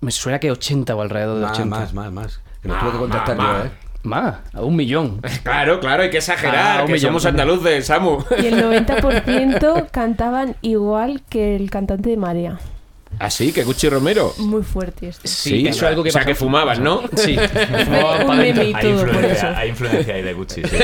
me 0.00 0.10
suena 0.10 0.38
que 0.40 0.50
80 0.50 0.96
o 0.96 1.02
alrededor 1.02 1.36
de 1.36 1.42
Más, 1.42 1.52
80. 1.52 1.76
más, 1.78 1.94
más, 1.94 2.12
más. 2.12 2.40
Que 2.62 2.68
nos 2.68 2.80
tuve 2.80 2.92
que 2.92 2.98
contactar 2.98 3.36
más, 3.36 3.64
yo. 3.64 3.68
¿eh? 3.68 3.72
Más, 4.02 4.36
a 4.54 4.62
un 4.62 4.76
millón. 4.76 5.20
Claro, 5.42 5.78
claro, 5.80 6.02
hay 6.04 6.10
que 6.10 6.18
exagerar, 6.18 6.80
Ah, 6.82 6.86
que 6.86 6.92
millón. 6.94 7.08
somos 7.10 7.26
andaluces, 7.26 7.86
Samu. 7.86 8.18
Y 8.42 8.46
el 8.46 8.62
90% 8.64 9.90
cantaban 9.90 10.56
igual 10.62 11.22
que 11.28 11.56
el 11.56 11.70
cantante 11.70 12.10
de 12.10 12.16
Marea. 12.16 12.58
¿Ah, 13.18 13.28
sí? 13.28 13.52
¿Que 13.52 13.64
Gucci 13.64 13.88
Romero? 13.88 14.32
Muy 14.38 14.62
fuerte 14.62 15.08
esto. 15.08 15.22
Sí, 15.26 15.66
eso 15.66 15.78
es 15.84 15.90
algo 15.90 16.02
que 16.04 16.08
o 16.10 16.12
sea, 16.12 16.24
que 16.24 16.34
fumaban, 16.34 16.82
¿no? 16.82 17.02
Sí. 17.16 17.36
Un 18.26 18.38
meme 18.38 18.64
y 18.66 18.72
Hay 18.72 18.82
todo 18.82 19.00
por 19.00 19.08
eso. 19.08 19.16
influencia, 19.18 19.58
hay 19.58 19.68
influencia 19.70 20.14
ahí 20.14 20.22
de 20.22 20.32
Gucci. 20.32 20.62
sí. 20.62 20.76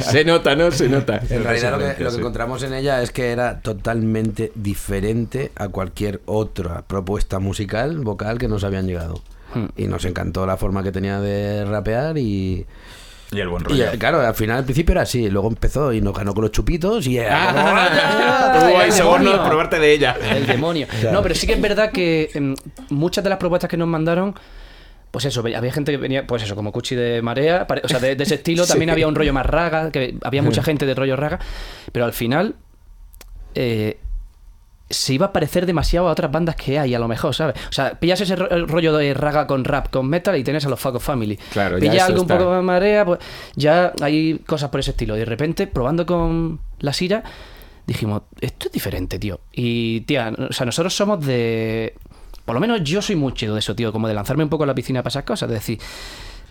Se 0.00 0.24
nota, 0.24 0.54
¿no? 0.54 0.70
Se 0.70 0.88
nota. 0.88 1.20
En 1.30 1.42
realidad 1.42 1.72
lo 1.72 1.78
que, 1.78 2.04
lo 2.04 2.10
que 2.10 2.16
encontramos 2.18 2.62
en 2.62 2.74
ella 2.74 3.02
es 3.02 3.10
que 3.10 3.30
era 3.32 3.60
totalmente 3.60 4.52
diferente 4.54 5.50
a 5.56 5.68
cualquier 5.68 6.20
otra 6.26 6.82
propuesta 6.82 7.38
musical, 7.38 7.98
vocal 8.00 8.38
que 8.38 8.48
nos 8.48 8.62
habían 8.62 8.86
llegado. 8.86 9.20
Hmm. 9.54 9.66
Y 9.76 9.86
nos 9.86 10.04
encantó 10.04 10.46
la 10.46 10.56
forma 10.56 10.82
que 10.82 10.92
tenía 10.92 11.20
de 11.20 11.64
rapear 11.64 12.18
y... 12.18 12.66
Y 13.32 13.40
el 13.40 13.48
buen 13.48 13.64
rollo. 13.64 13.86
claro, 13.98 14.20
al 14.20 14.34
final 14.36 14.58
al 14.58 14.64
principio 14.64 14.92
era 14.92 15.02
así, 15.02 15.28
luego 15.28 15.48
empezó 15.48 15.92
y 15.92 16.00
nos 16.00 16.14
ganó 16.14 16.32
con 16.32 16.42
los 16.42 16.52
chupitos 16.52 17.06
y 17.08 17.18
era 17.18 17.48
como, 17.48 17.60
Ah, 17.66 18.86
de 18.86 19.48
probarte 19.48 19.80
de 19.80 19.92
ella. 19.92 20.16
El 20.30 20.46
demonio. 20.46 20.86
No, 21.12 21.22
pero 21.22 21.34
sí 21.34 21.46
que 21.46 21.54
es 21.54 21.60
verdad 21.60 21.90
que 21.90 22.30
em, 22.34 22.54
muchas 22.90 23.24
de 23.24 23.30
las 23.30 23.38
propuestas 23.38 23.68
que 23.68 23.76
nos 23.76 23.88
mandaron. 23.88 24.34
Pues 25.10 25.24
eso, 25.24 25.40
había 25.40 25.72
gente 25.72 25.92
que 25.92 25.98
venía, 25.98 26.26
pues 26.26 26.42
eso, 26.42 26.54
como 26.54 26.72
Cuchi 26.72 26.94
de 26.94 27.22
Marea, 27.22 27.66
pare- 27.66 27.80
o 27.84 27.88
sea, 27.88 27.98
de, 27.98 28.16
de 28.16 28.22
ese 28.24 28.34
estilo. 28.36 28.66
También 28.68 28.90
había 28.90 29.08
un 29.08 29.14
rollo 29.14 29.32
más 29.32 29.46
raga, 29.46 29.90
que 29.90 30.16
había 30.22 30.42
mucha 30.42 30.62
gente 30.62 30.84
de 30.86 30.94
rollo 30.94 31.16
raga, 31.16 31.38
pero 31.90 32.04
al 32.04 32.12
final 32.12 32.54
eh, 33.54 33.98
se 34.88 35.14
iba 35.14 35.26
a 35.26 35.32
parecer 35.32 35.66
demasiado 35.66 36.08
a 36.08 36.12
otras 36.12 36.30
bandas 36.30 36.54
que 36.56 36.78
hay, 36.78 36.94
a 36.94 36.98
lo 36.98 37.08
mejor, 37.08 37.34
¿sabes? 37.34 37.56
O 37.68 37.72
sea, 37.72 37.98
pillas 37.98 38.20
ese 38.20 38.36
ro- 38.36 38.66
rollo 38.66 38.96
de 38.96 39.14
raga 39.14 39.46
con 39.46 39.64
rap, 39.64 39.90
con 39.90 40.08
metal 40.08 40.36
y 40.36 40.44
tienes 40.44 40.64
a 40.64 40.68
los 40.68 40.78
Fuck 40.78 40.96
of 40.96 41.04
Family. 41.04 41.36
Claro, 41.52 41.78
Pillas 41.78 42.04
algo 42.04 42.22
está. 42.22 42.34
un 42.34 42.38
poco 42.40 42.50
más 42.52 42.62
marea, 42.62 43.04
pues 43.04 43.18
ya 43.56 43.92
hay 44.00 44.38
cosas 44.46 44.70
por 44.70 44.80
ese 44.80 44.92
estilo. 44.92 45.16
Y 45.16 45.20
de 45.20 45.24
repente, 45.24 45.66
probando 45.66 46.06
con 46.06 46.60
la 46.78 46.92
Sira, 46.92 47.24
dijimos, 47.86 48.22
esto 48.40 48.66
es 48.66 48.72
diferente, 48.72 49.18
tío. 49.18 49.40
Y, 49.52 50.02
tía, 50.02 50.32
o 50.48 50.52
sea, 50.52 50.66
nosotros 50.66 50.94
somos 50.94 51.24
de... 51.26 51.94
Por 52.44 52.54
lo 52.54 52.60
menos 52.60 52.82
yo 52.84 53.02
soy 53.02 53.16
muy 53.16 53.32
chido 53.34 53.54
de 53.54 53.58
eso, 53.60 53.74
tío, 53.74 53.90
como 53.92 54.06
de 54.06 54.14
lanzarme 54.14 54.44
un 54.44 54.50
poco 54.50 54.62
a 54.62 54.66
la 54.68 54.74
piscina 54.74 55.02
para 55.02 55.08
esas 55.10 55.24
cosas, 55.24 55.48
de 55.48 55.56
decir, 55.56 55.80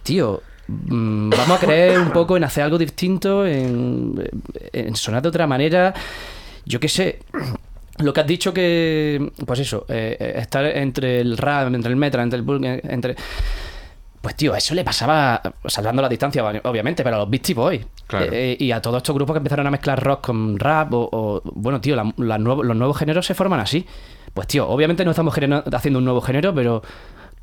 tío, 0.03 0.41
mm, 0.67 1.29
vamos 1.29 1.51
a 1.51 1.59
creer 1.65 1.99
un 1.99 2.11
poco 2.11 2.35
en 2.35 2.43
hacer 2.43 2.63
algo 2.65 2.77
distinto, 2.77 3.45
en, 3.45 4.21
en 4.73 4.93
sonar 4.97 5.21
de 5.21 5.29
otra 5.29 5.47
manera, 5.47 5.93
yo 6.65 6.81
qué 6.81 6.89
sé. 6.89 7.19
Lo 7.99 8.11
que 8.13 8.21
has 8.21 8.27
dicho 8.27 8.53
que, 8.53 9.31
pues 9.45 9.59
eso, 9.59 9.85
eh, 9.87 10.17
eh, 10.19 10.33
estar 10.37 10.65
entre 10.65 11.21
el 11.21 11.37
rap, 11.37 11.73
entre 11.73 11.89
el 11.91 11.95
metal, 11.95 12.21
entre 12.21 12.39
el 12.39 12.45
punk, 12.45 12.63
eh, 12.65 12.81
entre... 12.89 13.15
Pues 14.21 14.35
tío, 14.35 14.55
eso 14.55 14.73
le 14.73 14.83
pasaba, 14.83 15.39
salvando 15.67 16.01
la 16.01 16.09
distancia, 16.09 16.43
obviamente, 16.63 17.03
pero 17.03 17.17
a 17.17 17.19
los 17.19 17.29
Beastie 17.29 17.53
Boys. 17.53 17.85
Claro. 18.07 18.25
Eh, 18.31 18.57
y 18.59 18.71
a 18.71 18.81
todos 18.81 18.97
estos 18.97 19.13
grupos 19.15 19.35
que 19.35 19.37
empezaron 19.37 19.67
a 19.67 19.71
mezclar 19.71 20.03
rock 20.03 20.25
con 20.25 20.57
rap, 20.57 20.91
o, 20.93 21.07
o- 21.11 21.41
bueno, 21.53 21.79
tío, 21.79 21.95
la- 21.95 22.11
la 22.17 22.39
nuevo- 22.39 22.63
los 22.63 22.75
nuevos 22.75 22.97
géneros 22.97 23.25
se 23.25 23.35
forman 23.35 23.59
así. 23.59 23.85
Pues 24.33 24.47
tío, 24.47 24.67
obviamente 24.67 25.05
no 25.05 25.11
estamos 25.11 25.33
haciendo 25.71 25.99
un 25.99 26.05
nuevo 26.05 26.21
género, 26.21 26.55
pero 26.55 26.81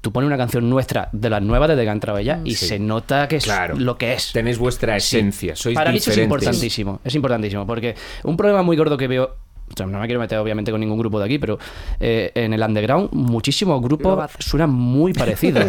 tú 0.00 0.10
pones 0.12 0.26
una 0.26 0.36
canción 0.36 0.68
nuestra 0.68 1.08
de 1.12 1.30
las 1.30 1.40
nuevas 1.40 1.68
desde 1.68 1.84
que 1.84 1.88
ha 1.88 1.92
entrado 1.92 2.18
ella 2.18 2.40
y 2.44 2.56
Sí. 2.56 2.66
se 2.66 2.78
nota 2.80 3.28
que 3.28 3.36
es 3.36 3.44
Claro. 3.44 3.76
lo 3.78 3.96
que 3.96 4.14
es. 4.14 4.32
Tenéis 4.32 4.58
vuestra 4.58 4.98
Sí. 4.98 5.16
esencia, 5.18 5.54
sois 5.54 5.76
Para 5.76 5.92
mí 5.92 5.98
eso 5.98 6.10
es 6.10 6.18
importantísimo, 6.18 7.00
es 7.04 7.14
importantísimo, 7.14 7.64
porque 7.64 7.94
un 8.24 8.36
problema 8.36 8.62
muy 8.64 8.76
gordo 8.76 8.96
que 8.96 9.06
veo, 9.06 9.36
o 9.72 9.76
sea, 9.76 9.86
no 9.86 9.98
me 9.98 10.06
quiero 10.06 10.20
meter 10.20 10.38
obviamente 10.38 10.70
con 10.70 10.80
ningún 10.80 10.98
grupo 10.98 11.18
de 11.18 11.24
aquí, 11.24 11.38
pero 11.38 11.58
eh, 11.98 12.30
en 12.34 12.52
el 12.52 12.62
underground 12.62 13.10
muchísimos 13.12 13.80
grupos 13.80 14.30
suenan 14.38 14.70
muy 14.70 15.12
parecidos. 15.14 15.64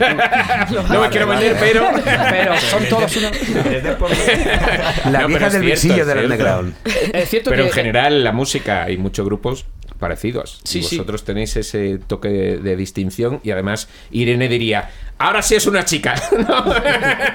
No 0.89 1.01
me 1.01 1.09
quiero 1.09 1.27
meter, 1.27 1.55
pero... 1.59 1.87
pero 2.03 2.57
son 2.59 2.85
todos 2.89 3.15
una... 3.17 3.31
La 5.11 5.21
No, 5.21 5.27
vieja 5.27 5.49
del 5.49 5.63
cierto, 5.63 5.87
visillo 5.87 6.05
del 6.05 6.25
underground. 6.25 6.73
Es 7.13 7.29
cierto 7.29 7.49
Pero 7.49 7.63
que 7.63 7.69
en 7.69 7.73
general, 7.75 8.23
la 8.23 8.31
música, 8.31 8.83
hay 8.83 8.97
muchos 8.97 9.25
grupos 9.25 9.65
parecidos. 9.99 10.59
Sí, 10.63 10.79
y 10.79 10.83
sí. 10.83 10.97
vosotros 10.97 11.23
tenéis 11.23 11.55
ese 11.55 11.97
toque 11.97 12.27
de, 12.27 12.57
de 12.57 12.75
distinción 12.75 13.39
y 13.43 13.51
además 13.51 13.87
Irene 14.11 14.49
diría, 14.49 14.89
ahora 15.25 15.41
sí 15.41 15.55
es 15.55 15.65
una 15.67 15.83
chica. 15.85 16.15
¿No? 16.47 16.73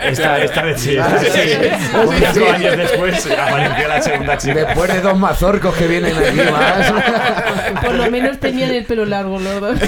Esta, 0.02 0.38
esta 0.42 0.62
vez 0.62 0.80
sí. 0.80 0.96
Ah, 0.98 1.18
sí. 1.20 1.28
Cinco 1.30 2.12
Sí. 2.34 2.42
años 2.44 2.76
después 2.76 3.26
apareció 3.30 3.88
la 3.88 4.02
segunda 4.02 4.38
chica. 4.38 4.54
Después 4.54 4.92
de 4.92 5.00
dos 5.00 5.18
mazorcos 5.18 5.74
que 5.76 5.86
vienen 5.86 6.16
aquí 6.16 6.40
más. 6.50 6.92
Por 7.84 7.94
lo 7.94 8.10
menos 8.10 8.38
tenían 8.38 8.70
el 8.70 8.84
pelo 8.84 9.04
largo 9.04 9.38
los 9.38 9.60
dos. 9.60 9.78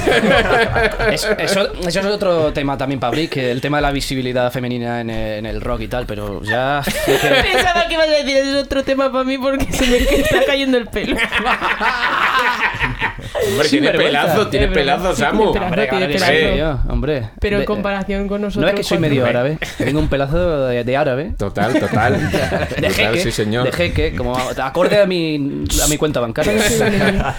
Es- 1.12 1.28
eso, 1.38 1.72
eso 1.86 2.00
es 2.00 2.06
otro 2.06 2.52
tema 2.52 2.76
también 2.78 3.00
que 3.28 3.50
el 3.50 3.60
tema 3.60 3.78
de 3.78 3.82
la 3.82 3.90
visibilidad 3.90 4.50
femenina 4.52 5.00
en 5.00 5.10
el, 5.10 5.38
en 5.38 5.46
el 5.46 5.60
rock 5.60 5.82
y 5.82 5.88
tal, 5.88 6.06
pero 6.06 6.42
ya... 6.42 6.82
Pensaba 7.06 7.86
que 7.88 7.94
ibas 7.94 8.08
a 8.08 8.10
decir 8.10 8.36
es 8.36 8.54
otro 8.54 8.82
tema 8.84 9.10
para 9.12 9.24
mí 9.24 9.36
porque 9.38 9.70
se 9.72 9.86
me 9.86 9.96
está 9.98 10.44
cayendo 10.46 10.78
el 10.78 10.86
pelo. 10.86 11.16
Hombre, 13.52 13.68
tiene 13.68 13.90
pelazo, 13.90 14.48
tiene 14.48 14.68
pelazo, 14.68 15.14
sí, 15.14 15.22
Samu. 15.22 15.44
Hombre, 15.50 15.88
sí, 16.18 16.60
hombre. 16.88 17.30
Pero 17.40 17.56
en 17.56 17.60
De- 17.60 17.66
comparación 17.90 18.28
con 18.28 18.40
nosotros. 18.42 18.62
No 18.62 18.68
es 18.68 18.74
que 18.74 18.82
soy 18.84 18.98
medio 18.98 19.26
árabe, 19.26 19.58
tengo 19.78 19.98
un 19.98 20.08
pelazo 20.08 20.66
de, 20.68 20.84
de 20.84 20.96
árabe. 20.96 21.32
Total, 21.36 21.78
total. 21.78 22.20
De 22.30 22.88
Total, 22.88 22.92
jeque, 22.92 23.20
sí, 23.20 23.30
señor. 23.32 23.64
de 23.64 23.72
jeque, 23.72 24.14
como 24.14 24.36
acorde 24.36 25.00
a 25.00 25.06
mi, 25.06 25.64
a 25.82 25.88
mi 25.88 25.96
cuenta 25.96 26.20
bancaria. 26.20 26.54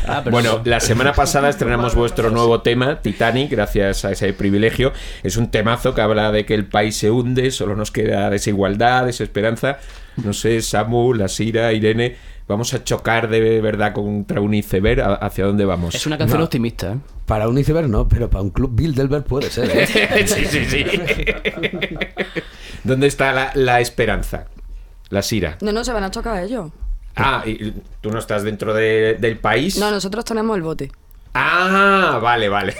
Ah, 0.07 0.23
Bueno, 0.31 0.61
la 0.65 0.79
semana 0.79 1.13
pasada 1.13 1.49
estrenamos 1.49 1.95
vuestro 1.95 2.29
nuevo 2.29 2.61
tema, 2.61 3.01
Titanic, 3.01 3.51
gracias 3.51 4.05
a 4.05 4.11
ese 4.11 4.33
privilegio. 4.33 4.93
Es 5.23 5.37
un 5.37 5.49
temazo 5.49 5.93
que 5.95 6.01
habla 6.01 6.31
de 6.31 6.45
que 6.45 6.53
el 6.53 6.65
país 6.65 6.95
se 6.97 7.11
hunde, 7.11 7.51
solo 7.51 7.75
nos 7.75 7.91
queda 7.91 8.29
desigualdad, 8.29 9.05
desesperanza. 9.05 9.77
No 10.23 10.33
sé, 10.33 10.61
Samu, 10.61 11.13
la 11.13 11.27
Sira, 11.27 11.71
Irene, 11.73 12.17
vamos 12.51 12.73
a 12.73 12.83
chocar 12.83 13.27
de 13.29 13.59
verdad 13.61 13.93
contra 13.93 14.39
un 14.41 14.53
iceberg. 14.53 15.01
¿A- 15.01 15.15
¿Hacia 15.15 15.45
dónde 15.45 15.65
vamos? 15.65 15.95
es 15.95 16.05
una 16.05 16.17
canción 16.17 16.39
No. 16.39 16.45
optimista, 16.45 16.93
¿eh? 16.93 16.97
Para 17.25 17.47
un 17.47 17.57
iceberg 17.57 17.87
no, 17.89 18.07
pero 18.07 18.29
para 18.29 18.41
un 18.43 18.49
club 18.51 18.71
Bilderberg 18.73 19.23
puede 19.23 19.49
ser. 19.49 19.69
¿eh? 19.73 19.87
sí, 20.27 20.45
sí, 20.45 20.65
sí. 20.65 20.85
¿Dónde 22.83 23.07
está 23.07 23.31
la, 23.33 23.51
la 23.55 23.79
esperanza? 23.79 24.45
La 25.09 25.21
Sira. 25.21 25.57
No, 25.61 25.71
no, 25.71 25.83
se 25.83 25.91
van 25.93 26.03
a 26.03 26.11
chocar 26.11 26.43
ellos. 26.43 26.71
Ah, 27.15 27.43
y 27.45 27.73
tú 28.01 28.09
no 28.11 28.19
estás 28.19 28.43
dentro 28.43 28.73
de- 28.73 29.17
del 29.19 29.37
país. 29.37 29.77
No, 29.77 29.91
nosotros 29.91 30.23
tenemos 30.25 30.55
el 30.55 30.63
bote. 30.63 30.91
Ah, 31.33 32.19
vale, 32.21 32.49
vale. 32.49 32.75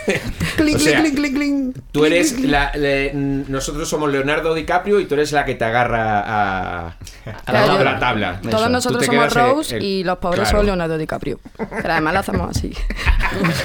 Clink, 0.57 0.75
O 0.75 0.79
sea, 0.79 1.01
clink, 1.01 1.15
clink, 1.15 1.35
clink, 1.35 1.35
clink. 1.73 1.77
Tú 1.91 2.05
eres 2.05 2.39
la, 2.39 2.71
le- 2.75 3.13
nosotros 3.13 3.87
somos 3.89 4.11
Leonardo 4.11 4.53
DiCaprio 4.53 4.99
y 4.99 5.05
tú 5.05 5.13
eres 5.15 5.31
la 5.31 5.45
que 5.45 5.55
te 5.55 5.65
agarra 5.65 6.19
a, 6.21 6.87
a 6.87 6.93
la, 7.25 7.63
Claro, 7.65 7.73
a 7.73 7.83
la 7.83 7.99
tabla. 7.99 8.39
Todos 8.41 8.61
Eso. 8.61 8.69
nosotros 8.69 9.05
somos 9.05 9.35
eh, 9.35 9.39
Rose 9.39 9.77
el- 9.77 9.83
y 9.83 10.03
los 10.03 10.17
pobres 10.17 10.41
claro. 10.41 10.57
son 10.59 10.65
Leonardo 10.65 10.97
DiCaprio. 10.97 11.39
Pero 11.57 11.91
además 11.91 12.13
lo 12.13 12.19
hacemos 12.19 12.57
así. 12.57 12.73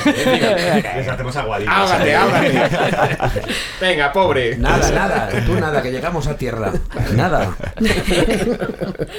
Les 0.07 1.09
hacemos 1.09 1.37
aguaditos. 1.37 1.75
Ágate, 1.75 2.15
ágate. 2.17 3.43
Venga, 3.81 4.13
pobre. 4.13 4.57
Nada, 4.57 4.91
nada. 4.91 5.29
Tú 5.45 5.55
nada, 5.55 5.83
que 5.83 5.91
llegamos 5.93 6.27
a 6.27 6.37
tierra. 6.37 6.73
Nada. 7.15 7.57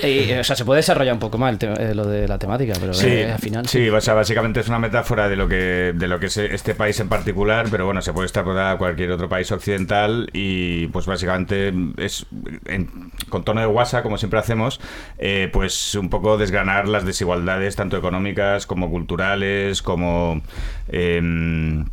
Y, 0.03 0.32
o 0.34 0.43
sea, 0.43 0.55
se 0.55 0.63
puede 0.65 0.80
desarrollar 0.80 1.13
un 1.13 1.20
poco 1.20 1.38
más 1.38 1.55
el 1.59 1.70
eh, 1.80 1.95
lo 1.95 2.05
de 2.05 2.28
la 2.28 2.38
temática, 2.38 2.74
pero 2.80 2.93
Sí, 2.93 3.07
eh, 3.07 3.32
al 3.32 3.39
final. 3.39 3.68
sí, 3.68 3.89
o 3.89 3.99
sea, 4.01 4.13
básicamente 4.13 4.59
es 4.59 4.68
una 4.68 4.80
metáfora 4.80 5.28
de 5.28 5.36
lo 5.36 5.47
que 5.47 5.91
de 5.95 6.07
lo 6.07 6.20
que 6.20 6.28
es 6.28 6.38
este 6.38 6.76
país 6.76 6.99
en 6.99 7.09
particular, 7.09 7.57
pero 7.70 7.86
bueno, 7.86 8.01
se 8.01 8.14
puede 8.14 8.26
extrapolar 8.28 8.76
a 8.76 8.78
cualquier 8.78 9.12
otro 9.12 9.28
país 9.30 9.51
occidental 9.51 10.30
y 10.34 10.88
pues 10.88 11.05
básicamente 11.05 11.74
es 11.97 12.26
en- 12.66 13.12
con 13.30 13.43
tono 13.43 13.62
de 13.62 13.68
guasa, 13.68 14.03
como 14.03 14.18
siempre 14.18 14.39
hacemos, 14.39 14.80
eh, 15.18 15.49
pues 15.51 15.95
un 15.95 16.10
poco 16.10 16.38
desgranar 16.38 16.88
las 16.88 17.05
desigualdades 17.05 17.76
tanto 17.76 17.97
económicas 17.97 18.66
como 18.68 18.89
culturales, 18.89 19.82
como 19.82 20.41
em, 20.89 21.86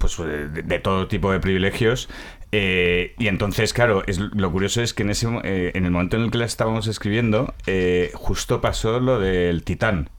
pues 0.00 0.18
eh, 0.20 0.48
de, 0.52 0.62
de 0.62 0.78
todo 0.78 1.08
tipo 1.08 1.32
de 1.32 1.40
privilegios. 1.40 2.08
Eh, 2.50 3.14
y 3.18 3.28
entonces, 3.28 3.72
claro, 3.74 4.02
es, 4.06 4.18
lo 4.18 4.50
curioso 4.50 4.80
es 4.82 4.94
que 4.94 5.02
en, 5.02 5.10
ese, 5.10 5.28
eh, 5.44 5.72
en 5.74 5.84
el 5.84 5.90
momento 5.90 6.16
en 6.16 6.22
el 6.24 6.30
que 6.30 6.38
la 6.38 6.46
estábamos 6.46 6.86
escribiendo, 6.86 7.54
eh, 7.66 8.10
justo 8.14 8.60
pasó 8.60 9.00
lo 9.00 9.18
del 9.20 9.64
Titán 9.64 10.10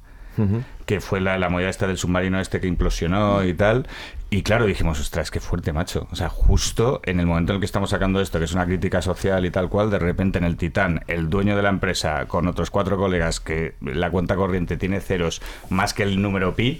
que 0.85 1.01
fue 1.01 1.19
la, 1.19 1.37
la 1.37 1.49
movida 1.49 1.67
esta 1.67 1.85
del 1.85 1.97
submarino 1.97 2.39
este 2.39 2.61
que 2.61 2.67
implosionó 2.67 3.43
y 3.43 3.53
tal. 3.53 3.87
Y 4.31 4.43
claro, 4.43 4.67
dijimos, 4.67 4.99
ostras, 4.99 5.31
qué 5.31 5.39
fuerte, 5.39 5.73
macho. 5.73 6.07
O 6.11 6.15
sea, 6.15 6.29
justo 6.29 7.01
en 7.03 7.19
el 7.19 7.25
momento 7.25 7.51
en 7.51 7.55
el 7.55 7.59
que 7.61 7.65
estamos 7.65 7.89
sacando 7.89 8.21
esto, 8.21 8.37
que 8.37 8.45
es 8.45 8.53
una 8.53 8.65
crítica 8.67 9.01
social 9.01 9.43
y 9.43 9.49
tal 9.49 9.69
cual, 9.69 9.89
de 9.89 9.97
repente 9.97 10.37
en 10.37 10.43
el 10.43 10.55
Titán, 10.55 11.01
el 11.07 11.31
dueño 11.31 11.55
de 11.55 11.63
la 11.63 11.69
empresa, 11.69 12.25
con 12.27 12.47
otros 12.47 12.69
cuatro 12.69 12.95
colegas, 12.95 13.39
que 13.39 13.73
la 13.81 14.11
cuenta 14.11 14.35
corriente 14.35 14.77
tiene 14.77 14.99
ceros 15.01 15.41
más 15.71 15.95
que 15.95 16.03
el 16.03 16.21
número 16.21 16.55
pi, 16.55 16.79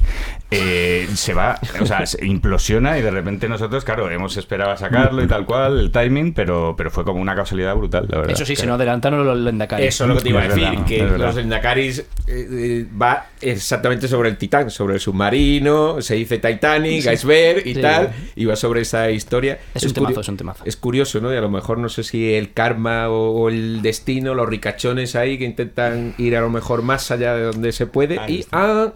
eh, 0.52 1.08
se 1.16 1.34
va, 1.34 1.60
o 1.82 1.88
sea, 1.88 2.06
se 2.06 2.24
implosiona 2.24 3.00
y 3.00 3.02
de 3.02 3.10
repente 3.10 3.50
nosotros, 3.50 3.84
claro, 3.84 4.12
hemos 4.12 4.38
esperado 4.38 4.70
a 4.70 4.78
sacarlo 4.78 5.24
y 5.24 5.28
tal 5.28 5.47
cual, 5.47 5.80
el 5.80 5.91
timing, 5.91 6.34
pero, 6.34 6.76
pero 6.78 6.91
fue 6.91 7.04
como 7.04 7.20
una 7.20 7.34
causalidad 7.36 7.74
brutal, 7.76 8.06
la 8.10 8.18
verdad. 8.20 8.34
Eso 8.36 8.45
sí, 8.45 8.56
se 8.56 8.62
Claro. 8.62 8.74
nos 8.74 8.82
adelantaron 8.82 9.26
los 9.26 9.38
lendacaris. 9.39 9.88
Eso 9.88 10.04
es 10.04 10.08
lo 10.10 10.16
que 10.18 10.22
te 10.22 10.30
iba 10.30 10.41
a 10.41 10.47
decir, 10.47 10.70
verdad, 10.70 10.86
que 10.86 11.04
los 11.18 11.38
Endakaris 11.38 12.00
eh, 12.00 12.06
eh, 12.28 12.86
va 13.02 13.26
exactamente 13.41 14.08
sobre 14.08 14.30
el 14.30 14.38
Titán, 14.38 14.70
sobre 14.70 14.93
el 14.93 15.00
submarino, 15.00 16.00
se 16.02 16.14
dice 16.14 16.38
Titanic, 16.38 17.12
iceberg, 17.12 17.38
y 17.65 17.73
Sí. 17.75 17.81
tal, 17.81 18.11
y 18.35 18.45
va 18.45 18.55
sobre 18.55 18.81
esa 18.81 19.09
historia. 19.11 19.59
Es 19.73 19.83
un 19.83 19.93
temazo, 19.93 20.21
es 20.21 20.27
un 20.27 20.37
temazo. 20.37 20.63
Es 20.65 20.75
curioso, 20.77 21.19
¿no? 21.21 21.33
Y 21.33 21.37
a 21.37 21.41
lo 21.41 21.49
mejor 21.49 21.77
no 21.77 21.89
sé 21.89 22.03
si 22.03 22.33
el 22.33 22.53
karma 22.53 23.09
o, 23.09 23.31
o 23.31 23.49
el 23.49 23.81
destino, 23.81 24.33
los 24.35 24.47
ricachones 24.47 25.15
ahí 25.15 25.37
que 25.37 25.45
intentan 25.45 26.13
ir 26.17 26.35
a 26.35 26.41
lo 26.41 26.49
mejor 26.49 26.81
más 26.81 27.11
allá 27.11 27.35
de 27.35 27.43
donde 27.43 27.71
se 27.71 27.85
puede. 27.87 28.15
y 28.27 28.45
ah, 28.51 28.93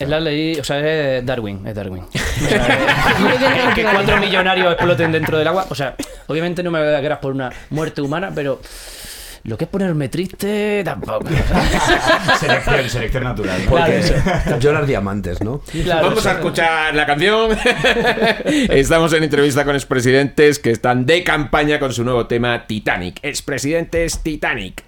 Es 0.00 0.08
la 0.08 0.18
ley, 0.20 0.58
o 0.58 0.64
sea, 0.64 0.78
es 1.18 1.24
Darwin, 1.24 1.66
es 1.66 1.74
Darwin. 1.74 2.02
O 2.42 2.48
sea, 2.48 3.68
es- 3.68 3.74
que 3.74 3.82
cuatro 3.82 4.16
millonarios 4.18 4.72
exploten 4.72 5.12
dentro 5.12 5.38
del 5.38 5.46
agua. 5.46 5.66
O 5.70 5.74
sea, 5.74 5.94
obviamente 6.26 6.62
no 6.62 6.70
me 6.70 6.78
alegras 6.78 7.18
por 7.18 7.32
una 7.32 7.50
muerte 7.70 8.00
humana, 8.00 8.32
pero 8.34 8.60
lo 9.44 9.56
que 9.56 9.64
es 9.64 9.70
ponerme 9.70 10.08
triste 10.08 10.82
tampoco. 10.84 11.26
Selección, 12.40 12.90
selección 12.90 13.24
natural. 13.24 13.64
¿no? 13.64 13.70
Porque 13.70 14.00
Claro, 14.44 14.58
llorar 14.58 14.86
diamantes, 14.86 15.42
¿no? 15.42 15.60
Claro, 15.82 16.08
Vamos 16.08 16.26
a 16.26 16.32
escuchar 16.32 16.94
la 16.94 17.06
canción. 17.06 17.50
Estamos 18.44 19.12
en 19.12 19.24
entrevista 19.24 19.64
con 19.64 19.74
expresidentes 19.74 20.58
que 20.58 20.70
están 20.70 21.06
de 21.06 21.24
campaña 21.24 21.78
con 21.78 21.92
su 21.92 22.04
nuevo 22.04 22.26
tema 22.26 22.66
Titanic. 22.66 23.18
Expresidentes 23.22 24.20
Titanic. 24.22 24.84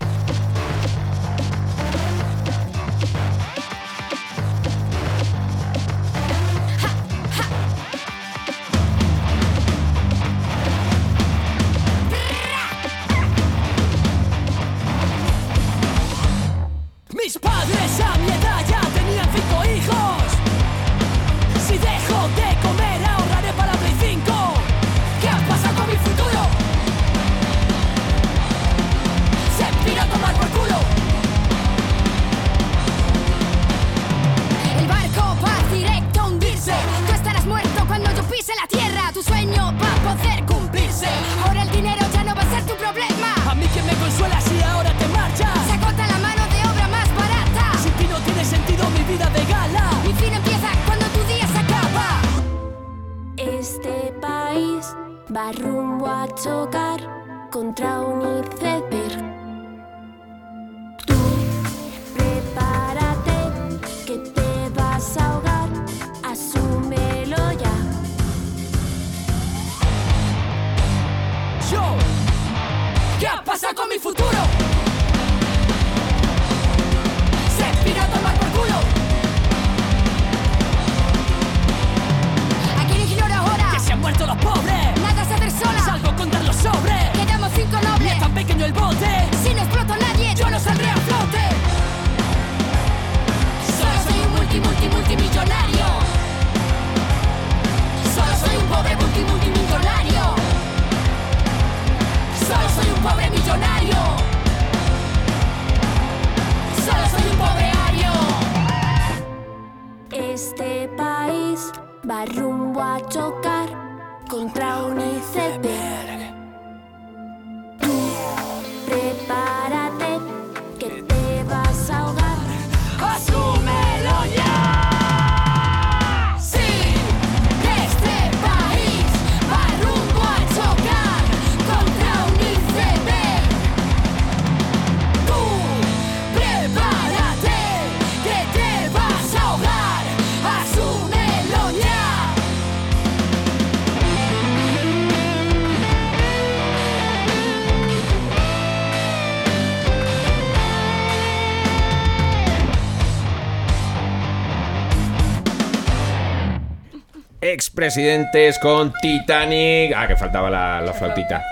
Expresidentes 157.86 158.60
con 158.60 158.92
Titanic. 159.00 159.92
Ah, 159.96 160.06
que 160.06 160.14
faltaba 160.16 160.48
la, 160.48 160.80
la 160.80 160.92
flautita. 160.92 161.42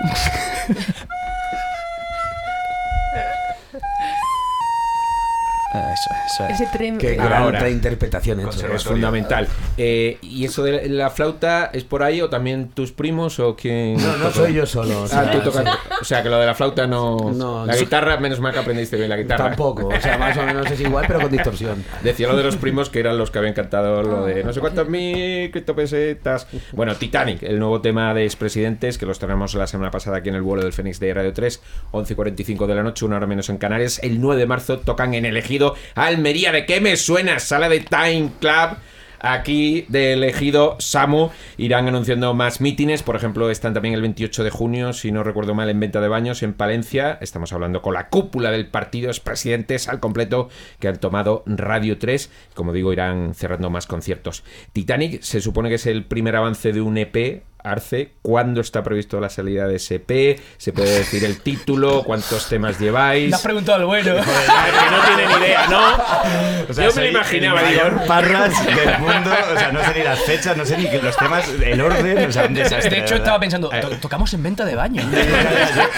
Ah, 5.73 5.93
Eso, 5.93 6.09
eso 6.25 6.45
es. 6.47 6.61
Ese 6.61 6.65
tren. 6.71 6.97
Qué 6.97 7.13
eh, 7.13 7.15
gran 7.15 7.43
Ahora. 7.43 7.59
reinterpretación 7.59 8.39
he 8.39 8.43
hecho. 8.43 8.67
Es 8.73 8.83
fundamental. 8.83 9.47
Eh, 9.77 10.17
¿Y 10.21 10.45
eso 10.45 10.63
de 10.63 10.89
la 10.89 11.09
flauta 11.09 11.69
es 11.73 11.83
por 11.83 12.03
ahí 12.03 12.21
o 12.21 12.29
también 12.29 12.69
tus 12.69 12.91
primos 12.91 13.39
o 13.39 13.55
quién? 13.55 13.95
No, 13.97 14.17
no 14.17 14.25
toca? 14.27 14.31
soy 14.33 14.53
yo 14.53 14.65
solo. 14.65 15.01
o 15.01 15.05
Ah, 15.05 15.07
sea, 15.07 15.31
tú 15.31 15.39
tocas. 15.49 15.77
O 16.01 16.03
sea, 16.03 16.21
que 16.21 16.29
lo 16.29 16.37
de 16.39 16.45
la 16.45 16.53
flauta 16.53 16.87
no. 16.87 17.31
No, 17.33 17.65
la 17.65 17.75
guitarra, 17.75 18.17
menos 18.17 18.39
mal 18.39 18.53
que 18.53 18.59
aprendiste 18.59 18.97
bien 18.97 19.09
la 19.09 19.17
guitarra. 19.17 19.45
Tampoco, 19.49 19.87
o 19.87 20.01
sea, 20.01 20.17
más 20.17 20.37
o 20.37 20.43
menos 20.45 20.69
es 20.69 20.79
igual, 20.81 21.05
pero 21.07 21.21
con 21.21 21.31
distorsión. 21.31 21.83
Decía 22.03 22.27
lo 22.27 22.35
de 22.35 22.43
los 22.43 22.57
primos 22.57 22.89
que 22.89 22.99
eran 22.99 23.17
los 23.17 23.31
que 23.31 23.39
habían 23.39 23.53
cantado 23.53 24.03
lo 24.03 24.25
de 24.25 24.43
no 24.43 24.51
sé 24.53 24.59
cuántos 24.59 24.87
mil 24.89 25.49
criptopesetas. 25.51 26.47
Bueno, 26.73 26.95
Titanic, 26.95 27.43
el 27.43 27.57
nuevo 27.59 27.81
tema 27.81 28.13
de 28.13 28.25
expresidentes 28.25 28.97
que 28.97 29.05
los 29.05 29.19
tenemos 29.19 29.53
la 29.55 29.67
semana 29.67 29.91
pasada 29.91 30.17
aquí 30.17 30.29
en 30.29 30.35
el 30.35 30.41
vuelo 30.41 30.63
del 30.63 30.73
Fénix 30.73 30.99
de 30.99 31.13
Radio 31.13 31.33
3, 31.33 31.61
11.45 31.91 32.65
de 32.67 32.75
la 32.75 32.83
noche, 32.83 33.05
una 33.05 33.17
hora 33.17 33.27
menos 33.27 33.49
en 33.49 33.57
Canarias. 33.57 33.99
El 34.03 34.19
9 34.21 34.39
de 34.39 34.45
marzo 34.47 34.79
tocan 34.79 35.13
en 35.13 35.25
elegido 35.25 35.75
Almería. 35.95 36.51
¿De 36.51 36.65
qué 36.65 36.81
me 36.81 36.95
suena? 36.97 37.39
Sala 37.39 37.69
de 37.69 37.79
Time 37.79 38.31
Club. 38.39 38.77
Aquí 39.23 39.85
de 39.87 40.13
elegido 40.13 40.77
Samu 40.79 41.29
irán 41.57 41.87
anunciando 41.87 42.33
más 42.33 42.59
mítines. 42.59 43.03
Por 43.03 43.15
ejemplo, 43.15 43.51
están 43.51 43.75
también 43.75 43.93
el 43.93 44.01
28 44.01 44.43
de 44.43 44.49
junio, 44.49 44.93
si 44.93 45.11
no 45.11 45.23
recuerdo 45.23 45.53
mal, 45.53 45.69
en 45.69 45.79
venta 45.79 46.01
de 46.01 46.07
baños 46.07 46.41
en 46.41 46.53
Palencia. 46.53 47.19
Estamos 47.21 47.53
hablando 47.53 47.83
con 47.83 47.93
la 47.93 48.09
cúpula 48.09 48.49
del 48.49 48.67
partido, 48.67 49.09
expresidentes 49.09 49.87
al 49.87 49.99
completo 49.99 50.49
que 50.79 50.87
han 50.87 50.97
tomado 50.97 51.43
Radio 51.45 51.99
3. 51.99 52.31
Como 52.55 52.73
digo, 52.73 52.91
irán 52.93 53.35
cerrando 53.35 53.69
más 53.69 53.85
conciertos. 53.85 54.43
Titanic 54.73 55.21
se 55.21 55.39
supone 55.39 55.69
que 55.69 55.75
es 55.75 55.85
el 55.85 56.03
primer 56.03 56.35
avance 56.35 56.73
de 56.73 56.81
un 56.81 56.97
EP. 56.97 57.43
Arce, 57.63 58.11
¿cuándo 58.21 58.61
está 58.61 58.83
previsto 58.83 59.19
la 59.19 59.29
salida 59.29 59.67
de 59.67 59.75
ese 59.75 59.95
EP? 59.95 60.39
¿Se 60.57 60.73
puede 60.73 60.99
decir 60.99 61.23
el 61.25 61.41
título? 61.41 62.03
¿Cuántos 62.03 62.47
temas 62.49 62.79
lleváis? 62.79 63.29
Me 63.29 63.35
has 63.35 63.41
preguntado 63.41 63.79
al 63.79 63.85
bueno. 63.85 64.11
Joder, 64.11 64.23
que 64.25 64.91
no 64.91 65.15
tiene 65.15 65.27
ni 65.39 65.45
idea, 65.45 65.67
¿no? 65.67 65.81
O 66.69 66.73
sea, 66.73 66.87
Yo 66.89 66.95
me 66.95 67.01
lo 67.03 67.09
imaginaba, 67.09 67.61
el 67.61 67.69
digo. 67.73 67.83
mayor 67.83 68.05
parras 68.07 68.65
del 68.65 68.99
mundo. 68.99 69.31
O 69.53 69.57
sea, 69.59 69.71
no 69.71 69.83
sé 69.83 69.93
ni 69.97 70.03
las 70.03 70.19
fechas, 70.21 70.55
no 70.55 70.65
sé 70.65 70.77
ni 70.77 70.87
los 71.01 71.17
temas, 71.17 71.49
el 71.49 71.81
orden. 71.81 72.29
O 72.29 72.31
sea, 72.31 72.45
un 72.45 72.53
desastre. 72.53 72.89
De 72.89 72.97
hecho, 72.97 73.05
¿verdad? 73.15 73.17
estaba 73.17 73.39
pensando, 73.39 73.73
Eh, 73.73 73.81
to- 73.81 73.89
tocamos 73.99 74.33
en 74.33 74.43
venta 74.43 74.63
de 74.63 74.75
baño. 74.75 75.01
en 75.01 75.09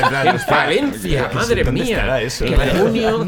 plan, 0.09 0.27
En 0.27 0.35
hostia, 0.35 0.55
Valencia, 0.55 1.29
¿qué- 1.29 1.35
madre 1.35 1.63
¿dónde 1.63 1.81
mía. 1.83 1.95
estará 1.95 2.21
eso? 2.21 2.45
Junio. 2.77 3.27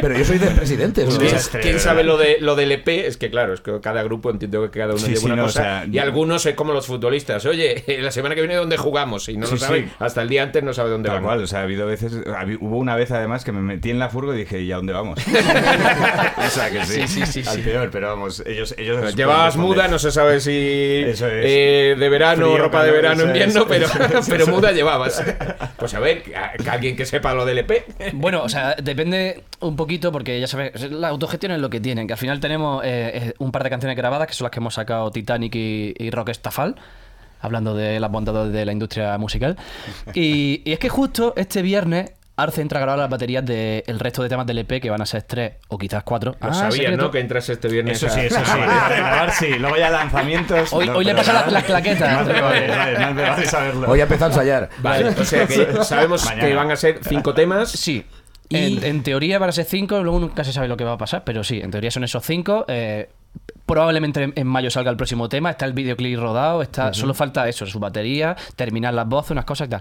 Pero 0.00 0.18
yo 0.18 0.24
soy 0.24 0.38
de 0.38 0.46
presidentes. 0.48 1.08
¿no? 1.18 1.60
¿Quién 1.62 1.80
sabe 1.80 2.04
lo 2.04 2.16
de 2.18 2.38
lo 2.40 2.56
del 2.56 2.72
EP? 2.72 2.88
Es 2.88 3.16
que 3.16 3.30
claro, 3.30 3.54
es 3.54 3.60
que 3.60 3.80
cada 3.80 4.02
grupo 4.02 4.30
entiendo 4.30 4.62
que 4.70 4.78
cada 4.80 4.92
uno 4.94 4.98
Sí, 4.98 5.08
lleva 5.08 5.20
sí, 5.20 5.26
una 5.26 5.36
no, 5.36 5.42
o 5.42 5.46
cosa 5.46 5.62
sea, 5.62 5.86
y 5.90 5.98
algunos 5.98 6.44
es 6.46 6.54
como 6.54 6.72
los 6.72 6.86
futbolistas, 6.86 7.39
preguntas, 7.42 7.84
oye, 7.86 8.00
la 8.02 8.10
semana 8.10 8.34
que 8.34 8.40
viene 8.40 8.54
¿dónde 8.56 8.76
jugamos? 8.76 9.28
Y 9.28 9.36
no 9.36 9.46
Sí, 9.46 9.52
lo 9.54 9.58
sabe, 9.58 9.82
sí. 9.84 9.88
hasta 9.98 10.22
el 10.22 10.28
día 10.28 10.42
antes 10.42 10.62
no 10.62 10.72
sabe 10.72 10.90
dónde 10.90 11.08
Tal 11.08 11.16
van. 11.16 11.24
cual, 11.24 11.42
o 11.42 11.46
sea, 11.46 11.60
ha 11.60 11.62
habido 11.62 11.86
veces, 11.86 12.12
hubo 12.60 12.78
una 12.78 12.96
vez 12.96 13.10
además 13.10 13.44
que 13.44 13.52
me 13.52 13.60
metí 13.60 13.90
en 13.90 13.98
la 13.98 14.08
furgo 14.08 14.34
y 14.34 14.38
dije, 14.38 14.60
¿y 14.62 14.72
a 14.72 14.76
dónde 14.76 14.92
vamos? 14.92 15.18
o 15.26 16.48
sea, 16.50 16.70
que 16.70 16.84
sí, 16.84 17.06
Sí, 17.06 17.26
sí, 17.26 17.42
sí, 17.42 17.48
al 17.48 17.56
sí. 17.56 17.62
peor, 17.62 17.90
pero 17.90 18.08
vamos, 18.08 18.42
ellos... 18.46 18.74
ellos 18.78 19.14
Llevabas 19.14 19.56
muda, 19.56 19.88
no 19.88 19.98
se 19.98 20.10
sabe 20.10 20.40
si 20.40 21.02
Eso 21.06 21.26
es. 21.26 21.44
eh, 21.46 21.96
de 21.98 22.08
verano, 22.08 22.46
Frío, 22.46 22.58
ropa 22.58 22.84
de 22.84 22.90
verano, 22.92 23.24
invierno, 23.24 23.62
es, 23.62 23.66
pero, 23.68 23.86
es, 23.86 24.28
pero 24.28 24.44
eso 24.44 24.52
muda 24.52 24.72
llevabas. 24.72 25.22
Pues 25.76 25.94
a 25.94 26.00
ver, 26.00 26.22
a- 26.36 26.52
alguien 26.72 26.96
que 26.96 27.06
sepa 27.06 27.34
lo 27.34 27.44
del 27.44 27.58
EP. 27.58 27.84
Bueno, 28.12 28.42
o 28.42 28.48
sea, 28.48 28.74
depende 28.82 29.42
un 29.60 29.76
poquito 29.76 30.12
porque 30.12 30.38
ya 30.40 30.46
sabes, 30.46 30.90
la 30.90 31.08
autogestión 31.08 31.52
es 31.52 31.58
lo 31.58 31.70
que 31.70 31.80
tienen, 31.80 32.06
que 32.06 32.12
al 32.14 32.18
final 32.18 32.40
tenemos 32.40 32.82
eh, 32.84 33.10
eh, 33.14 33.34
un 33.38 33.52
par 33.52 33.64
de 33.64 33.70
canciones 33.70 33.96
grabadas 33.96 34.26
que 34.28 34.34
son 34.34 34.44
las 34.46 34.50
que 34.52 34.58
hemos 34.60 34.74
sacado 34.74 35.10
Titanic 35.10 35.54
y, 35.54 35.94
y 35.98 36.10
Rock 36.10 36.30
Estafal, 36.30 36.76
hablando 37.40 37.74
de 37.74 37.98
las 38.00 38.10
bondades 38.10 38.52
de 38.52 38.64
la 38.64 38.72
industria 38.72 39.16
musical. 39.18 39.56
Y, 40.14 40.62
y 40.64 40.72
es 40.72 40.78
que 40.78 40.88
justo 40.88 41.34
este 41.36 41.62
viernes 41.62 42.12
Arce 42.36 42.62
entra 42.62 42.78
a 42.78 42.82
grabar 42.82 42.98
las 43.00 43.10
baterías 43.10 43.44
del 43.44 43.98
resto 43.98 44.22
de 44.22 44.30
temas 44.30 44.46
del 44.46 44.56
EP, 44.58 44.80
que 44.80 44.88
van 44.88 45.02
a 45.02 45.04
ser 45.06 45.24
tres 45.24 45.54
o 45.68 45.76
quizás 45.76 46.02
cuatro. 46.04 46.36
Lo 46.40 46.48
Ah, 46.48 46.54
sabías, 46.54 46.74
secreto. 46.76 47.02
¿no? 47.02 47.10
Que 47.10 47.20
entras 47.20 47.46
este 47.50 47.68
viernes. 47.68 47.98
Eso 47.98 48.06
a- 48.06 48.10
sí, 48.10 48.20
eso 48.20 48.36
sí. 48.42 48.50
Para 48.66 48.96
grabar 48.96 49.30
sí. 49.32 49.58
Luego 49.58 49.76
ya 49.76 49.90
lanzamientos... 49.90 50.72
Hoy- 50.72 50.86
no, 50.86 50.96
hoy 50.96 51.04
le 51.04 51.14
pasa 51.14 51.34
la- 51.34 51.46
las 51.50 51.64
claquetas. 51.64 52.14
Más 52.14 52.26
me 52.26 52.40
vale, 52.40 52.68
vale, 52.68 52.98
más 52.98 53.14
me 53.14 53.22
vale 53.22 53.46
saberlo. 53.46 53.90
Hoy 53.90 54.00
ha 54.00 54.04
empezado 54.04 54.30
a 54.30 54.34
ensayar. 54.34 54.70
Vale, 54.78 55.08
o 55.08 55.24
sea 55.24 55.46
que 55.46 55.66
sabemos 55.84 56.24
Mañana. 56.24 56.48
que 56.48 56.54
van 56.54 56.70
a 56.70 56.76
ser 56.76 57.00
cinco 57.06 57.34
temas. 57.34 57.70
Sí. 57.72 58.06
En, 58.48 58.82
en 58.84 59.02
teoría 59.02 59.38
van 59.38 59.50
a 59.50 59.52
ser 59.52 59.66
cinco, 59.66 60.02
luego 60.02 60.18
nunca 60.18 60.42
se 60.42 60.52
sabe 60.54 60.66
lo 60.66 60.76
que 60.78 60.84
va 60.84 60.92
a 60.92 60.98
pasar, 60.98 61.24
pero 61.24 61.44
sí, 61.44 61.60
en 61.62 61.70
teoría 61.70 61.90
son 61.90 62.04
esos 62.04 62.24
cinco. 62.24 62.64
eh, 62.68 63.10
probablemente 63.70 64.32
en- 64.34 64.46
mayo 64.46 64.70
salga 64.70 64.90
el 64.90 64.96
próximo 64.96 65.28
tema, 65.28 65.50
está 65.50 65.64
el 65.66 65.72
videoclip 65.72 66.18
rodado, 66.18 66.60
está, 66.62 66.92
solo 66.92 67.14
falta 67.14 67.48
eso, 67.48 67.64
su 67.66 67.78
batería, 67.78 68.36
terminar 68.56 68.92
las 68.94 69.06
voces, 69.08 69.30
unas 69.30 69.44
cosas 69.44 69.68
y 69.68 69.70
tal. 69.70 69.80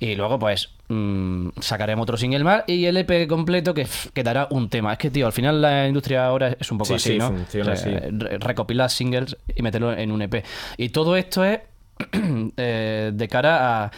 Y 0.00 0.14
luego, 0.14 0.38
pues, 0.38 0.70
mm, 0.88 1.48
sacaremos 1.60 2.02
otro 2.02 2.16
single 2.16 2.44
más 2.44 2.64
y 2.66 2.84
el 2.86 2.96
EP 2.96 3.26
completo 3.26 3.72
que 3.74 3.86
quedará 4.12 4.48
un 4.50 4.68
tema. 4.68 4.92
Es 4.92 4.98
que, 4.98 5.10
tío, 5.10 5.26
al 5.26 5.32
final 5.32 5.62
la 5.62 5.88
industria 5.88 6.26
ahora 6.26 6.54
es 6.58 6.70
un 6.70 6.78
poco 6.78 6.88
Sí, 6.88 6.94
así, 6.94 7.12
sí, 7.12 7.18
¿no? 7.18 7.28
funciona 7.28 7.72
así. 7.72 7.90
recopilar 8.38 8.90
singles 8.90 9.36
y 9.56 9.62
meterlo 9.62 9.92
en 9.92 10.12
un 10.12 10.22
EP. 10.22 10.44
Y 10.76 10.90
todo 10.90 11.16
esto 11.16 11.44
es 11.44 11.60
eh, 12.56 13.10
de 13.14 13.28
cara 13.28 13.84
a 13.84 13.90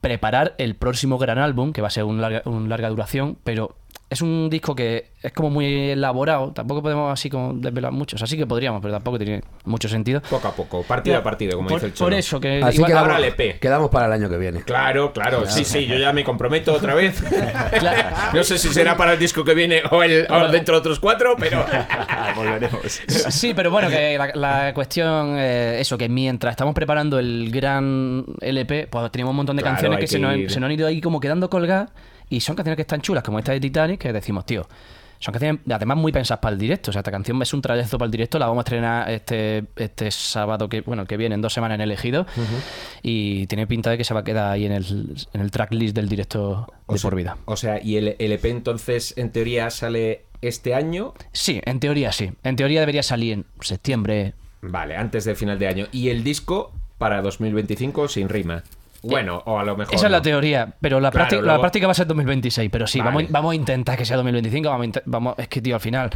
preparar 0.00 0.54
el 0.58 0.76
próximo 0.76 1.18
gran 1.18 1.38
álbum, 1.38 1.72
que 1.72 1.80
va 1.82 1.88
a 1.88 1.90
ser 1.90 2.04
un 2.04 2.20
larga, 2.20 2.42
un 2.44 2.68
larga 2.68 2.88
duración, 2.88 3.36
pero 3.44 3.76
es 4.10 4.22
un 4.22 4.48
disco 4.48 4.74
que 4.74 5.10
es 5.22 5.32
como 5.32 5.50
muy 5.50 5.90
elaborado, 5.90 6.52
tampoco 6.52 6.82
podemos 6.82 7.12
así 7.12 7.28
como 7.28 7.52
desvelar 7.54 7.92
mucho, 7.92 8.16
o 8.16 8.18
sea, 8.18 8.26
sí 8.26 8.36
que 8.38 8.46
podríamos, 8.46 8.80
pero 8.80 8.94
tampoco 8.94 9.18
tiene 9.18 9.42
mucho 9.64 9.88
sentido. 9.88 10.22
Poco 10.30 10.48
a 10.48 10.52
poco, 10.52 10.82
partido 10.82 11.18
a 11.18 11.22
partido, 11.22 11.56
como 11.56 11.68
por, 11.68 11.76
dice 11.78 11.86
el 11.86 11.92
por 11.92 11.98
Cholo. 11.98 12.16
eso 12.16 12.40
que 12.40 12.62
Así 12.62 12.76
igual- 12.76 12.90
quedamos, 12.92 13.08
ahora 13.12 13.18
el 13.18 13.32
EP. 13.32 13.58
quedamos 13.60 13.90
para 13.90 14.06
el 14.06 14.12
año 14.12 14.28
que 14.30 14.38
viene. 14.38 14.62
Claro, 14.62 15.12
claro, 15.12 15.44
sí, 15.46 15.64
sí, 15.64 15.86
yo 15.86 15.96
ya 15.96 16.12
me 16.12 16.24
comprometo 16.24 16.72
otra 16.74 16.94
vez. 16.94 17.22
No 18.32 18.44
sé 18.44 18.58
si 18.58 18.68
será 18.68 18.96
para 18.96 19.12
el 19.14 19.18
disco 19.18 19.44
que 19.44 19.54
viene 19.54 19.82
o, 19.90 20.02
el, 20.02 20.26
o 20.30 20.48
dentro 20.48 20.74
de 20.74 20.80
otros 20.80 21.00
cuatro, 21.00 21.34
pero 21.38 21.64
Volveremos. 22.36 23.00
Sí, 23.06 23.52
pero 23.54 23.70
bueno, 23.70 23.88
que 23.88 24.16
la, 24.18 24.32
la 24.34 24.74
cuestión, 24.74 25.34
eh, 25.38 25.78
eso, 25.80 25.96
que 25.98 26.08
mientras 26.08 26.52
estamos 26.52 26.74
preparando 26.74 27.18
el 27.18 27.50
gran 27.50 28.24
LP, 28.40 28.86
pues 28.90 29.10
tenemos 29.10 29.30
un 29.32 29.36
montón 29.36 29.56
de 29.56 29.62
Claro, 29.62 29.76
canciones 29.76 30.00
que, 30.00 30.06
se, 30.06 30.18
nos, 30.18 30.34
se 30.52 30.60
nos 30.60 30.66
han 30.66 30.72
ido 30.72 30.86
ahí 30.86 31.00
como 31.00 31.20
quedando 31.20 31.48
colgadas 31.50 31.90
y 32.30 32.40
son 32.40 32.56
canciones 32.56 32.76
que 32.76 32.82
están 32.82 33.00
chulas, 33.00 33.22
como 33.24 33.38
esta 33.38 33.52
de 33.52 33.60
Titanic, 33.60 34.00
que 34.00 34.12
decimos, 34.12 34.44
tío, 34.46 34.66
son 35.20 35.32
canciones 35.32 35.62
además 35.68 35.96
muy 35.98 36.12
pensadas 36.12 36.40
para 36.40 36.52
el 36.52 36.60
directo. 36.60 36.90
O 36.90 36.92
sea, 36.92 37.00
esta 37.00 37.10
canción 37.10 37.42
es 37.42 37.52
un 37.52 37.60
trayazo 37.60 37.98
para 37.98 38.06
el 38.06 38.12
directo, 38.12 38.38
la 38.38 38.46
vamos 38.46 38.60
a 38.60 38.64
estrenar 38.66 39.10
este, 39.10 39.64
este 39.76 40.10
sábado, 40.12 40.68
que 40.68 40.82
bueno, 40.82 41.06
que 41.06 41.16
viene 41.16 41.34
en 41.34 41.40
dos 41.40 41.52
semanas 41.52 41.74
en 41.76 41.80
elegido 41.80 42.24
y 43.02 43.46
tiene 43.46 43.66
pinta 43.66 43.90
de 43.90 43.98
que 43.98 44.04
se 44.04 44.14
va 44.14 44.20
a 44.20 44.24
quedar 44.24 44.52
ahí 44.52 44.64
en 44.66 44.72
el, 44.72 45.16
en 45.32 45.40
el 45.40 45.50
tracklist 45.50 45.94
del 45.94 46.08
directo 46.08 46.66
de 46.88 46.94
O 46.94 46.98
sea- 46.98 47.02
por 47.10 47.16
vida. 47.16 47.36
O 47.46 47.56
sea, 47.56 47.82
y 47.82 47.96
el 47.96 48.14
el 48.18 48.32
EP 48.32 48.44
entonces, 48.46 49.14
en 49.16 49.30
teoría, 49.32 49.70
sale 49.70 50.24
este 50.40 50.74
año. 50.74 51.14
Sí, 51.32 51.60
en 51.64 51.80
teoría 51.80 52.12
sí. 52.12 52.30
En 52.44 52.54
teoría 52.56 52.80
debería 52.80 53.02
salir 53.02 53.32
en 53.32 53.46
septiembre, 53.60 54.34
Vale, 54.60 54.96
antes 54.96 55.24
del 55.24 55.36
final 55.36 55.58
de 55.58 55.68
año. 55.68 55.86
Y 55.92 56.08
el 56.10 56.22
disco 56.24 56.72
para 56.98 57.22
2025 57.22 58.08
sin 58.08 58.28
rima. 58.28 58.64
Bueno, 59.02 59.42
o 59.46 59.58
a 59.58 59.64
lo 59.64 59.76
mejor. 59.76 59.94
Esa 59.94 60.06
es 60.06 60.10
la 60.12 60.18
no. 60.18 60.22
teoría, 60.22 60.74
pero 60.80 60.98
la, 61.00 61.10
Claro, 61.10 61.12
práctica, 61.24 61.42
luego- 61.42 61.56
la 61.56 61.60
práctica 61.60 61.86
va 61.86 61.90
a 61.92 61.94
ser 61.94 62.06
2026. 62.06 62.68
Pero 62.70 62.86
sí, 62.86 62.98
Vale. 62.98 63.10
vamos, 63.10 63.24
vamos 63.30 63.52
a 63.52 63.54
intentar 63.54 63.96
que 63.96 64.04
sea 64.04 64.16
2025. 64.16 64.68
Vamos, 64.68 64.96
a 64.96 65.02
vamos 65.06 65.34
es 65.38 65.48
que, 65.48 65.60
tío, 65.62 65.74
al 65.76 65.80
final. 65.80 66.10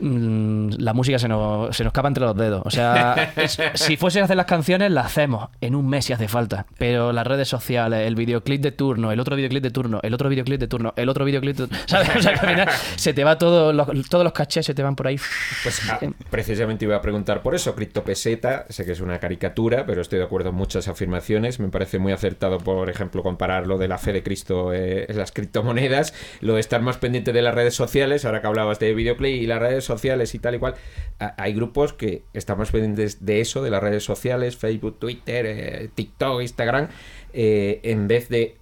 Mm, 0.00 0.70
La 0.78 0.92
música 0.94 1.18
se 1.18 1.28
nos, 1.28 1.76
se 1.76 1.84
nos 1.84 1.90
escapa 1.90 2.08
entre 2.08 2.24
los 2.24 2.36
dedos. 2.36 2.62
O 2.64 2.70
sea, 2.70 3.32
es- 3.36 3.58
si 3.74 3.96
fuese 3.96 4.20
a 4.20 4.24
hacer 4.24 4.36
las 4.36 4.46
canciones, 4.46 4.90
las 4.90 5.06
hacemos 5.06 5.48
en 5.60 5.74
un 5.74 5.88
mes 5.88 6.04
si 6.04 6.12
hace 6.12 6.28
falta. 6.28 6.66
Pero 6.78 7.12
las 7.12 7.26
redes 7.26 7.48
sociales, 7.48 8.06
el 8.06 8.14
videoclip 8.14 8.60
de 8.62 8.72
turno, 8.72 9.12
el 9.12 9.20
otro 9.20 9.36
videoclip 9.36 9.62
de 9.62 9.70
turno, 9.70 10.00
el 10.02 10.14
otro 10.14 10.28
videoclip 10.28 10.60
de 10.60 10.68
turno, 10.68 10.92
el 10.96 11.08
otro 11.08 11.24
videoclip 11.24 11.56
de 11.56 11.66
turno. 11.66 11.78
¿Sabes? 11.86 12.16
O 12.16 12.22
sea, 12.22 12.32
que 12.34 12.40
al 12.40 12.48
final 12.50 12.68
se 12.96 13.12
te 13.14 13.24
va 13.24 13.38
todo, 13.38 13.72
los- 13.72 14.08
todos 14.08 14.24
los 14.24 14.32
cachés 14.32 14.66
se 14.66 14.74
te 14.74 14.82
van 14.82 14.96
por 14.96 15.06
ahí. 15.06 15.16
Pues 15.62 15.80
ah, 15.90 15.98
precisamente 16.30 16.84
iba 16.84 16.96
a 16.96 17.02
preguntar 17.02 17.42
por 17.42 17.54
eso. 17.54 17.74
Criptopeseta, 17.74 18.66
sé 18.68 18.84
que 18.84 18.92
es 18.92 19.00
una 19.00 19.18
caricatura, 19.18 19.84
pero 19.86 20.00
estoy 20.00 20.18
de 20.18 20.24
acuerdo 20.24 20.50
en 20.50 20.54
muchas 20.56 20.88
afirmaciones. 20.88 21.60
Me 21.60 21.68
parece 21.68 21.98
muy 21.98 22.12
acertado, 22.12 22.58
por 22.58 22.88
ejemplo, 22.90 23.22
comparar 23.22 23.66
lo 23.66 23.78
de 23.78 23.88
la 23.88 23.98
fe 23.98 24.12
de 24.12 24.22
Cristo 24.22 24.72
eh, 24.72 25.06
en 25.08 25.18
las 25.18 25.32
criptomonedas, 25.32 26.14
lo 26.40 26.54
de 26.54 26.60
estar 26.60 26.80
más 26.82 26.96
pendiente 26.96 27.32
de 27.32 27.42
las 27.42 27.54
redes 27.54 27.74
sociales, 27.74 28.24
ahora 28.24 28.40
que 28.40 28.46
hablabas 28.46 28.78
de 28.78 28.94
videoplay 28.94 29.34
y 29.34 29.46
las 29.46 29.58
redes 29.60 29.84
sociales 29.84 29.89
y 30.34 30.38
tal 30.38 30.54
y 30.54 30.58
cual. 30.58 30.74
Hay 31.18 31.54
grupos 31.54 31.92
que 31.92 32.24
están 32.32 32.58
más 32.58 32.70
pendientes 32.70 33.24
de 33.24 33.40
eso, 33.40 33.62
de 33.62 33.70
las 33.70 33.82
redes 33.82 34.04
sociales, 34.04 34.56
Facebook, 34.56 34.98
Twitter, 34.98 35.46
eh, 35.46 35.90
TikTok, 35.94 36.42
Instagram, 36.42 36.88
eh, 37.32 37.80
en 37.82 38.08
vez 38.08 38.28
de 38.28 38.56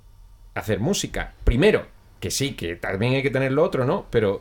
hacer 0.55 0.81
música. 0.81 1.35
Primero, 1.45 1.87
que 2.21 2.31
sí, 2.31 2.55
que 2.55 2.77
también 2.77 3.15
hay 3.15 3.23
que 3.23 3.31
tener 3.31 3.53
lo 3.53 3.63
otro, 3.63 3.85
¿no? 3.85 4.07
Pero 4.11 4.41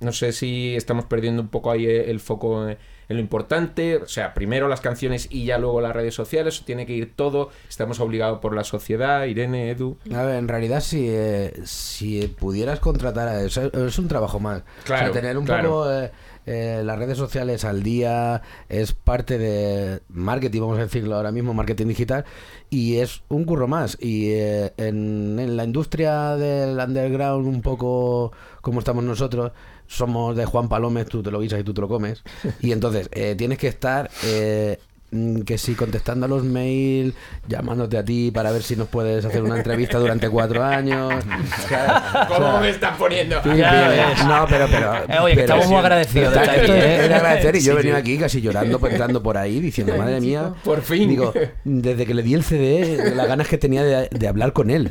no 0.00 0.12
sé 0.12 0.32
si 0.32 0.74
estamos 0.74 1.06
perdiendo 1.06 1.42
un 1.42 1.48
poco 1.48 1.70
ahí 1.70 1.86
eh, 1.86 2.10
el 2.10 2.20
foco 2.20 2.68
en 2.68 2.78
en 3.08 3.16
lo 3.16 3.22
importante. 3.22 3.96
O 3.96 4.08
sea, 4.08 4.34
primero 4.34 4.68
las 4.68 4.80
canciones 4.80 5.28
y 5.30 5.44
ya 5.44 5.58
luego 5.58 5.80
las 5.80 5.92
redes 5.92 6.14
sociales. 6.14 6.60
o 6.60 6.64
Tiene 6.64 6.86
que 6.86 6.92
ir 6.92 7.14
todo. 7.14 7.50
Estamos 7.68 8.00
obligados 8.00 8.40
por 8.40 8.54
la 8.54 8.64
sociedad. 8.64 9.24
Irene, 9.24 9.70
Edu. 9.70 9.98
A 10.14 10.22
ver, 10.22 10.36
en 10.36 10.48
realidad 10.48 10.80
si, 10.80 11.06
eh, 11.08 11.52
si 11.64 12.26
pudieras 12.28 12.80
contratar 12.80 13.28
a 13.28 13.42
eso, 13.42 13.70
es 13.72 13.98
un 13.98 14.08
trabajo 14.08 14.40
más. 14.40 14.62
Claro, 14.84 15.10
o 15.10 15.12
sea, 15.12 15.20
tener 15.20 15.38
un 15.38 15.44
claro. 15.44 15.68
poco 15.68 15.92
eh, 15.92 16.10
eh, 16.44 16.82
las 16.84 16.98
redes 16.98 17.16
sociales 17.18 17.64
al 17.64 17.82
día 17.84 18.42
es 18.68 18.92
parte 18.92 19.38
de 19.38 20.00
marketing, 20.08 20.60
vamos 20.62 20.78
a 20.78 20.82
decirlo 20.82 21.14
ahora 21.14 21.30
mismo, 21.30 21.54
marketing 21.54 21.86
digital, 21.86 22.24
y 22.68 22.96
es 22.96 23.22
un 23.28 23.44
curro 23.44 23.68
más. 23.68 23.96
Y 24.00 24.30
eh, 24.32 24.72
en, 24.76 25.38
en 25.38 25.56
la 25.56 25.64
industria 25.64 26.36
del 26.36 26.78
underground, 26.78 27.46
un 27.46 27.62
poco 27.62 28.32
como 28.60 28.80
estamos 28.80 29.04
nosotros, 29.04 29.52
somos 29.92 30.34
de 30.36 30.44
Juan 30.46 30.68
Palomes, 30.68 31.06
tú 31.06 31.22
te 31.22 31.30
lo 31.30 31.40
guisas 31.40 31.60
y 31.60 31.64
tú 31.64 31.74
te 31.74 31.80
lo 31.80 31.88
comes. 31.88 32.22
Y 32.60 32.72
entonces 32.72 33.08
eh, 33.12 33.34
tienes 33.36 33.58
que 33.58 33.68
estar... 33.68 34.10
eh, 34.24 34.78
mm, 35.10 35.42
que 35.42 35.58
si 35.58 35.74
contestando 35.74 36.24
a 36.24 36.28
los 36.30 36.42
mails, 36.42 37.14
llamándote 37.46 37.98
a 37.98 38.02
ti 38.04 38.30
para 38.32 38.50
ver 38.50 38.62
si 38.62 38.76
nos 38.76 38.88
puedes 38.88 39.22
hacer 39.26 39.42
una 39.42 39.56
entrevista 39.58 39.98
durante 39.98 40.30
cuatro 40.30 40.64
años. 40.64 41.22
O 41.22 41.68
sea, 41.68 42.26
o 42.30 42.34
¿Cómo 42.34 42.50
sea, 42.52 42.60
me 42.60 42.70
están 42.70 42.96
poniendo? 42.96 43.36
Sí, 43.42 43.50
sí, 43.50 44.24
no, 44.26 44.46
pero, 44.48 44.66
pero, 44.70 44.94
Eh, 45.08 45.18
oye, 45.20 45.34
que 45.34 45.42
pero 45.42 45.54
estamos 45.54 45.66
muy 45.66 45.74
sí, 45.74 45.78
agradecidos 45.80 46.28
estar 46.34 46.54
esto 46.54 46.72
aquí, 46.72 46.80
es- 46.80 46.84
¿eh? 46.86 47.02
es 47.02 47.08
de 47.10 47.14
agradecer 47.14 47.56
y 47.56 47.58
yo 47.58 47.64
Sí, 47.64 47.70
he 47.70 47.74
venido 47.74 47.96
sí. 47.96 48.00
aquí 48.00 48.18
casi 48.18 48.40
llorando, 48.40 48.78
pues, 48.80 48.92
entrando 48.92 49.22
por 49.22 49.36
ahí, 49.36 49.60
diciendo, 49.60 49.94
madre 49.98 50.18
mía, 50.22 50.54
Por 50.64 50.80
fin. 50.80 51.06
digo, 51.10 51.34
desde 51.64 52.06
que 52.06 52.14
le 52.14 52.22
di 52.22 52.32
el 52.32 52.42
CD, 52.44 53.12
las 53.14 53.28
ganas 53.28 53.46
que 53.48 53.58
tenía 53.58 53.82
de, 53.84 54.08
de 54.10 54.28
hablar 54.28 54.54
con 54.54 54.70
él. 54.70 54.90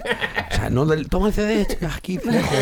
Sea, 0.62 0.70
no, 0.70 0.86
del, 0.86 1.08
toma 1.10 1.28
el 1.28 1.34
CD, 1.34 1.68
aquí 1.94 2.20
lejos. 2.24 2.58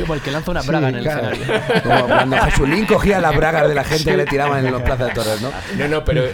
Como 0.00 0.14
el 0.14 0.20
que 0.20 0.30
lanza 0.30 0.50
una 0.50 0.62
braga 0.62 0.88
en 0.88 0.96
el 0.96 1.02
claro. 1.02 1.30
escenario. 1.30 1.82
Como 1.82 2.06
cuando 2.06 2.36
Jesulín 2.38 2.86
cogía 2.86 3.20
las 3.20 3.36
bragas 3.36 3.68
de 3.68 3.74
la 3.74 3.84
gente 3.84 4.10
que 4.10 4.16
le 4.16 4.26
tiraban 4.26 4.64
en 4.66 4.72
los 4.72 4.82
plazas 4.82 5.08
de 5.08 5.14
toros, 5.14 5.40
¿no? 5.40 5.50
No, 5.78 5.88
no, 5.88 6.04
pero 6.04 6.24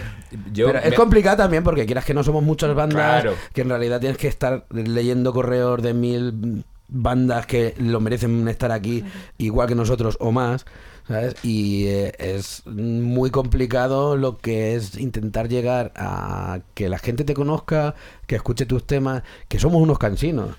yo. 0.51 0.67
Pero 0.67 0.79
es 0.79 0.93
complicado 0.93 1.37
también 1.37 1.63
porque 1.63 1.85
quieras 1.85 2.03
que 2.03 2.13
no 2.13 2.23
somos 2.23 2.43
muchas 2.43 2.73
bandas 2.73 3.21
Claro. 3.21 3.35
que 3.53 3.61
en 3.61 3.69
realidad 3.69 3.99
tienes 3.99 4.17
que 4.17 4.27
estar 4.27 4.65
leyendo 4.71 5.33
correos 5.33 5.81
de 5.81 5.93
mil 5.93 6.63
bandas 6.87 7.45
que 7.45 7.75
lo 7.77 7.99
merecen 7.99 8.47
estar 8.47 8.71
aquí 8.71 9.03
igual 9.37 9.67
que 9.67 9.75
nosotros 9.75 10.17
o 10.19 10.31
más, 10.31 10.65
¿sabes? 11.07 11.35
Y 11.43 11.85
eh, 11.87 12.13
es 12.19 12.63
muy 12.65 13.29
complicado 13.31 14.17
lo 14.17 14.37
que 14.37 14.75
es 14.75 14.97
intentar 14.97 15.47
llegar 15.49 15.91
a 15.95 16.59
que 16.73 16.89
la 16.89 16.97
gente 16.99 17.23
te 17.23 17.33
conozca, 17.33 17.95
que 18.25 18.35
escuche 18.35 18.65
tus 18.65 18.85
temas, 18.85 19.23
que 19.47 19.59
somos 19.59 19.81
unos 19.81 19.97
cansinos. 19.99 20.49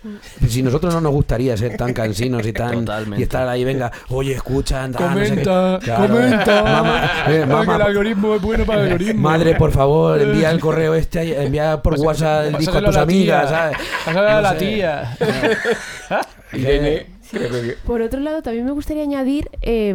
Si 0.49 0.63
nosotros 0.63 0.95
no 0.95 1.01
nos 1.01 1.13
gustaría 1.13 1.57
ser 1.57 1.77
tan 1.77 1.93
cansinos 1.93 2.47
y 2.47 2.53
tan 2.53 2.85
Totalmente. 2.87 3.21
y 3.21 3.23
estar 3.25 3.47
ahí, 3.49 3.65
venga, 3.65 3.93
oye, 4.09 4.33
escucha, 4.33 4.85
anda, 4.85 5.01
no 5.01 5.15
sé 5.25 5.37
qué. 5.37 5.43
Comenta, 5.45 5.79
Claro, 5.83 6.15
comenta. 6.15 6.63
mamá, 6.63 7.11
eh, 7.29 7.43
el 7.77 7.83
algoritmo 7.83 8.35
es 8.35 8.43
bueno 8.43 8.65
para 8.65 8.81
el 8.83 8.93
algoritmo. 8.93 9.21
Madre, 9.21 9.55
por 9.55 9.71
favor, 9.73 10.21
envía 10.21 10.51
el 10.51 10.61
correo 10.61 10.95
este, 10.95 11.43
envía 11.43 11.83
por 11.83 11.99
WhatsApp 12.01 12.47
el 12.47 12.57
disco 12.59 12.79
a 12.79 12.85
tus 12.85 12.97
amigas, 12.97 13.49
tía. 13.49 13.59
¿sabes? 13.59 13.79
A 14.07 14.13
No 14.13 14.41
la 14.41 14.53
sé. 14.53 14.59
tía. 14.59 15.17
Irene. 16.53 17.07
Por 17.85 18.01
otro 18.01 18.21
lado, 18.21 18.41
también 18.43 18.65
me 18.65 18.73
gustaría 18.73 19.03
añadir 19.03 19.51
eh, 19.61 19.95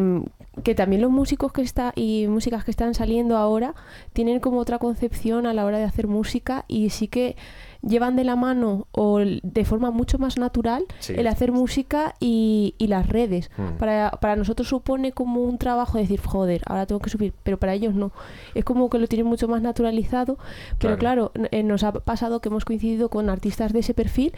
que 0.62 0.76
también 0.76 1.02
los 1.02 1.10
músicos 1.10 1.52
que 1.52 1.64
está 1.64 1.94
y 1.96 2.28
músicas 2.28 2.64
que 2.64 2.70
están 2.72 2.94
saliendo 2.94 3.38
ahora 3.38 3.74
tienen 4.14 4.40
como 4.40 4.60
otra 4.60 4.78
concepción 4.78 5.48
a 5.48 5.54
la 5.54 5.66
hora 5.66 5.80
de 5.80 5.84
hacer 5.86 6.08
música 6.08 6.66
y 6.68 6.92
sí 6.92 7.08
que 7.08 7.36
llevan 7.82 8.16
de 8.16 8.24
la 8.24 8.36
mano 8.36 8.86
o 8.92 9.20
de 9.20 9.66
forma 9.66 9.90
mucho 9.90 10.20
más 10.20 10.38
natural 10.38 10.86
Sí. 11.00 11.14
el 11.18 11.26
hacer 11.28 11.52
música 11.52 12.14
y, 12.20 12.76
y 12.78 12.88
las 12.88 13.10
redes. 13.10 13.50
Mm. 13.58 13.78
Para, 13.80 14.12
para 14.22 14.36
nosotros 14.36 14.68
supone 14.70 15.12
como 15.12 15.42
un 15.42 15.58
trabajo 15.58 15.98
decir, 15.98 16.22
joder, 16.22 16.62
ahora 16.68 16.86
tengo 16.86 17.02
que 17.02 17.10
subir, 17.10 17.34
pero 17.44 17.58
para 17.58 17.74
ellos 17.74 17.96
no. 17.96 18.12
Es 18.54 18.64
como 18.64 18.90
que 18.92 19.00
lo 19.00 19.08
tienen 19.08 19.26
mucho 19.28 19.48
más 19.48 19.62
naturalizado, 19.64 20.38
pero 20.78 20.98
claro, 21.00 21.32
n- 21.34 21.50
eh, 21.52 21.64
nos 21.64 21.84
ha 21.84 21.92
pasado 21.94 22.40
que 22.42 22.50
hemos 22.50 22.64
coincidido 22.64 23.10
con 23.10 23.30
artistas 23.30 23.74
de 23.74 23.80
ese 23.80 23.94
perfil 23.96 24.34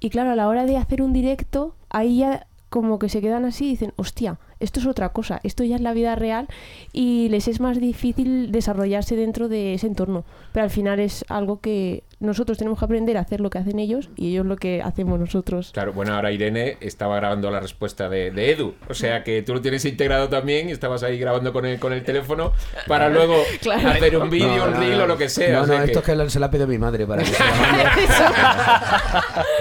y 0.00 0.10
claro, 0.10 0.30
a 0.30 0.36
la 0.36 0.46
hora 0.48 0.64
de 0.66 0.76
hacer 0.76 1.02
un 1.02 1.12
directo, 1.12 1.74
ahí 1.90 2.18
ya 2.18 2.46
como 2.70 2.98
que 2.98 3.08
se 3.08 3.20
quedan 3.20 3.44
así 3.44 3.66
y 3.66 3.70
dicen, 3.70 3.92
hostia, 3.96 4.38
esto 4.60 4.80
es 4.80 4.86
otra 4.86 5.10
cosa, 5.10 5.40
esto 5.42 5.64
ya 5.64 5.76
es 5.76 5.82
la 5.82 5.92
vida 5.92 6.14
real 6.14 6.48
y 6.92 7.28
les 7.28 7.48
es 7.48 7.60
más 7.60 7.80
difícil 7.80 8.50
desarrollarse 8.52 9.16
dentro 9.16 9.48
de 9.48 9.74
ese 9.74 9.86
entorno. 9.86 10.24
Pero 10.52 10.64
al 10.64 10.70
final 10.70 11.00
es 11.00 11.24
algo 11.28 11.60
que 11.60 12.02
nosotros 12.20 12.58
tenemos 12.58 12.78
que 12.80 12.84
aprender 12.84 13.16
a 13.16 13.20
hacer 13.20 13.40
lo 13.40 13.48
que 13.48 13.58
hacen 13.58 13.78
ellos 13.78 14.10
y 14.16 14.30
ellos 14.30 14.44
lo 14.44 14.56
que 14.56 14.82
hacemos 14.82 15.20
nosotros. 15.20 15.70
Claro, 15.72 15.92
bueno, 15.92 16.14
ahora 16.14 16.32
Irene 16.32 16.76
estaba 16.80 17.14
grabando 17.16 17.48
la 17.50 17.60
respuesta 17.60 18.08
de, 18.08 18.32
de 18.32 18.50
Edu. 18.52 18.74
O 18.88 18.94
sea 18.94 19.22
que 19.22 19.42
tú 19.42 19.54
lo 19.54 19.60
tienes 19.60 19.84
integrado 19.84 20.28
también 20.28 20.68
y 20.68 20.72
estabas 20.72 21.04
ahí 21.04 21.16
grabando 21.18 21.52
con 21.52 21.64
el, 21.64 21.78
con 21.78 21.92
el 21.92 22.02
teléfono 22.02 22.52
para 22.88 23.08
luego 23.10 23.36
Claro. 23.60 23.88
hacer 23.90 24.16
un 24.16 24.28
vídeo, 24.30 24.48
No, 24.56 24.64
un 24.66 24.74
reel 24.74 24.98
no. 24.98 25.04
o 25.04 25.06
lo 25.06 25.16
que 25.16 25.28
sea. 25.28 25.58
No, 25.58 25.62
o 25.62 25.66
sea 25.66 25.78
no, 25.78 25.84
que- 25.84 25.92
esto 25.92 26.12
es 26.12 26.18
que 26.24 26.30
se 26.30 26.40
la 26.40 26.50
pide 26.50 26.66
mi 26.66 26.78
madre 26.78 27.06
para 27.06 27.22
que 27.22 27.28
se 27.30 27.44
la 27.44 27.50
mande. 27.54 27.84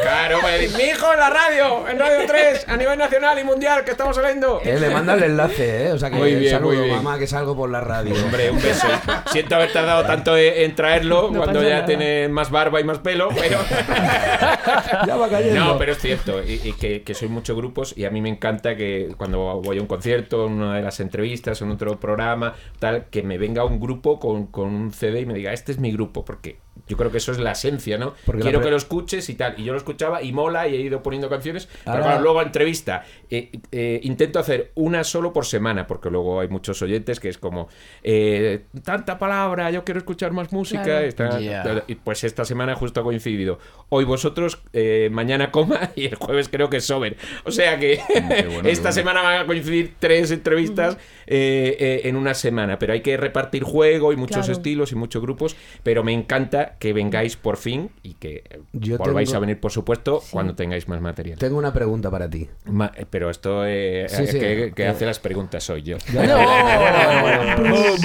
Claro, 0.02 0.38
pues 0.42 0.76
mi 0.78 0.84
hijo 0.84 1.14
en 1.14 1.20
la 1.20 1.30
radio, 1.30 1.88
en 1.88 2.00
Radio 2.00 2.26
3, 2.28 2.66
a 2.70 2.78
nivel 2.78 2.98
nacional 2.98 3.38
y 3.40 3.44
mundial, 3.44 3.84
que 3.84 3.92
estamos 3.92 4.16
saliendo. 4.16 4.62
Le 4.88 4.94
manda 4.94 5.14
el 5.16 5.24
enlace, 5.24 5.88
¿eh? 5.88 5.92
O 5.92 5.98
sea 6.00 6.10
que 6.10 6.16
Muy 6.18 6.36
bien, 6.36 6.52
saludo, 6.52 6.74
muy 6.74 6.84
bien. 6.86 6.96
mamá, 6.98 7.18
que 7.20 7.28
salgo 7.28 7.56
por 7.56 7.70
la 7.70 7.82
radio. 7.82 8.14
Hombre, 8.24 8.50
un 8.52 8.62
beso. 8.62 8.88
Siento 9.32 9.56
haber 9.56 9.72
tardado 9.74 10.06
tanto 10.06 10.38
en 10.38 10.76
traerlo 10.76 11.30
No 11.32 11.40
cuando 11.44 11.62
ya 11.64 11.70
nada. 11.76 11.86
tiene 11.86 12.28
más 12.30 12.50
barba 12.52 12.80
y 12.80 12.84
más 12.84 13.00
pelo, 13.00 13.30
pero... 13.36 13.60
ya 15.08 15.16
va 15.16 15.30
cayendo. 15.30 15.60
No, 15.64 15.78
pero 15.78 15.92
es 15.94 16.00
cierto, 16.00 16.42
y, 16.44 16.62
y 16.64 16.74
que, 16.74 17.04
que 17.04 17.14
soy 17.14 17.28
muchos 17.28 17.56
grupos 17.56 17.94
y 17.98 18.06
a 18.06 18.10
mí 18.10 18.22
me 18.22 18.30
encanta 18.30 18.76
que 18.76 19.14
cuando 19.18 19.62
voy 19.62 19.78
a 19.78 19.82
un 19.82 19.88
concierto, 19.88 20.46
en 20.48 20.54
una 20.54 20.76
de 20.76 20.82
las 20.82 21.00
entrevistas, 21.00 21.62
en 21.62 21.72
otro 21.72 22.00
programa, 22.00 22.54
tal, 22.80 23.06
que 23.10 23.24
me 23.24 23.38
venga 23.38 23.64
un 23.64 23.80
grupo 23.80 24.20
con, 24.20 24.48
con 24.48 24.68
un 24.74 24.92
CD 24.92 25.22
y 25.22 25.26
me 25.26 25.34
diga, 25.34 25.54
este 25.54 25.72
es 25.72 25.80
mi 25.80 25.92
grupo, 25.92 26.24
porque 26.26 26.60
yo 26.88 26.98
creo 26.98 27.12
que 27.12 27.18
eso 27.18 27.32
es 27.32 27.40
la 27.40 27.52
esencia, 27.52 27.98
¿no? 27.98 28.14
Porque 28.26 28.42
Quiero 28.42 28.62
que 28.62 28.70
lo 28.70 28.78
escuches 28.78 29.30
y 29.30 29.36
tal. 29.36 29.56
Y 29.58 29.64
yo 29.64 29.74
lo 29.74 29.78
escuchaba 29.78 30.22
y 30.22 30.32
mola 30.34 30.68
y 30.68 30.76
he 30.76 30.82
ido 30.82 31.02
poniendo 31.04 31.30
canciones. 31.30 31.68
Pero 31.86 32.04
claro, 32.04 32.22
luego 32.22 32.42
entrevista. 32.42 33.04
eh, 33.30 33.52
eh, 33.72 34.00
intento 34.04 34.40
hacer 34.40 34.72
una 34.76 35.04
solo 35.04 35.34
por 35.34 35.46
semana, 35.46 35.88
porque 35.88 36.10
luego 36.10 36.40
hay 36.40 36.48
muchos 36.48 36.82
oyentes 36.82 37.20
que 37.20 37.30
es 37.30 37.38
como, 37.38 37.68
eh, 38.04 38.66
tanta 38.84 39.18
palabra, 39.18 39.72
yo 39.72 39.84
quiero 39.84 40.00
escuchar 40.00 40.32
más 40.32 40.52
música. 40.52 41.02
Claro. 41.16 41.84
pues 42.04 42.24
esta 42.24 42.46
semana 42.46 42.76
justo 42.76 43.00
ha 43.02 43.04
coincidido. 43.04 43.60
Hoy 43.90 44.04
vosotros, 44.06 44.60
eh, 44.74 45.10
mañana 45.12 45.52
coma 45.52 45.92
y 45.96 46.06
el 46.06 46.16
jueves 46.16 46.50
creo 46.50 46.70
que 46.70 46.78
es 46.78 46.86
Sober. 46.86 47.18
O 47.46 47.52
sea 47.52 47.80
que 47.80 48.00
esta 48.66 48.92
semana 48.92 49.22
van 49.22 49.42
a 49.42 49.46
coincidir 49.46 49.94
tres 50.00 50.32
entrevistas 50.32 50.98
eh, 51.26 51.76
eh, 51.80 52.02
en 52.06 52.16
una 52.16 52.34
semana. 52.34 52.80
Pero 52.80 52.94
hay 52.94 53.02
que 53.02 53.18
repartir 53.18 53.64
juego 53.64 54.14
y 54.14 54.16
muchos 54.16 54.38
Claro. 54.38 54.52
estilos 54.54 54.92
y 54.92 54.96
muchos 54.96 55.22
grupos. 55.22 55.56
Pero 55.84 56.04
me 56.04 56.14
encanta 56.14 56.67
que 56.80 56.94
vengáis 56.94 57.36
por 57.38 57.58
fin 57.58 57.90
y 58.04 58.14
que 58.16 58.44
eh, 58.50 58.60
Yo 58.74 58.98
volváis 58.98 59.30
tengo- 59.30 59.38
a 59.38 59.40
venir, 59.42 59.60
por 59.60 59.72
supuesto, 59.72 60.22
cuando 60.32 60.56
tengáis 60.56 60.88
más 60.88 61.00
material. 61.02 61.38
Tengo 61.40 61.58
una 61.58 61.72
pregunta 61.74 62.10
para 62.12 62.30
ti. 62.30 62.48
Ma- 62.66 62.92
eh, 62.96 63.06
pero 63.10 63.30
esto 63.30 63.66
eh, 63.66 64.06
Sí, 64.10 64.24
eh, 64.24 64.28
sí. 64.28 64.40
que, 64.40 64.74
que 64.76 64.84
Eh. 64.84 64.88
hace 64.88 65.06
las 65.06 65.20
preguntas 65.20 65.64
soy 65.64 65.84
yo. 65.84 65.98
Bueno, 66.14 66.38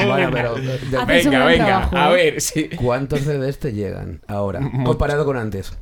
bueno, 0.07 0.31
pero- 0.33 0.55
venga, 1.07 1.45
venga, 1.47 1.83
a 1.93 2.11
ver, 2.11 2.41
sí. 2.41 2.69
¿Cuántos 2.77 3.21
CDs 3.21 3.59
te 3.59 3.73
llegan 3.73 4.21
ahora? 4.29 4.61
Comparado 4.85 5.25
con 5.25 5.37
antes. 5.37 5.79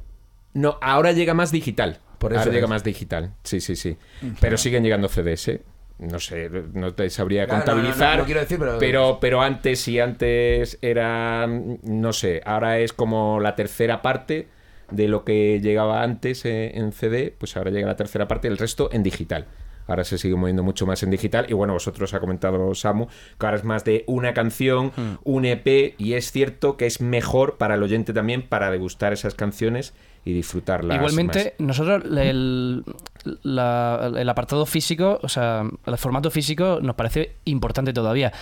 No, 0.53 0.78
ahora 0.83 1.12
llega 1.12 1.35
más 1.35 1.53
digital. 1.53 1.99
Por 2.18 2.33
eso 2.33 2.41
ahora 2.41 2.53
llega 2.53 2.64
es. 2.66 2.70
más 2.70 2.85
digital. 2.85 3.35
Sí, 3.45 3.61
sí, 3.61 3.76
sí. 3.76 3.97
Pero 4.41 4.57
siguen 4.59 4.83
llegando 4.83 5.09
CDs, 5.09 5.49
¿eh? 5.49 5.62
No 6.01 6.19
sé, 6.19 6.51
no 6.73 6.95
te 6.95 7.11
sabría 7.11 7.45
Claro, 7.47 7.59
no, 7.59 7.65
no, 7.67 7.73
contabilizar. 7.75 8.15
no, 8.17 8.23
no 8.23 8.25
quiero 8.25 8.41
decir, 8.41 8.59
pero- 8.59 8.79
pero, 8.79 9.19
pero 9.21 9.43
antes, 9.43 9.81
si 9.81 10.01
antes 10.01 10.79
era, 10.81 11.47
no 11.47 12.13
sé, 12.13 12.41
ahora 12.47 12.79
es 12.79 12.93
como 12.93 13.39
la 13.41 13.55
tercera 13.55 14.01
parte 14.03 14.49
de 14.91 15.09
lo 15.09 15.25
que 15.25 15.61
llegaba 15.61 16.03
antes 16.03 16.45
eh, 16.47 16.73
en 16.79 16.93
CD, 16.93 17.35
pues 17.37 17.57
ahora 17.57 17.71
llega 17.71 17.87
la 17.87 17.97
tercera 17.97 18.27
parte, 18.27 18.49
el 18.49 18.57
resto 18.59 18.89
en 18.93 19.03
digital. 19.03 19.47
Ahora 19.87 20.05
se 20.05 20.19
sigue 20.19 20.37
moviendo 20.37 20.63
mucho 20.63 20.87
más 20.87 21.03
en 21.03 21.11
digital. 21.11 21.47
Y 21.49 21.53
bueno, 21.53 21.73
vosotros 21.73 22.15
ha 22.15 22.21
comentado 22.21 22.75
Samu 22.77 23.07
que 23.39 23.47
ahora 23.47 23.57
es 23.59 23.65
más 23.65 23.85
de 23.85 24.05
una 24.07 24.33
canción, 24.35 24.93
un 25.25 25.45
EP, 25.45 25.95
y 25.99 26.15
es 26.15 26.31
cierto 26.31 26.77
que 26.77 26.87
es 26.87 27.01
mejor 27.01 27.59
para 27.59 27.75
el 27.75 27.83
oyente 27.83 28.13
también 28.13 28.43
para 28.49 28.71
degustar 28.71 29.13
esas 29.13 29.35
canciones 29.35 29.93
y 30.25 30.33
disfrutarlas. 30.33 30.97
Igualmente, 30.97 31.55
nosotros 31.59 32.05
el, 32.05 32.85
la- 33.43 34.11
el 34.16 34.29
apartado 34.29 34.66
físico, 34.66 35.18
o 35.23 35.29
sea, 35.29 35.64
el 35.87 35.99
formato 35.99 36.31
físico 36.31 36.79
nos 36.83 36.95
parece 36.95 37.37
importante 37.47 37.93
todavía. 37.93 38.33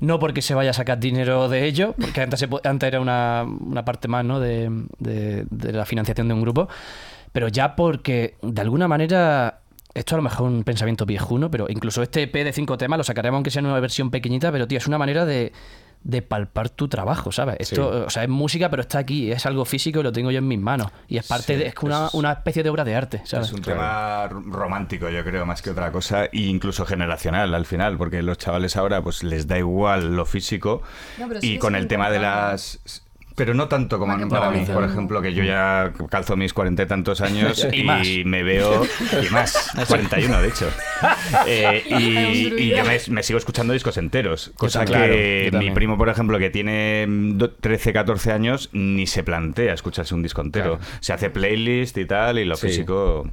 No 0.00 0.18
porque 0.18 0.40
se 0.40 0.54
vaya 0.54 0.70
a 0.70 0.72
sacar 0.72 0.98
dinero 0.98 1.48
de 1.50 1.66
ello, 1.66 1.94
porque 2.00 2.22
antes, 2.22 2.40
se 2.40 2.48
antes 2.64 2.86
era 2.86 3.00
una, 3.00 3.44
una 3.44 3.84
parte 3.84 4.08
más 4.08 4.24
¿no? 4.24 4.40
de, 4.40 4.70
de- 4.98 5.44
de 5.50 5.72
la 5.72 5.84
financiación 5.84 6.26
de 6.28 6.34
un 6.34 6.40
grupo, 6.40 6.68
pero 7.32 7.48
ya 7.48 7.76
porque 7.76 8.36
de 8.40 8.60
alguna 8.62 8.88
manera, 8.88 9.60
esto 9.92 10.14
a 10.14 10.18
lo 10.18 10.22
mejor 10.22 10.48
es 10.48 10.54
un 10.54 10.64
pensamiento 10.64 11.04
viejuno, 11.04 11.50
pero 11.50 11.66
incluso 11.68 12.02
este 12.02 12.22
EP 12.22 12.32
de 12.32 12.52
cinco 12.54 12.78
temas 12.78 12.96
lo 12.96 13.04
sacaremos 13.04 13.36
aunque 13.36 13.50
sea 13.50 13.60
en 13.60 13.66
una 13.66 13.78
versión 13.78 14.10
pequeñita, 14.10 14.50
pero 14.50 14.66
tío, 14.66 14.78
es 14.78 14.86
una 14.86 14.96
manera 14.98 15.26
de, 15.26 15.52
de 16.02 16.22
palpar 16.22 16.70
tu 16.70 16.88
trabajo, 16.88 17.30
¿sabes? 17.30 17.56
Esto, 17.58 17.74
Sí. 17.92 18.04
o 18.06 18.10
sea, 18.10 18.22
es 18.22 18.28
música, 18.28 18.70
pero 18.70 18.80
está 18.82 18.98
aquí, 18.98 19.30
es 19.30 19.44
algo 19.44 19.64
físico 19.64 20.00
y 20.00 20.02
lo 20.02 20.12
tengo 20.12 20.30
yo 20.30 20.38
en 20.38 20.48
mis 20.48 20.58
manos. 20.58 20.90
Y 21.08 21.18
es 21.18 21.26
parte 21.26 21.52
Sí, 21.54 21.56
de, 21.56 21.66
es 21.66 21.74
una, 21.82 22.06
es- 22.06 22.14
una 22.14 22.32
especie 22.32 22.62
de 22.62 22.70
obra 22.70 22.84
de 22.84 22.94
arte, 22.94 23.22
¿sabes? 23.24 23.48
Es 23.48 23.52
un 23.52 23.60
tema 23.62 24.26
romántico, 24.28 25.08
yo 25.10 25.22
creo, 25.24 25.44
más 25.44 25.60
que 25.62 25.70
otra 25.70 25.92
cosa, 25.92 26.24
e 26.24 26.30
incluso 26.32 26.86
generacional 26.86 27.54
al 27.54 27.66
final, 27.66 27.98
porque 27.98 28.22
los 28.22 28.38
chavales 28.38 28.76
ahora 28.76 29.02
pues 29.02 29.22
les 29.22 29.46
da 29.46 29.58
igual 29.58 30.16
lo 30.16 30.24
físico 30.24 30.82
No, 31.18 31.28
y 31.42 31.58
con 31.58 31.74
el 31.76 31.86
tema 31.86 32.10
de 32.10 32.18
las... 32.20 32.80
Pero 33.40 33.54
no 33.54 33.68
tanto 33.68 33.98
como 33.98 34.12
para 34.28 34.50
mí, 34.50 34.66
por 34.66 34.84
ejemplo, 34.84 35.22
que 35.22 35.32
yo 35.32 35.42
ya 35.42 35.94
calzo 36.10 36.36
mis 36.36 36.52
cuarenta 36.52 36.82
y 36.82 36.86
tantos 36.86 37.20
años 37.22 37.66
Y 37.72 38.20
y, 38.20 38.24
me 38.26 38.42
veo... 38.42 38.82
Y 39.26 39.30
más, 39.32 39.70
41 39.88 40.42
de 40.42 40.48
hecho. 40.48 40.68
Eh, 41.46 41.82
y, 41.88 42.62
y 42.62 42.68
yo 42.76 42.84
me, 42.84 42.98
me 43.08 43.22
sigo 43.22 43.38
escuchando 43.38 43.72
discos 43.72 43.96
enteros, 43.96 44.52
cosa. 44.58 44.84
Claro, 44.84 45.14
que 45.14 45.50
mi 45.58 45.70
primo, 45.70 45.96
por 45.96 46.10
ejemplo, 46.10 46.38
que 46.38 46.50
tiene 46.50 47.06
mm, 47.08 47.38
do- 47.38 47.50
13, 47.50 47.94
14 47.94 48.32
años, 48.32 48.68
ni 48.72 49.06
se 49.06 49.22
plantea 49.22 49.72
escucharse 49.72 50.14
un 50.14 50.22
disco 50.22 50.42
entero. 50.42 50.76
Claro. 50.76 50.92
Se 51.00 51.14
hace 51.14 51.30
playlist 51.30 51.96
y 51.96 52.04
tal, 52.04 52.38
y 52.38 52.44
lo 52.44 52.56
Sí. 52.56 52.66
físico... 52.68 53.30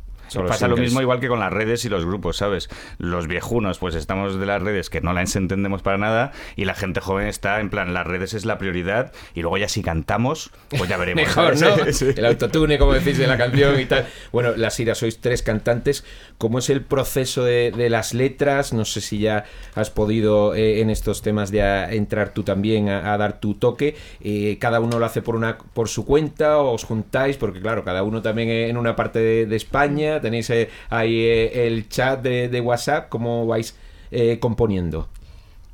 Pasa 0.48 0.68
lo 0.68 0.78
mismo 0.78 1.02
igual 1.02 1.20
que 1.20 1.28
con 1.28 1.40
las 1.40 1.52
redes 1.52 1.86
y 1.86 1.90
los 1.90 2.06
grupos, 2.06 2.38
¿sabes? 2.38 2.70
Los 2.98 3.28
viejunos, 3.28 3.80
pues 3.80 3.96
estamos 3.96 4.40
de 4.40 4.46
las 4.46 4.62
redes 4.62 4.90
que 4.90 5.02
no 5.02 5.14
las 5.14 5.36
entendemos 5.36 5.82
para 5.82 5.98
nada 5.98 6.32
y 6.56 6.66
la 6.66 6.76
gente 6.76 7.00
joven 7.00 7.28
está 7.28 7.60
en 7.60 7.70
plan, 7.70 7.94
las 7.94 8.06
redes 8.06 8.34
es 8.34 8.46
la 8.46 8.58
prioridad 8.58 9.12
y 9.34 9.42
luego 9.42 9.58
ya 9.58 9.70
si 9.70 9.82
cantamos, 9.82 10.52
pues 10.70 10.90
ya 10.90 10.98
veremos. 10.98 11.24
Mejor. 11.24 11.60
¿no? 11.60 11.76
El 12.16 12.26
autotune, 12.26 12.78
como 12.78 12.94
decís, 12.94 13.18
de 13.18 13.28
la 13.28 13.38
canción 13.38 13.80
y 13.80 13.86
tal. 13.86 14.08
Bueno, 14.32 14.54
las 14.56 14.80
Ira, 14.80 14.96
sois 14.96 15.20
tres 15.20 15.44
cantantes. 15.44 16.04
¿Cómo 16.38 16.60
es 16.60 16.70
el 16.70 16.82
proceso 16.82 17.44
de, 17.44 17.72
de 17.72 17.90
las 17.90 18.14
letras? 18.14 18.74
No 18.74 18.86
sé 18.86 19.02
si 19.02 19.20
ya 19.20 19.46
has 19.74 19.90
podido 19.90 20.54
eh, 20.54 20.82
en 20.82 20.90
estos 20.90 21.22
temas 21.22 21.52
ya 21.52 21.92
entrar 21.92 22.34
tú 22.34 22.44
también 22.44 22.90
a, 22.90 23.14
a 23.14 23.18
dar 23.18 23.40
tu 23.40 23.56
toque. 23.56 23.96
Eh, 24.22 24.58
¿Cada 24.60 24.80
uno 24.80 25.00
lo 25.00 25.06
hace 25.06 25.22
por 25.22 25.36
una 25.36 25.58
por 25.58 25.90
su 25.90 26.06
cuenta 26.06 26.60
o 26.60 26.74
os 26.74 26.84
juntáis? 26.84 27.38
Porque 27.38 27.60
claro, 27.60 27.84
cada 27.84 28.04
uno 28.04 28.22
también 28.22 28.50
en 28.50 28.78
una 28.78 28.96
parte 28.96 29.20
de, 29.20 29.46
de 29.46 29.56
España. 29.56 30.17
Tenéis 30.22 30.50
eh, 30.50 30.70
ahí 30.90 31.20
eh, 31.20 31.68
el 31.68 31.90
chat 31.90 32.22
de, 32.22 32.62
WhatsApp. 32.62 33.10
¿Cómo 33.10 33.46
vais 33.46 33.76
eh, 34.12 34.40
componiendo? 34.40 35.08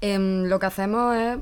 Em, 0.01 0.43
lo 0.45 0.59
que 0.59 0.65
hacemos 0.65 1.15
es, 1.15 1.37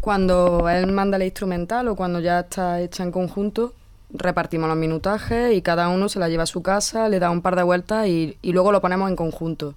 cuando 0.00 0.68
él 0.68 0.92
manda 0.92 1.18
la 1.18 1.24
instrumental 1.24 1.88
o 1.88 1.96
cuando 1.96 2.20
ya 2.20 2.40
está 2.40 2.80
hecha 2.80 3.02
en 3.02 3.10
conjunto, 3.10 3.72
repartimos 4.10 4.68
los 4.68 4.76
minutajes 4.76 5.54
y 5.54 5.62
cada 5.62 5.88
uno 5.88 6.08
se 6.08 6.18
la 6.18 6.28
lleva 6.28 6.44
a 6.44 6.46
su 6.46 6.62
casa, 6.62 7.08
le 7.08 7.18
da 7.18 7.30
un 7.30 7.42
par 7.42 7.56
de 7.56 7.62
vueltas 7.62 8.06
y, 8.06 8.36
y 8.42 8.52
luego 8.52 8.72
lo 8.72 8.80
ponemos 8.80 9.10
en 9.10 9.16
conjunto. 9.16 9.74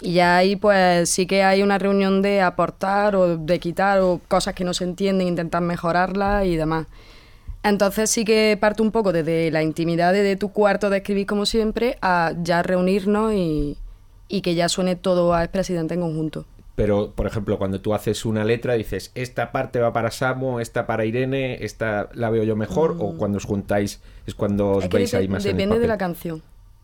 Y 0.00 0.14
ya 0.14 0.36
ahí 0.36 0.56
pues 0.56 1.10
sí 1.10 1.26
que 1.26 1.42
hay 1.42 1.62
una 1.62 1.78
reunión 1.78 2.20
de 2.20 2.42
aportar 2.42 3.16
o 3.16 3.38
de 3.38 3.58
quitar 3.58 4.00
o 4.00 4.20
cosas 4.28 4.54
que 4.54 4.64
no 4.64 4.74
se 4.74 4.84
entienden, 4.84 5.28
intentar 5.28 5.62
mejorarlas 5.62 6.44
y 6.44 6.56
demás. 6.56 6.86
Entonces 7.68 8.10
sí 8.10 8.24
que 8.24 8.56
parte 8.60 8.82
un 8.82 8.92
poco 8.92 9.12
desde 9.12 9.50
la 9.50 9.62
intimidad 9.62 10.12
de, 10.12 10.36
tu 10.36 10.52
cuarto 10.52 10.90
de 10.90 10.98
escribir 10.98 11.26
como 11.26 11.46
siempre 11.46 11.98
a 12.00 12.32
ya 12.42 12.62
reunirnos 12.62 13.32
y, 13.32 13.76
y 14.28 14.40
que 14.40 14.54
ya 14.54 14.68
suene 14.68 14.96
todo 14.96 15.34
a 15.34 15.42
expresidente 15.42 15.94
en 15.94 16.00
conjunto. 16.00 16.46
Pero, 16.76 17.12
por 17.12 17.26
ejemplo, 17.26 17.58
cuando 17.58 17.80
tú 17.80 17.94
haces 17.94 18.26
una 18.26 18.44
letra, 18.44 18.74
dices, 18.74 19.10
esta 19.14 19.50
parte 19.50 19.80
va 19.80 19.94
para 19.94 20.10
Samu, 20.10 20.60
esta 20.60 20.86
para 20.86 21.06
Irene, 21.06 21.64
esta 21.64 22.10
la 22.12 22.28
veo 22.28 22.44
yo 22.44 22.54
mejor, 22.54 22.96
o 22.98 23.16
cuando 23.16 23.38
os 23.38 23.46
juntáis 23.46 24.02
es 24.26 24.34
cuando 24.34 24.72
os 24.72 24.84
Es 24.84 24.90
que 24.90 24.98
veis 24.98 25.14
ahí 25.14 25.26
más 25.26 25.42
en 25.44 25.52
el 25.52 25.56
depende 25.56 25.80
de 25.80 25.86
la 25.86 25.96
canción. 25.96 26.42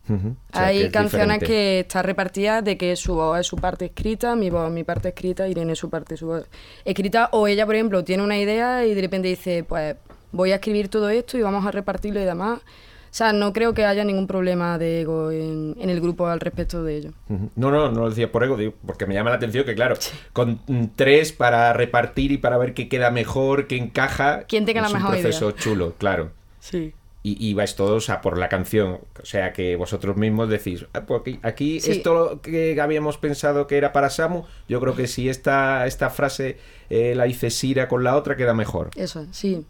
O 0.09 0.17
sea, 0.51 0.65
Hay 0.65 0.81
es 0.81 0.91
canciones 0.91 1.39
diferente. 1.39 1.45
que 1.45 1.79
están 1.81 2.03
repartidas 2.03 2.63
de 2.63 2.75
que 2.75 2.95
su 2.95 3.13
voz 3.13 3.39
es 3.39 3.47
su 3.47 3.55
parte 3.55 3.85
escrita, 3.85 4.35
mi 4.35 4.49
voz 4.49 4.69
mi 4.69 4.83
parte 4.83 5.09
escrita, 5.09 5.47
Irene 5.47 5.75
su 5.75 5.89
parte 5.89 6.17
su 6.17 6.25
voz 6.25 6.45
escrita. 6.83 7.29
O 7.31 7.47
ella, 7.47 7.65
por 7.65 7.75
ejemplo, 7.75 8.03
tiene 8.03 8.23
una 8.23 8.37
idea 8.37 8.85
y 8.85 8.95
de 8.95 9.01
repente 9.01 9.29
dice, 9.29 9.63
pues 9.63 9.95
voy 10.33 10.51
a 10.51 10.55
escribir 10.55 10.89
todo 10.89 11.09
esto 11.09 11.37
y 11.37 11.41
vamos 11.41 11.65
a 11.65 11.71
repartirlo 11.71 12.19
y 12.19 12.25
demás. 12.25 12.59
O 12.59 13.15
sea, 13.15 13.31
no 13.31 13.53
creo 13.53 13.75
que 13.75 13.85
haya 13.85 14.03
ningún 14.03 14.25
problema 14.25 14.79
de 14.79 15.01
ego 15.01 15.29
en, 15.29 15.75
en 15.79 15.89
el 15.91 16.01
grupo 16.01 16.25
al 16.25 16.39
respecto 16.39 16.83
de 16.83 16.97
ello. 16.97 17.11
No, 17.55 17.69
no, 17.69 17.91
no 17.91 18.01
lo 18.01 18.09
decía 18.09 18.31
por 18.31 18.43
ego, 18.43 18.57
digo, 18.57 18.73
porque 18.87 19.05
me 19.05 19.13
llama 19.13 19.29
la 19.29 19.35
atención 19.35 19.63
que, 19.65 19.75
claro, 19.75 19.95
con 20.33 20.59
mm, 20.65 20.85
tres 20.95 21.31
para 21.31 21.71
repartir 21.73 22.31
y 22.31 22.39
para 22.39 22.57
ver 22.57 22.73
qué 22.73 22.89
queda 22.89 23.11
mejor, 23.11 23.67
qué 23.67 23.77
encaja. 23.77 24.45
¿Quién 24.47 24.65
tenga 24.65 24.81
la 24.81 24.87
es 24.87 24.93
mejor 24.95 25.13
un 25.15 25.21
proceso 25.21 25.49
idea? 25.51 25.59
chulo, 25.59 25.93
claro. 25.99 26.31
Sí. 26.59 26.93
Y, 27.25 27.37
y 27.49 27.53
vais 27.53 27.75
todos 27.75 28.09
a 28.09 28.19
por 28.19 28.37
la 28.39 28.49
canción. 28.49 28.99
O 29.21 29.25
sea 29.25 29.53
que 29.53 29.75
vosotros 29.75 30.17
mismos 30.17 30.49
decís, 30.49 30.87
"Ah, 30.93 31.01
pues 31.05 31.21
aquí, 31.21 31.39
aquí 31.43 31.79
Sí. 31.79 31.91
esto 31.91 32.41
que 32.41 32.81
habíamos 32.81 33.17
pensado 33.19 33.67
que 33.67 33.77
era 33.77 33.93
para 33.93 34.09
Samu, 34.09 34.43
yo 34.67 34.79
creo 34.81 34.95
que 34.95 35.05
si 35.07 35.29
esta, 35.29 35.85
esta 35.85 36.09
frase 36.09 36.57
eh, 36.89 37.13
la 37.15 37.27
hice 37.27 37.49
Sira 37.51 37.87
con 37.87 38.03
la 38.03 38.17
otra, 38.17 38.35
queda 38.35 38.55
mejor. 38.55 38.89
Eso, 38.95 39.21
es, 39.21 39.27
sí. 39.31 39.65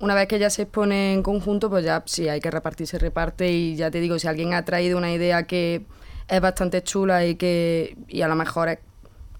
Una 0.00 0.14
vez 0.14 0.28
que 0.28 0.38
ya 0.38 0.48
se 0.50 0.62
expone 0.62 1.12
en 1.12 1.22
conjunto, 1.22 1.68
pues 1.70 1.84
ya 1.84 2.02
sí 2.06 2.28
hay 2.28 2.40
que 2.40 2.50
repartir, 2.50 2.86
se 2.86 2.98
reparte 2.98 3.50
y 3.50 3.74
ya 3.76 3.90
te 3.90 4.00
digo, 4.00 4.18
si 4.18 4.28
alguien 4.28 4.54
ha 4.54 4.64
traído 4.64 4.96
una 4.96 5.12
idea 5.12 5.42
que 5.44 5.82
es 6.28 6.40
bastante 6.40 6.82
chula 6.82 7.26
y 7.26 7.34
que 7.34 7.96
y 8.06 8.22
a 8.22 8.28
lo 8.28 8.36
mejor 8.36 8.68
es 8.68 8.78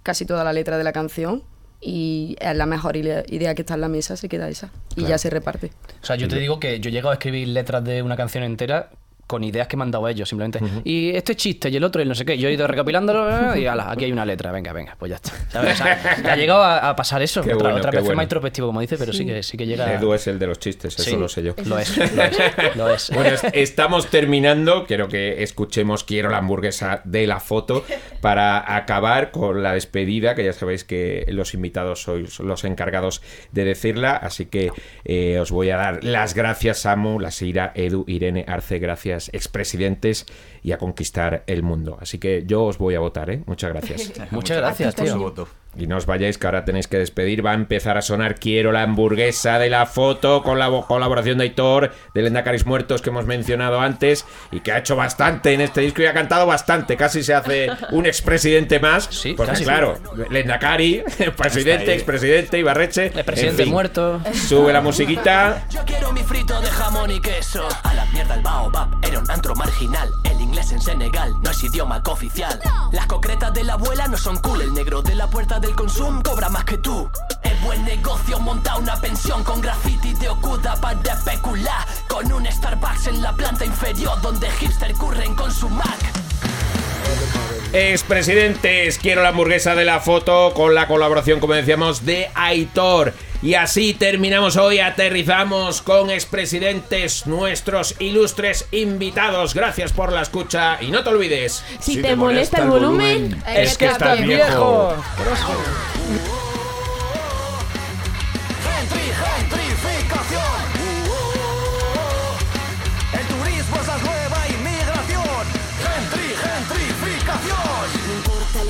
casi 0.03 0.25
toda 0.27 0.43
la 0.43 0.53
letra 0.53 0.77
de 0.79 0.85
la 0.85 0.93
canción 0.93 1.43
y 1.81 2.35
es 2.41 2.57
la 2.57 2.67
mejor 2.67 2.97
idea 2.97 3.55
que 3.55 3.63
está 3.63 3.75
en 3.75 3.83
la 3.83 3.89
mesa, 3.89 4.17
se 4.17 4.29
queda 4.29 4.49
esa 4.49 4.71
y 4.93 4.95
Claro. 4.97 5.09
ya 5.11 5.19
se 5.19 5.31
reparte. 5.31 5.71
O 6.03 6.07
sea, 6.07 6.17
yo 6.17 6.27
te 6.27 6.37
digo 6.41 6.59
que 6.59 6.81
yo 6.81 6.89
he 6.89 6.93
llegado 6.93 7.11
a 7.11 7.15
escribir 7.15 7.47
letras 7.49 7.85
de 7.85 8.03
una 8.03 8.17
canción 8.17 8.43
entera 8.43 8.91
con 9.29 9.45
ideas 9.45 9.69
que 9.69 9.77
me 9.77 9.85
han 9.85 9.93
dado 9.93 10.09
ellos, 10.09 10.29
simplemente. 10.29 10.59
Y 10.83 11.11
este 11.11 11.37
chiste 11.37 11.69
y 11.69 11.77
el 11.77 11.85
otro 11.85 12.01
y 12.01 12.03
el 12.03 12.09
no 12.09 12.17
sé 12.17 12.25
qué. 12.25 12.37
Yo 12.37 12.49
he 12.49 12.53
ido 12.55 12.67
recopilándolo 12.67 13.55
y 13.57 13.67
ala, 13.67 13.93
aquí 13.93 14.07
hay 14.07 14.11
una 14.13 14.25
letra. 14.27 14.51
Venga, 14.51 14.73
venga, 14.73 14.97
pues 14.99 15.11
ya 15.11 15.17
está. 15.17 15.33
¿Sabes? 15.53 15.75
O 15.81 15.85
sea, 15.85 16.17
que 16.23 16.29
ha 16.31 16.35
llegado 16.37 16.63
a, 16.65 16.89
a 16.91 16.97
pasar 16.97 17.23
eso. 17.23 17.43
Qué 17.43 17.55
otra 17.55 17.69
bueno, 17.69 17.77
otra 17.79 17.91
qué 17.93 17.99
vez 17.99 18.05
bueno. 18.07 18.17
más 18.17 18.25
introspectivo, 18.25 18.67
como 18.67 18.81
dice, 18.81 18.97
pero 18.99 19.13
sí, 19.13 19.25
que 19.25 19.43
sí 19.45 19.57
que 19.57 19.67
llega. 19.67 19.95
Edu 19.95 20.13
es 20.15 20.27
el 20.27 20.39
de 20.41 20.47
los 20.49 20.59
chistes, 20.59 20.99
eso 20.99 21.11
Sí, 21.11 21.17
lo 21.17 21.29
sé 21.29 21.43
yo. 21.45 21.55
Lo 21.67 21.79
es, 21.79 21.97
lo 22.17 22.25
es. 22.25 22.77
Lo 22.77 22.95
es. 22.95 23.11
Bueno, 23.15 23.31
es- 23.31 23.45
estamos 23.53 24.09
terminando. 24.09 24.85
Quiero 24.87 25.09
que 25.09 25.43
escuchemos 25.43 26.05
Quiero 26.05 26.31
la 26.31 26.39
hamburguesa 26.39 27.03
de 27.05 27.27
la 27.27 27.39
foto 27.41 27.85
para 28.21 28.77
acabar 28.77 29.31
con 29.31 29.63
la 29.63 29.75
despedida, 29.75 30.35
que 30.35 30.45
ya 30.45 30.53
sabéis 30.53 30.85
que 30.85 31.25
los 31.29 31.55
invitados 31.55 32.03
sois 32.03 32.41
los 32.41 32.65
encargados 32.65 33.23
de 33.53 33.65
decirla. 33.65 34.17
Así 34.17 34.47
que 34.47 34.71
eh, 35.05 35.39
os 35.39 35.51
voy 35.51 35.71
a 35.71 35.77
dar 35.77 36.03
las 36.05 36.35
gracias, 36.35 36.79
Samu, 36.79 37.21
la 37.21 37.31
Seira, 37.31 37.73
Edu, 37.75 38.05
Irene, 38.07 38.45
Arce, 38.49 38.79
gracias, 38.79 39.18
expresidentes, 39.33 40.27
y 40.63 40.73
a 40.73 40.79
conquistar 40.79 41.45
el 41.47 41.63
mundo. 41.63 41.99
Así 42.01 42.19
que 42.19 42.45
yo 42.47 42.65
os 42.65 42.79
voy 42.79 42.95
a 42.95 43.01
votar, 43.01 43.31
¿eh? 43.31 43.43
Muchas 43.47 43.71
gracias. 43.73 44.13
Muchas 44.31 44.57
gracias, 44.59 44.95
tío. 44.95 45.13
Su 45.13 45.19
voto. 45.19 45.49
Y 45.79 45.87
no 45.87 45.97
os 45.97 46.07
vayáis, 46.07 46.39
que 46.39 46.47
ahora 46.47 46.65
tenéis 46.65 46.89
que 46.89 46.99
despedir. 46.99 47.45
Va 47.47 47.53
a 47.53 47.55
empezar 47.55 47.97
a 47.97 48.03
sonar 48.03 48.35
Quiero 48.35 48.73
la 48.73 48.83
hamburguesa 48.83 49.59
de 49.61 49.71
la 49.71 49.87
foto 49.87 50.43
con 50.43 50.59
la 50.59 50.69
colaboración 50.87 51.39
de 51.39 51.45
Aitor, 51.45 51.93
de 52.15 52.23
Lendacaris 52.23 52.67
Muertos 52.67 53.01
que 53.01 53.11
hemos 53.11 53.27
mencionado 53.27 53.81
antes 53.81 54.27
y 54.51 54.61
que 54.61 54.73
ha 54.73 54.79
hecho 54.79 54.97
bastante 54.97 55.55
en 55.55 55.61
este 55.61 55.81
disco 55.83 56.03
y 56.03 56.07
ha 56.07 56.13
cantado 56.13 56.47
bastante. 56.47 56.97
Casi 56.97 57.23
se 57.23 57.33
hace 57.33 57.69
un 57.93 58.07
expresidente 58.07 58.81
más. 58.81 59.09
Sí, 59.19 59.35
porque 59.35 59.53
casi. 59.53 59.65
claro, 59.65 59.99
Lendakari, 60.31 61.03
presidente, 61.37 61.91
ahí. 61.91 61.97
expresidente, 61.97 62.59
Ibarreche. 62.59 63.07
El 63.15 63.25
presidente 63.25 63.63
en 63.63 63.67
fin. 63.67 63.73
muerto. 63.75 64.21
Sube 64.33 64.73
la 64.73 64.81
musiquita. 64.81 65.65
Yo 65.71 65.81
quiero 65.85 66.13
mi 66.13 66.23
frito 66.23 66.61
de 66.61 66.69
jamón 66.69 67.11
y 67.11 67.21
queso. 67.21 67.67
A 67.83 67.95
la 67.95 68.05
mierda 68.07 68.35
el 68.35 68.43
baobab, 68.43 68.89
era 69.05 69.19
un 69.19 69.31
antro 69.31 69.55
marginal. 69.55 70.09
El 70.25 70.41
inglés 70.41 70.71
en 70.73 70.81
Senegal 70.81 71.33
no 71.43 71.51
es 71.51 71.63
idioma 71.65 72.03
cooficial. 72.03 72.61
Las 72.93 73.07
concretas 73.07 73.53
de 73.55 73.65
la 73.65 73.73
abuela 73.75 74.07
no 74.09 74.17
son 74.17 74.37
cool. 74.39 74.63
El 74.63 74.73
negro 74.75 75.03
de 75.03 75.15
la 75.17 75.27
puerta 75.29 75.59
del 75.69 75.77
consumo 75.77 76.23
cobra 76.23 76.49
más 76.49 76.65
que 76.65 76.79
tú. 76.79 77.11
Es 77.43 77.61
buen 77.63 77.85
negocio 77.85 78.41
montar 78.41 78.81
una 78.81 78.97
pensión 78.97 79.45
con 79.45 79.61
graffiti 79.61 80.15
de 80.15 80.31
Okuda 80.31 80.77
para 80.77 80.99
especular. 81.01 81.87
Con 82.09 82.33
un 82.33 82.47
Starbucks 82.47 83.09
en 83.09 83.21
la 83.21 83.35
planta 83.35 83.67
inferior 83.67 84.19
donde 84.23 84.51
hipster 84.51 84.95
curren 84.95 85.35
con 85.35 85.53
su 85.53 85.69
Mac. 85.69 87.48
Expresidentes, 87.73 88.97
quiero 88.99 89.23
la 89.23 89.29
hamburguesa 89.29 89.75
de 89.75 89.85
la 89.85 90.01
foto 90.01 90.55
con 90.55 90.75
la 90.75 90.89
colaboración, 90.89 91.39
como 91.39 91.53
decíamos, 91.53 92.07
de 92.07 92.31
Aitor. 92.35 93.13
Y 93.43 93.55
así 93.55 93.93
terminamos 93.93 94.57
hoy, 94.57 94.81
aterrizamos 94.81 95.83
con 95.83 96.11
expresidentes, 96.11 97.27
nuestros 97.27 97.95
ilustres 98.01 98.67
invitados. 98.73 99.55
Gracias 99.55 99.93
por 99.93 100.13
la 100.13 100.23
escucha 100.23 100.79
y 100.81 100.91
no 100.91 101.05
te 101.05 101.11
olvides. 101.11 101.63
Si, 101.79 102.01
te, 102.01 102.17
molesta 102.17 102.63
el 102.63 102.71
volumen, 102.71 103.43
es 103.47 103.77
que 103.77 103.87
estás 103.87 104.21
viejo. 104.23 104.95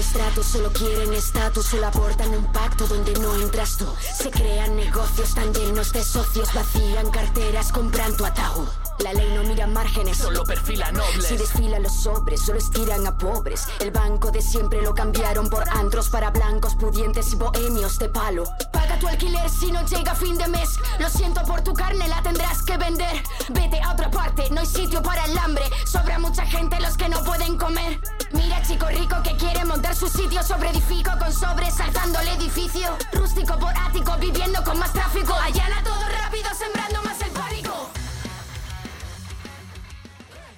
Estrato, 0.09 0.43
solo 0.43 0.73
quieren 0.73 1.13
estatus, 1.13 1.67
solo 1.67 1.87
aportan 1.87 2.31
un 2.31 2.45
pacto 2.51 2.87
donde 2.87 3.13
no 3.21 3.35
entras 3.37 3.77
tú. 3.77 3.87
Se 4.01 4.31
crean 4.31 4.75
negocios 4.75 5.35
tan 5.35 5.53
llenos 5.53 5.93
de 5.93 6.03
socios, 6.03 6.53
vacían 6.55 7.11
carteras, 7.11 7.71
compran 7.71 8.17
tu 8.17 8.25
ataúd. 8.25 8.69
La 9.01 9.13
ley 9.13 9.31
no 9.35 9.45
mira 9.45 9.67
márgenes, 9.67 10.19
Solo 10.19 10.45
perfila 10.45 10.91
nobles. 10.91 11.27
Si 11.27 11.37
desfilan 11.37 11.83
los 11.83 11.93
sobres, 11.93 12.41
solo 12.41 12.59
estiran 12.59 13.07
a 13.07 13.17
pobres. 13.17 13.67
El 13.81 13.91
banco 13.91 14.31
de 14.31 14.43
siempre 14.43 14.83
lo 14.83 14.95
cambiaron 14.95 15.49
por 15.49 15.69
antros 15.69 16.09
para 16.09 16.31
blancos, 16.31 16.75
pudientes 16.75 17.33
y 17.33 17.37
bohemios 17.37 17.99
de 17.99 18.09
palo. 18.09 18.45
Paga 18.73 18.99
tu 18.99 19.07
alquiler 19.07 19.49
si 19.49 19.71
no 19.71 19.85
llega 19.87 20.15
fin 20.15 20.37
de 20.37 20.49
mes. 20.49 20.79
Lo 20.99 21.09
siento 21.09 21.43
por 21.45 21.63
tu 21.63 21.73
carne, 21.75 22.09
la 22.09 22.23
tendrás 22.23 22.63
que 22.63 22.77
vender. 22.77 23.23
Vete 23.51 23.81
a 23.81 23.93
otra 23.93 24.11
parte, 24.11 24.51
no 24.51 24.61
hay 24.61 24.67
sitio 24.67 25.03
para 25.03 25.25
el 25.27 25.39
hambre. 25.39 25.65
Sobra 25.87 26.19
mucha 26.19 26.45
gente 26.45 26.81
los 26.81 26.97
que 26.97 27.09
no 27.09 27.23
pueden 27.23 27.57
comer. 27.57 28.01
Mira, 28.33 28.61
chico 28.63 28.87
rico 28.87 29.17
que 29.23 29.37
quiere 29.37 29.65
montar 29.65 29.95
su 29.95 30.09
sitio 30.09 30.43
sobre 30.43 30.71
edificio 30.71 31.13
con 31.19 31.33
sobres, 31.33 31.75
saltando 31.75 32.19
el 32.21 32.29
edificio. 32.29 32.97
Rústico 33.13 33.59
por 33.59 33.73
ático, 33.77 34.17
viviendo 34.19 34.63
con 34.65 34.79
más 34.79 34.93